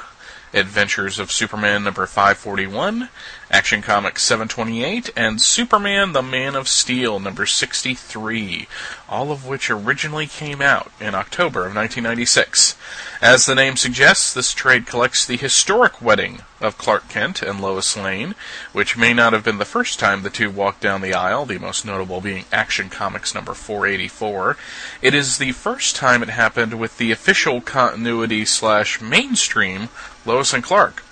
Adventures 0.54 1.18
of 1.18 1.32
Superman 1.32 1.84
number 1.84 2.06
541, 2.06 3.10
Action 3.50 3.82
Comics 3.82 4.24
728, 4.24 5.10
and 5.16 5.42
Superman 5.42 6.14
the 6.14 6.22
Man 6.22 6.56
of 6.56 6.68
Steel 6.68 7.20
number 7.20 7.46
63, 7.46 8.68
all 9.10 9.32
of 9.32 9.48
which 9.48 9.72
originally 9.72 10.28
came 10.28 10.62
out 10.62 10.92
in 11.00 11.16
October 11.16 11.62
of 11.62 11.76
1996. 11.76 12.76
As 13.22 13.46
the 13.46 13.56
name 13.56 13.78
suggests, 13.78 14.34
this 14.34 14.54
trade 14.54 14.86
collects 14.86 15.26
the 15.26 15.38
historic 15.38 16.02
wedding 16.02 16.42
of 16.62 16.78
Clark 16.78 17.10
Kent 17.10 17.42
and 17.42 17.60
Lois 17.60 17.98
Lane, 17.98 18.36
which 18.72 18.98
may 18.98 19.14
not 19.14 19.34
have 19.34 19.44
been 19.44 19.58
the 19.58 19.66
first 19.66 20.00
time 20.00 20.24
the 20.24 20.30
two 20.30 20.50
walked 20.50 20.82
down 20.82 21.02
the 21.02 21.14
aisle, 21.14 21.46
the 21.46 21.58
most 21.58 21.86
notable 21.86 22.22
being 22.22 22.46
Action 22.52 22.90
Comics 22.90 23.34
number 23.34 23.54
484. 23.54 24.58
It 25.02 25.14
is 25.14 25.38
the 25.38 25.52
first 25.52 25.96
time 25.96 26.22
it 26.22 26.30
happened 26.30 26.80
with 26.80 26.98
the 26.98 27.12
official 27.12 27.62
continuity 27.62 28.46
slash 28.46 29.02
mainstream 29.02 29.90
Lois 30.26 30.54
and 30.54 30.64
Clark. 30.64 31.04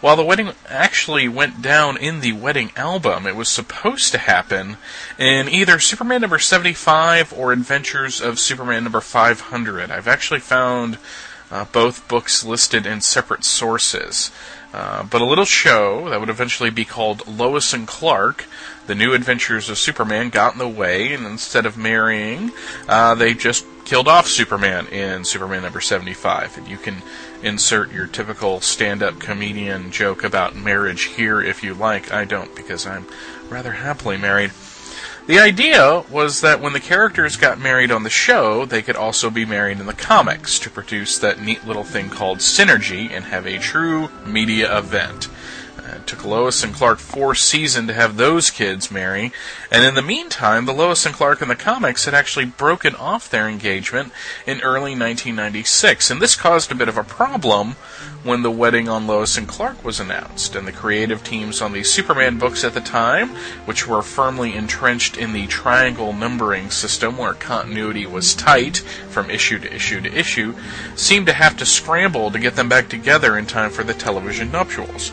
While 0.00 0.16
the 0.16 0.24
wedding 0.24 0.52
actually 0.68 1.28
went 1.28 1.62
down 1.62 1.96
in 1.96 2.20
the 2.20 2.32
wedding 2.32 2.72
album, 2.76 3.26
it 3.26 3.36
was 3.36 3.48
supposed 3.48 4.12
to 4.12 4.18
happen 4.18 4.76
in 5.18 5.48
either 5.48 5.78
Superman 5.78 6.20
number 6.20 6.38
75 6.38 7.32
or 7.32 7.52
Adventures 7.52 8.20
of 8.20 8.38
Superman 8.38 8.84
number 8.84 9.00
500. 9.00 9.90
I've 9.90 10.08
actually 10.08 10.40
found 10.40 10.98
uh, 11.50 11.64
both 11.72 12.06
books 12.08 12.44
listed 12.44 12.84
in 12.84 13.00
separate 13.00 13.44
sources. 13.44 14.30
Uh, 14.74 15.04
but 15.04 15.22
a 15.22 15.24
little 15.24 15.44
show 15.44 16.10
that 16.10 16.18
would 16.18 16.28
eventually 16.28 16.68
be 16.68 16.84
called 16.84 17.26
Lois 17.28 17.72
and 17.72 17.86
Clark, 17.86 18.46
The 18.88 18.94
New 18.96 19.14
Adventures 19.14 19.70
of 19.70 19.78
Superman, 19.78 20.30
got 20.30 20.52
in 20.52 20.58
the 20.58 20.68
way, 20.68 21.14
and 21.14 21.24
instead 21.24 21.64
of 21.64 21.78
marrying, 21.78 22.50
uh, 22.88 23.14
they 23.14 23.34
just 23.34 23.64
killed 23.84 24.08
off 24.08 24.26
Superman 24.26 24.88
in 24.88 25.24
Superman 25.24 25.62
number 25.62 25.80
75. 25.80 26.58
And 26.58 26.66
you 26.66 26.76
can 26.76 27.02
insert 27.42 27.92
your 27.92 28.06
typical 28.06 28.60
stand 28.60 29.02
up 29.02 29.18
comedian 29.18 29.90
joke 29.90 30.24
about 30.24 30.56
marriage 30.56 31.04
here 31.04 31.40
if 31.40 31.62
you 31.62 31.74
like. 31.74 32.12
I 32.12 32.24
don't, 32.24 32.54
because 32.54 32.86
I'm 32.86 33.06
rather 33.48 33.72
happily 33.72 34.16
married. 34.16 34.52
The 35.26 35.38
idea 35.38 36.04
was 36.10 36.42
that 36.42 36.60
when 36.60 36.74
the 36.74 36.80
characters 36.80 37.36
got 37.36 37.58
married 37.58 37.90
on 37.90 38.02
the 38.02 38.10
show, 38.10 38.66
they 38.66 38.82
could 38.82 38.96
also 38.96 39.30
be 39.30 39.46
married 39.46 39.80
in 39.80 39.86
the 39.86 39.94
comics 39.94 40.58
to 40.58 40.70
produce 40.70 41.18
that 41.18 41.40
neat 41.40 41.66
little 41.66 41.84
thing 41.84 42.10
called 42.10 42.38
synergy 42.38 43.10
and 43.10 43.24
have 43.24 43.46
a 43.46 43.58
true 43.58 44.10
media 44.26 44.76
event. 44.76 45.28
Uh, 45.76 45.96
it 45.96 46.06
took 46.06 46.24
Lois 46.24 46.62
and 46.62 46.72
Clark 46.72 46.98
four 46.98 47.34
seasons 47.34 47.88
to 47.88 47.94
have 47.94 48.16
those 48.16 48.50
kids 48.50 48.90
marry, 48.90 49.32
and 49.72 49.84
in 49.84 49.94
the 49.94 50.02
meantime, 50.02 50.66
the 50.66 50.72
Lois 50.72 51.04
and 51.04 51.14
Clark 51.14 51.42
in 51.42 51.48
the 51.48 51.56
comics 51.56 52.04
had 52.04 52.14
actually 52.14 52.44
broken 52.44 52.94
off 52.94 53.28
their 53.28 53.48
engagement 53.48 54.12
in 54.46 54.60
early 54.60 54.92
1996, 54.92 56.10
and 56.10 56.22
this 56.22 56.36
caused 56.36 56.70
a 56.70 56.76
bit 56.76 56.88
of 56.88 56.96
a 56.96 57.02
problem 57.02 57.72
when 58.22 58.42
the 58.42 58.50
wedding 58.50 58.88
on 58.88 59.06
Lois 59.06 59.36
and 59.36 59.48
Clark 59.48 59.84
was 59.84 59.98
announced, 59.98 60.54
and 60.54 60.66
the 60.66 60.72
creative 60.72 61.24
teams 61.24 61.60
on 61.60 61.72
the 61.72 61.82
Superman 61.82 62.38
books 62.38 62.62
at 62.62 62.74
the 62.74 62.80
time, 62.80 63.30
which 63.66 63.86
were 63.86 64.02
firmly 64.02 64.54
entrenched 64.54 65.16
in 65.16 65.32
the 65.32 65.46
triangle 65.48 66.12
numbering 66.12 66.70
system 66.70 67.18
where 67.18 67.34
continuity 67.34 68.06
was 68.06 68.34
tight 68.34 68.78
from 69.10 69.28
issue 69.28 69.58
to 69.58 69.74
issue 69.74 70.00
to 70.00 70.12
issue, 70.12 70.54
seemed 70.94 71.26
to 71.26 71.32
have 71.32 71.56
to 71.56 71.66
scramble 71.66 72.30
to 72.30 72.38
get 72.38 72.54
them 72.54 72.68
back 72.68 72.88
together 72.88 73.36
in 73.36 73.44
time 73.44 73.70
for 73.70 73.82
the 73.82 73.94
television 73.94 74.52
nuptials. 74.52 75.12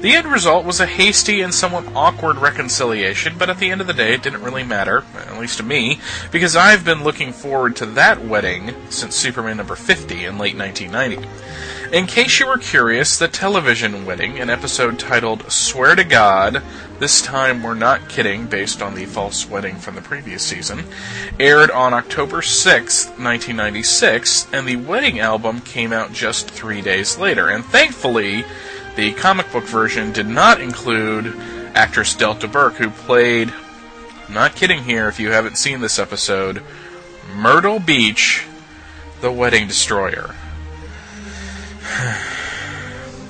The 0.00 0.12
end 0.14 0.26
result 0.30 0.66
was 0.66 0.78
a 0.78 0.86
hasty 0.86 1.40
and 1.40 1.54
somewhat 1.54 1.86
awkward 1.94 2.36
reconciliation, 2.36 3.38
but 3.38 3.48
at 3.48 3.58
the 3.58 3.70
end 3.70 3.80
of 3.80 3.86
the 3.86 3.94
day, 3.94 4.12
it 4.12 4.22
didn't 4.22 4.42
really 4.42 4.62
matter, 4.62 5.04
at 5.16 5.38
least 5.38 5.56
to 5.56 5.62
me, 5.62 6.00
because 6.30 6.54
I've 6.54 6.84
been 6.84 7.02
looking 7.02 7.32
forward 7.32 7.76
to 7.76 7.86
that 7.86 8.24
wedding 8.24 8.74
since 8.90 9.16
Superman 9.16 9.56
number 9.56 9.74
50 9.74 10.26
in 10.26 10.38
late 10.38 10.56
1990. 10.56 11.26
In 11.92 12.06
case 12.06 12.40
you 12.40 12.46
were 12.48 12.58
curious, 12.58 13.16
the 13.16 13.28
television 13.28 14.04
wedding, 14.04 14.38
an 14.38 14.50
episode 14.50 14.98
titled 14.98 15.50
Swear 15.50 15.94
to 15.94 16.04
God, 16.04 16.62
this 16.98 17.22
time 17.22 17.62
we're 17.62 17.74
not 17.74 18.08
kidding, 18.08 18.46
based 18.46 18.82
on 18.82 18.94
the 18.94 19.06
false 19.06 19.48
wedding 19.48 19.76
from 19.76 19.94
the 19.94 20.02
previous 20.02 20.42
season, 20.42 20.84
aired 21.38 21.70
on 21.70 21.94
October 21.94 22.42
6, 22.42 23.06
1996, 23.06 24.48
and 24.52 24.66
the 24.66 24.76
wedding 24.76 25.20
album 25.20 25.60
came 25.60 25.92
out 25.92 26.12
just 26.12 26.50
three 26.50 26.82
days 26.82 27.18
later. 27.18 27.48
And 27.48 27.64
thankfully, 27.64 28.44
the 28.96 29.12
comic 29.12 29.50
book 29.52 29.64
version 29.64 30.10
did 30.12 30.26
not 30.26 30.60
include 30.60 31.34
actress 31.74 32.14
Delta 32.14 32.48
Burke, 32.48 32.74
who 32.74 32.90
played, 32.90 33.52
I'm 34.26 34.34
not 34.34 34.56
kidding 34.56 34.82
here 34.82 35.08
if 35.08 35.20
you 35.20 35.30
haven't 35.30 35.58
seen 35.58 35.80
this 35.80 35.98
episode, 35.98 36.62
Myrtle 37.34 37.78
Beach, 37.78 38.46
the 39.20 39.30
Wedding 39.30 39.68
Destroyer. 39.68 40.34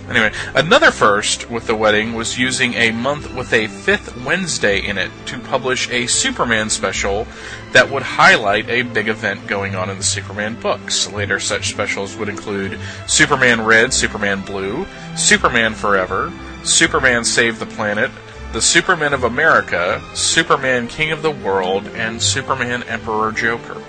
Anyway, 0.09 0.33
another 0.55 0.93
first 0.93 1.51
with 1.51 1.67
the 1.67 1.75
wedding 1.75 2.15
was 2.15 2.39
using 2.39 2.75
a 2.75 2.93
month 2.93 3.35
with 3.35 3.53
a 3.53 3.67
fifth 3.67 4.17
Wednesday 4.25 4.79
in 4.87 4.99
it 4.99 5.11
to 5.27 5.39
publish 5.41 5.91
a 5.91 6.07
Superman 6.07 6.71
special 6.71 7.27
that 7.73 7.91
would 7.91 8.03
highlight 8.03 8.69
a 8.69 8.83
big 8.83 9.09
event 9.09 9.49
going 9.49 9.75
on 9.75 9.91
in 9.91 9.99
the 9.99 10.05
Superman 10.05 10.61
books. 10.61 11.11
Later, 11.11 11.41
such 11.41 11.71
specials 11.71 12.17
would 12.17 12.29
include 12.29 12.79
Superman 13.09 13.65
Red, 13.65 13.93
Superman 13.93 14.43
Blue, 14.43 14.87
Superman 15.17 15.75
Forever, 15.75 16.33
Superman 16.63 17.25
Save 17.25 17.59
the 17.59 17.67
Planet, 17.67 18.11
The 18.53 18.63
Superman 18.63 19.13
of 19.13 19.25
America, 19.25 20.01
Superman 20.15 20.87
King 20.87 21.11
of 21.11 21.23
the 21.23 21.33
World, 21.33 21.89
and 21.89 22.23
Superman 22.23 22.85
Emperor 22.85 23.33
Joker. 23.33 23.83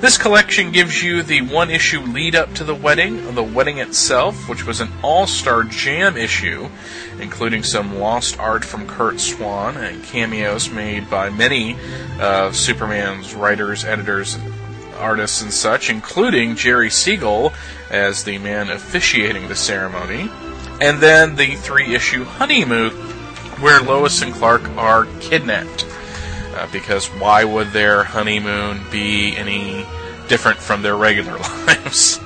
This 0.00 0.18
collection 0.18 0.72
gives 0.72 1.02
you 1.02 1.22
the 1.22 1.40
one 1.42 1.70
issue 1.70 2.00
lead 2.00 2.34
up 2.34 2.54
to 2.54 2.64
the 2.64 2.74
wedding, 2.74 3.34
the 3.34 3.42
wedding 3.42 3.78
itself, 3.78 4.48
which 4.48 4.66
was 4.66 4.80
an 4.80 4.90
all 5.02 5.26
star 5.26 5.62
jam 5.62 6.16
issue, 6.16 6.68
including 7.20 7.62
some 7.62 7.98
lost 7.98 8.38
art 8.38 8.64
from 8.64 8.86
Curt 8.86 9.20
Swan 9.20 9.76
and 9.76 10.02
cameos 10.04 10.70
made 10.70 11.08
by 11.08 11.30
many 11.30 11.76
of 12.20 12.56
Superman's 12.56 13.34
writers, 13.34 13.84
editors, 13.84 14.38
artists, 14.98 15.42
and 15.42 15.52
such, 15.52 15.90
including 15.90 16.56
Jerry 16.56 16.90
Siegel 16.90 17.52
as 17.90 18.24
the 18.24 18.38
man 18.38 18.70
officiating 18.70 19.48
the 19.48 19.56
ceremony. 19.56 20.30
And 20.80 21.00
then 21.00 21.36
the 21.36 21.54
three 21.56 21.94
issue 21.94 22.24
honeymoon, 22.24 22.90
where 23.60 23.80
Lois 23.80 24.22
and 24.22 24.34
Clark 24.34 24.68
are 24.76 25.06
kidnapped. 25.20 25.86
Uh, 26.54 26.68
because 26.70 27.06
why 27.06 27.42
would 27.42 27.68
their 27.72 28.04
honeymoon 28.04 28.80
be 28.90 29.36
any 29.36 29.84
different 30.28 30.58
from 30.58 30.82
their 30.82 30.96
regular 30.96 31.36
lives? 31.66 32.20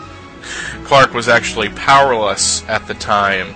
Clark 0.84 1.14
was 1.14 1.28
actually 1.28 1.70
powerless 1.70 2.66
at 2.68 2.86
the 2.86 2.94
time 2.94 3.54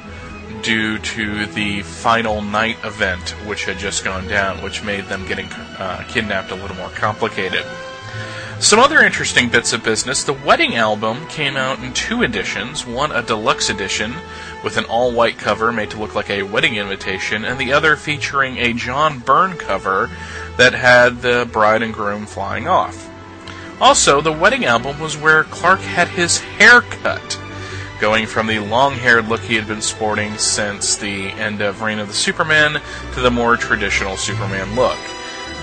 due 0.62 0.98
to 0.98 1.46
the 1.46 1.82
final 1.82 2.40
night 2.40 2.76
event, 2.84 3.30
which 3.46 3.64
had 3.64 3.78
just 3.78 4.04
gone 4.04 4.26
down, 4.28 4.62
which 4.62 4.82
made 4.82 5.04
them 5.06 5.26
getting 5.26 5.46
uh, 5.78 6.04
kidnapped 6.08 6.50
a 6.50 6.54
little 6.54 6.76
more 6.76 6.90
complicated. 6.90 7.64
Some 8.62 8.78
other 8.78 9.02
interesting 9.02 9.48
bits 9.48 9.72
of 9.72 9.82
business. 9.82 10.22
The 10.22 10.32
wedding 10.32 10.76
album 10.76 11.26
came 11.26 11.56
out 11.56 11.80
in 11.80 11.92
two 11.94 12.22
editions 12.22 12.86
one 12.86 13.10
a 13.10 13.20
deluxe 13.20 13.70
edition 13.70 14.14
with 14.62 14.76
an 14.76 14.84
all 14.84 15.12
white 15.12 15.36
cover 15.36 15.72
made 15.72 15.90
to 15.90 15.98
look 15.98 16.14
like 16.14 16.30
a 16.30 16.44
wedding 16.44 16.76
invitation, 16.76 17.44
and 17.44 17.58
the 17.58 17.72
other 17.72 17.96
featuring 17.96 18.58
a 18.58 18.72
John 18.72 19.18
Byrne 19.18 19.56
cover 19.56 20.10
that 20.56 20.74
had 20.74 21.22
the 21.22 21.48
bride 21.52 21.82
and 21.82 21.94
groom 21.94 22.26
flying 22.26 22.68
off. 22.68 23.08
Also, 23.80 24.20
the 24.20 24.32
wedding 24.32 24.64
album 24.64 25.00
was 25.00 25.16
where 25.16 25.44
Clark 25.44 25.80
had 25.80 26.08
his 26.08 26.38
hair 26.38 26.82
cut, 26.82 27.40
going 28.00 28.26
from 28.26 28.46
the 28.46 28.58
long 28.60 28.94
haired 28.94 29.28
look 29.28 29.40
he 29.40 29.56
had 29.56 29.66
been 29.66 29.82
sporting 29.82 30.36
since 30.38 30.96
the 30.96 31.30
end 31.32 31.60
of 31.60 31.82
Reign 31.82 31.98
of 31.98 32.08
the 32.08 32.14
Supermen 32.14 32.80
to 33.14 33.20
the 33.20 33.30
more 33.30 33.56
traditional 33.56 34.16
Superman 34.16 34.76
look. 34.76 34.98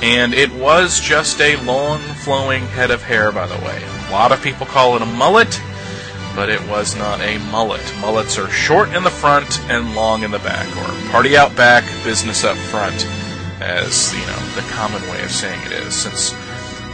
And 0.02 0.34
it 0.34 0.52
was 0.54 1.00
just 1.00 1.40
a 1.42 1.62
long, 1.64 2.00
flowing 2.00 2.66
head 2.68 2.92
of 2.92 3.04
hair, 3.04 3.32
by 3.32 3.48
the 3.48 3.58
way. 3.66 3.84
A 4.08 4.12
lot 4.12 4.32
of 4.32 4.42
people 4.42 4.66
call 4.66 4.96
it 4.96 5.02
a 5.02 5.06
mullet, 5.06 5.62
but 6.36 6.50
it 6.50 6.66
was 6.68 6.96
not 6.96 7.20
a 7.22 7.38
mullet. 7.52 7.94
Mullets 8.00 8.38
are 8.38 8.50
short 8.50 8.90
in 8.90 9.04
the 9.04 9.10
front 9.10 9.60
and 9.70 9.96
long 9.96 10.24
in 10.24 10.32
the 10.32 10.40
back, 10.40 10.68
or 10.78 11.12
party 11.12 11.36
out 11.36 11.56
back, 11.56 11.84
business 12.04 12.44
up 12.44 12.56
front, 12.56 13.06
as, 13.62 14.14
you 14.14 14.26
know, 14.26 14.40
the 14.56 14.68
common 14.70 15.02
way 15.04 15.24
of 15.24 15.32
saying 15.32 15.62
it 15.66 15.72
is. 15.72 15.94
Since 15.94 16.34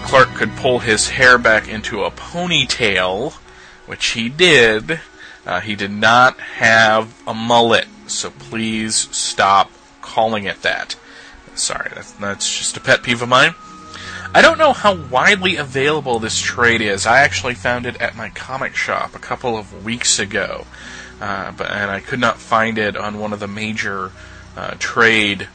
Clark 0.03 0.35
could 0.35 0.55
pull 0.55 0.79
his 0.79 1.09
hair 1.09 1.37
back 1.37 1.67
into 1.67 2.03
a 2.03 2.11
ponytail, 2.11 3.33
which 3.85 4.07
he 4.07 4.29
did, 4.29 4.99
uh, 5.45 5.61
he 5.61 5.75
did 5.75 5.91
not 5.91 6.39
have 6.39 7.21
a 7.27 7.33
mullet, 7.33 7.87
so 8.07 8.29
please 8.29 8.95
stop 9.15 9.71
calling 10.01 10.45
it 10.45 10.61
that. 10.61 10.95
Sorry, 11.53 11.89
that's, 11.93 12.11
that's 12.13 12.57
just 12.57 12.77
a 12.77 12.81
pet 12.81 13.03
peeve 13.03 13.21
of 13.21 13.29
mine. 13.29 13.53
I 14.33 14.41
don't 14.41 14.57
know 14.57 14.73
how 14.73 14.95
widely 14.95 15.55
available 15.55 16.19
this 16.19 16.39
trade 16.39 16.81
is. 16.81 17.05
I 17.05 17.19
actually 17.19 17.55
found 17.55 17.85
it 17.85 18.01
at 18.01 18.17
my 18.17 18.29
comic 18.29 18.75
shop 18.75 19.15
a 19.15 19.19
couple 19.19 19.57
of 19.57 19.85
weeks 19.85 20.19
ago, 20.19 20.65
uh, 21.21 21.53
but 21.53 21.71
and 21.71 21.89
I 21.89 22.01
could 22.01 22.19
not 22.19 22.37
find 22.37 22.77
it 22.77 22.97
on 22.97 23.17
one 23.17 23.31
of 23.31 23.39
the 23.39 23.47
major 23.47 24.11
uh, 24.57 24.75
trade 24.77 25.47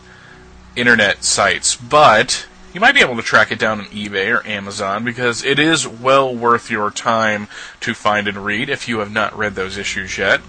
internet 0.81 1.23
sites. 1.23 1.77
But 1.77 2.47
you 2.73 2.81
might 2.81 2.95
be 2.95 3.01
able 3.01 3.17
to 3.17 3.23
track 3.23 3.51
it 3.51 3.59
down 3.59 3.81
on 3.81 3.87
eBay 3.87 4.33
or 4.33 4.47
Amazon 4.47 5.05
because 5.05 5.45
it 5.45 5.59
is 5.59 5.87
well 5.89 6.35
worth 6.35 6.71
your 6.71 6.91
time 6.91 7.49
to 7.81 7.95
find 7.95 8.29
and 8.29 8.45
read 8.45 8.69
if 8.71 8.89
you 8.89 9.01
have 9.01 9.11
not 9.11 9.37
read 9.37 9.57
those 9.57 9.77
issues 9.77 10.17
yet. 10.17 10.41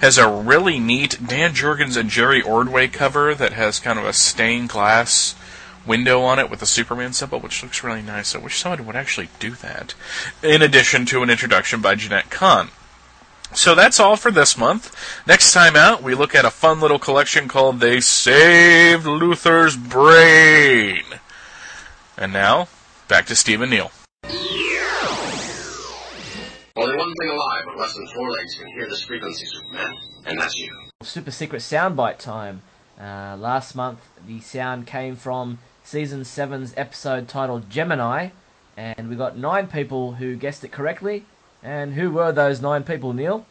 Has 0.00 0.18
a 0.18 0.30
really 0.30 0.78
neat 0.78 1.18
Dan 1.26 1.54
Jurgens 1.54 1.96
and 1.96 2.10
Jerry 2.10 2.42
Ordway 2.42 2.88
cover 2.88 3.34
that 3.34 3.54
has 3.54 3.80
kind 3.80 3.98
of 3.98 4.04
a 4.04 4.12
stained 4.12 4.68
glass 4.68 5.34
window 5.86 6.20
on 6.20 6.38
it 6.38 6.50
with 6.50 6.60
a 6.60 6.66
Superman 6.66 7.14
symbol, 7.14 7.40
which 7.40 7.62
looks 7.62 7.82
really 7.82 8.02
nice. 8.02 8.34
I 8.34 8.38
wish 8.38 8.58
someone 8.58 8.84
would 8.84 8.96
actually 8.96 9.30
do 9.38 9.52
that. 9.52 9.94
In 10.42 10.60
addition 10.60 11.06
to 11.06 11.22
an 11.22 11.30
introduction 11.30 11.80
by 11.80 11.94
Jenette 11.94 12.30
Kahn. 12.30 12.68
So 13.52 13.74
that's 13.74 13.98
all 13.98 14.16
for 14.16 14.30
this 14.30 14.56
month. 14.56 14.94
Next 15.26 15.52
time 15.52 15.74
out, 15.74 16.02
we 16.02 16.14
look 16.14 16.34
at 16.34 16.44
a 16.44 16.50
fun 16.50 16.80
little 16.80 16.98
collection 16.98 17.48
called 17.48 17.80
They 17.80 18.00
Saved 18.00 19.04
Luthor's 19.04 19.76
Brain. 19.76 21.02
And 22.16 22.32
now, 22.32 22.68
back 23.08 23.26
to 23.26 23.34
Steve 23.34 23.60
and 23.60 23.70
Neil. 23.70 23.90
Only 26.76 26.96
one 26.96 27.12
thing 27.14 27.28
alive 27.28 27.64
with 27.66 27.76
less 27.76 27.94
than 27.94 28.06
four 28.14 28.30
legs 28.30 28.54
can 28.54 28.68
hear 28.68 28.88
this 28.88 29.02
frequency, 29.02 29.44
Superman, 29.46 29.96
and 30.26 30.38
that's 30.38 30.56
you. 30.56 30.72
Super 31.02 31.30
secret 31.32 31.60
soundbite 31.60 32.18
time. 32.18 32.62
Uh, 32.98 33.36
last 33.38 33.74
month, 33.74 33.98
the 34.26 34.40
sound 34.40 34.86
came 34.86 35.16
from 35.16 35.58
season 35.82 36.20
7's 36.20 36.72
episode 36.76 37.28
titled 37.28 37.68
Gemini, 37.68 38.28
and 38.76 39.08
we 39.08 39.16
got 39.16 39.36
nine 39.36 39.66
people 39.66 40.12
who 40.12 40.36
guessed 40.36 40.62
it 40.62 40.70
correctly. 40.70 41.24
And 41.62 41.94
who 41.94 42.10
were 42.10 42.32
those 42.32 42.60
nine 42.62 42.84
people, 42.84 43.12
Neil? 43.12 43.46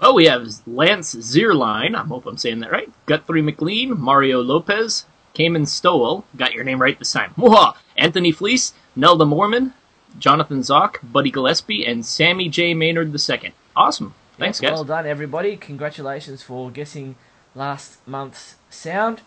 Oh, 0.00 0.14
we 0.14 0.26
have 0.26 0.48
Lance 0.66 1.14
Zierline, 1.14 1.94
I 1.94 2.02
hope 2.04 2.26
I'm 2.26 2.36
saying 2.36 2.60
that 2.60 2.72
right, 2.72 2.90
Guthrie 3.06 3.42
McLean, 3.42 3.98
Mario 3.98 4.42
Lopez, 4.42 5.06
Cayman 5.34 5.66
Stowell, 5.66 6.24
got 6.36 6.52
your 6.52 6.64
name 6.64 6.80
right 6.82 6.98
this 6.98 7.12
time, 7.12 7.32
Mwah! 7.38 7.74
Anthony 7.96 8.32
Fleece, 8.32 8.74
Nelda 8.96 9.24
Mormon, 9.24 9.72
Jonathan 10.18 10.60
Zock, 10.60 10.96
Buddy 11.02 11.30
Gillespie, 11.30 11.84
and 11.86 12.04
Sammy 12.04 12.48
J. 12.48 12.74
Maynard 12.74 13.14
II. 13.14 13.52
Awesome. 13.76 14.14
Thanks, 14.38 14.60
Yes, 14.60 14.70
guys. 14.70 14.76
Well 14.76 14.84
done, 14.84 15.06
everybody. 15.06 15.56
Congratulations 15.56 16.42
for 16.42 16.70
guessing 16.70 17.14
last 17.54 17.98
month's 18.06 18.56
sound. 18.70 19.20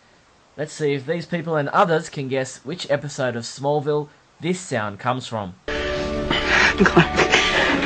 Let's 0.57 0.73
see 0.73 0.93
if 0.93 1.05
these 1.05 1.25
people 1.25 1.55
and 1.55 1.69
others 1.69 2.09
can 2.09 2.27
guess 2.27 2.57
which 2.65 2.89
episode 2.91 3.35
of 3.35 3.43
Smallville 3.43 4.09
this 4.41 4.59
sound 4.59 4.99
comes 4.99 5.27
from. 5.27 5.55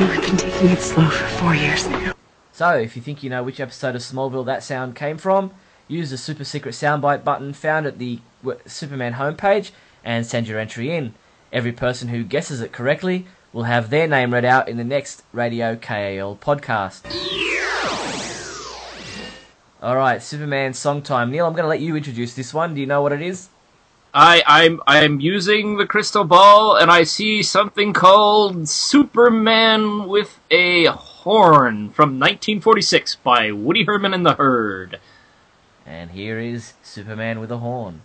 We've 0.01 0.09
been 0.19 0.35
taking 0.35 0.69
it 0.69 0.79
slow 0.79 1.07
for 1.11 1.27
four 1.37 1.53
years 1.53 1.87
now. 1.87 2.13
So, 2.51 2.71
if 2.73 2.95
you 2.95 3.03
think 3.03 3.21
you 3.21 3.29
know 3.29 3.43
which 3.43 3.59
episode 3.59 3.93
of 3.93 4.01
Smallville 4.01 4.47
that 4.47 4.63
sound 4.63 4.95
came 4.95 5.19
from, 5.19 5.51
use 5.87 6.09
the 6.09 6.17
super 6.17 6.43
secret 6.43 6.71
soundbite 6.71 7.23
button 7.23 7.53
found 7.53 7.85
at 7.85 7.99
the 7.99 8.19
Superman 8.65 9.13
homepage 9.13 9.69
and 10.03 10.25
send 10.25 10.47
your 10.47 10.57
entry 10.57 10.89
in. 10.89 11.13
Every 11.53 11.71
person 11.71 12.07
who 12.07 12.23
guesses 12.23 12.61
it 12.61 12.71
correctly 12.71 13.27
will 13.53 13.65
have 13.65 13.91
their 13.91 14.07
name 14.07 14.33
read 14.33 14.43
out 14.43 14.67
in 14.67 14.77
the 14.77 14.83
next 14.83 15.21
Radio 15.33 15.75
KAL 15.75 16.35
podcast. 16.37 17.03
Alright, 19.83 20.23
Superman 20.23 20.73
song 20.73 21.03
time. 21.03 21.29
Neil, 21.29 21.45
I'm 21.45 21.53
going 21.53 21.63
to 21.63 21.69
let 21.69 21.79
you 21.79 21.95
introduce 21.95 22.33
this 22.33 22.55
one. 22.55 22.73
Do 22.73 22.81
you 22.81 22.87
know 22.87 23.03
what 23.03 23.13
it 23.13 23.21
is? 23.21 23.49
I, 24.13 24.43
I'm 24.45 24.81
I'm 24.85 25.21
using 25.21 25.77
the 25.77 25.85
crystal 25.85 26.25
ball 26.25 26.75
and 26.75 26.91
I 26.91 27.03
see 27.03 27.41
something 27.41 27.93
called 27.93 28.67
Superman 28.67 30.07
with 30.07 30.37
a 30.49 30.85
Horn 30.87 31.91
from 31.91 32.19
1946 32.19 33.15
by 33.17 33.51
Woody 33.51 33.85
Herman 33.85 34.13
and 34.13 34.25
the 34.25 34.33
Herd. 34.33 34.99
And 35.85 36.11
here 36.11 36.39
is 36.39 36.73
Superman 36.83 37.39
with 37.39 37.51
a 37.51 37.59
horn. 37.59 38.01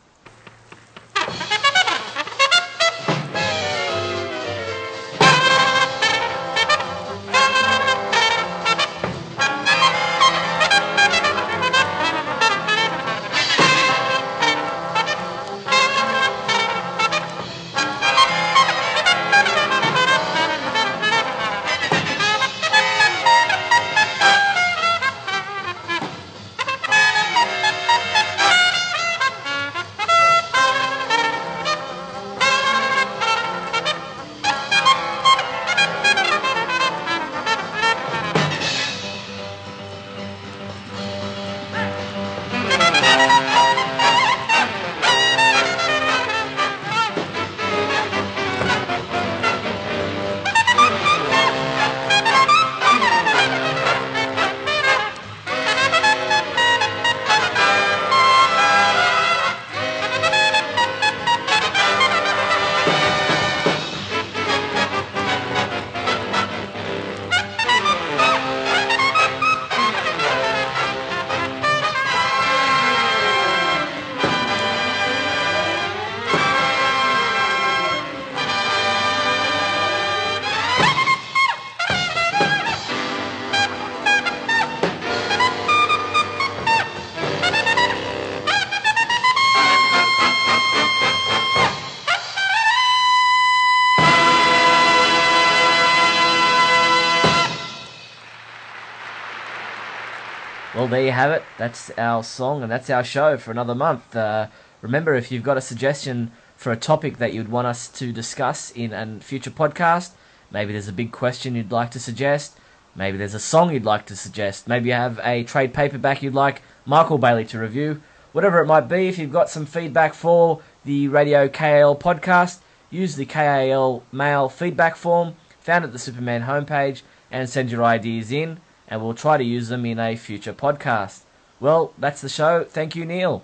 Well, 100.86 100.92
there 100.92 101.04
you 101.06 101.10
have 101.10 101.32
it. 101.32 101.42
That's 101.58 101.90
our 101.98 102.22
song 102.22 102.62
and 102.62 102.70
that's 102.70 102.90
our 102.90 103.02
show 103.02 103.36
for 103.38 103.50
another 103.50 103.74
month. 103.74 104.14
Uh, 104.14 104.46
remember, 104.82 105.16
if 105.16 105.32
you've 105.32 105.42
got 105.42 105.56
a 105.56 105.60
suggestion 105.60 106.30
for 106.56 106.70
a 106.70 106.76
topic 106.76 107.18
that 107.18 107.34
you'd 107.34 107.48
want 107.48 107.66
us 107.66 107.88
to 107.88 108.12
discuss 108.12 108.70
in 108.70 108.92
a 108.92 109.18
future 109.18 109.50
podcast, 109.50 110.12
maybe 110.52 110.72
there's 110.72 110.86
a 110.86 110.92
big 110.92 111.10
question 111.10 111.56
you'd 111.56 111.72
like 111.72 111.90
to 111.90 111.98
suggest, 111.98 112.56
maybe 112.94 113.18
there's 113.18 113.34
a 113.34 113.40
song 113.40 113.72
you'd 113.72 113.84
like 113.84 114.06
to 114.06 114.14
suggest, 114.14 114.68
maybe 114.68 114.90
you 114.90 114.94
have 114.94 115.18
a 115.24 115.42
trade 115.42 115.74
paperback 115.74 116.22
you'd 116.22 116.34
like 116.34 116.62
Michael 116.84 117.18
Bailey 117.18 117.46
to 117.46 117.58
review, 117.58 118.00
whatever 118.30 118.60
it 118.60 118.66
might 118.66 118.88
be, 118.88 119.08
if 119.08 119.18
you've 119.18 119.32
got 119.32 119.50
some 119.50 119.66
feedback 119.66 120.14
for 120.14 120.60
the 120.84 121.08
Radio 121.08 121.48
KAL 121.48 121.96
podcast, 121.96 122.60
use 122.90 123.16
the 123.16 123.26
KAL 123.26 124.04
mail 124.12 124.48
feedback 124.48 124.94
form 124.94 125.34
found 125.58 125.84
at 125.84 125.90
the 125.92 125.98
Superman 125.98 126.42
homepage 126.42 127.02
and 127.28 127.50
send 127.50 127.72
your 127.72 127.82
ideas 127.82 128.30
in, 128.30 128.60
and 128.88 129.02
we'll 129.02 129.14
try 129.14 129.36
to 129.36 129.44
use 129.44 129.68
them 129.68 129.84
in 129.86 129.98
a 129.98 130.16
future 130.16 130.52
podcast. 130.52 131.20
Well, 131.60 131.92
that's 131.98 132.20
the 132.20 132.28
show. 132.28 132.64
Thank 132.64 132.94
you, 132.94 133.04
Neil. 133.04 133.42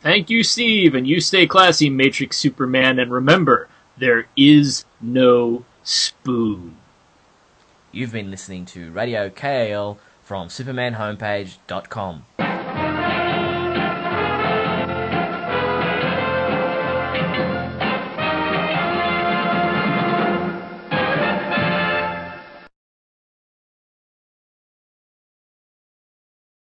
Thank 0.00 0.30
you, 0.30 0.44
Steve, 0.44 0.94
and 0.94 1.06
you 1.06 1.20
stay 1.20 1.46
classy, 1.46 1.90
Matrix 1.90 2.36
Superman, 2.38 2.98
and 2.98 3.10
remember, 3.10 3.68
there 3.96 4.26
is 4.36 4.84
no 5.00 5.64
spoon. 5.82 6.76
You've 7.90 8.12
been 8.12 8.30
listening 8.30 8.64
to 8.66 8.92
Radio 8.92 9.28
KAL 9.30 9.98
from 10.22 10.48
SupermanHomepage.com. 10.48 12.24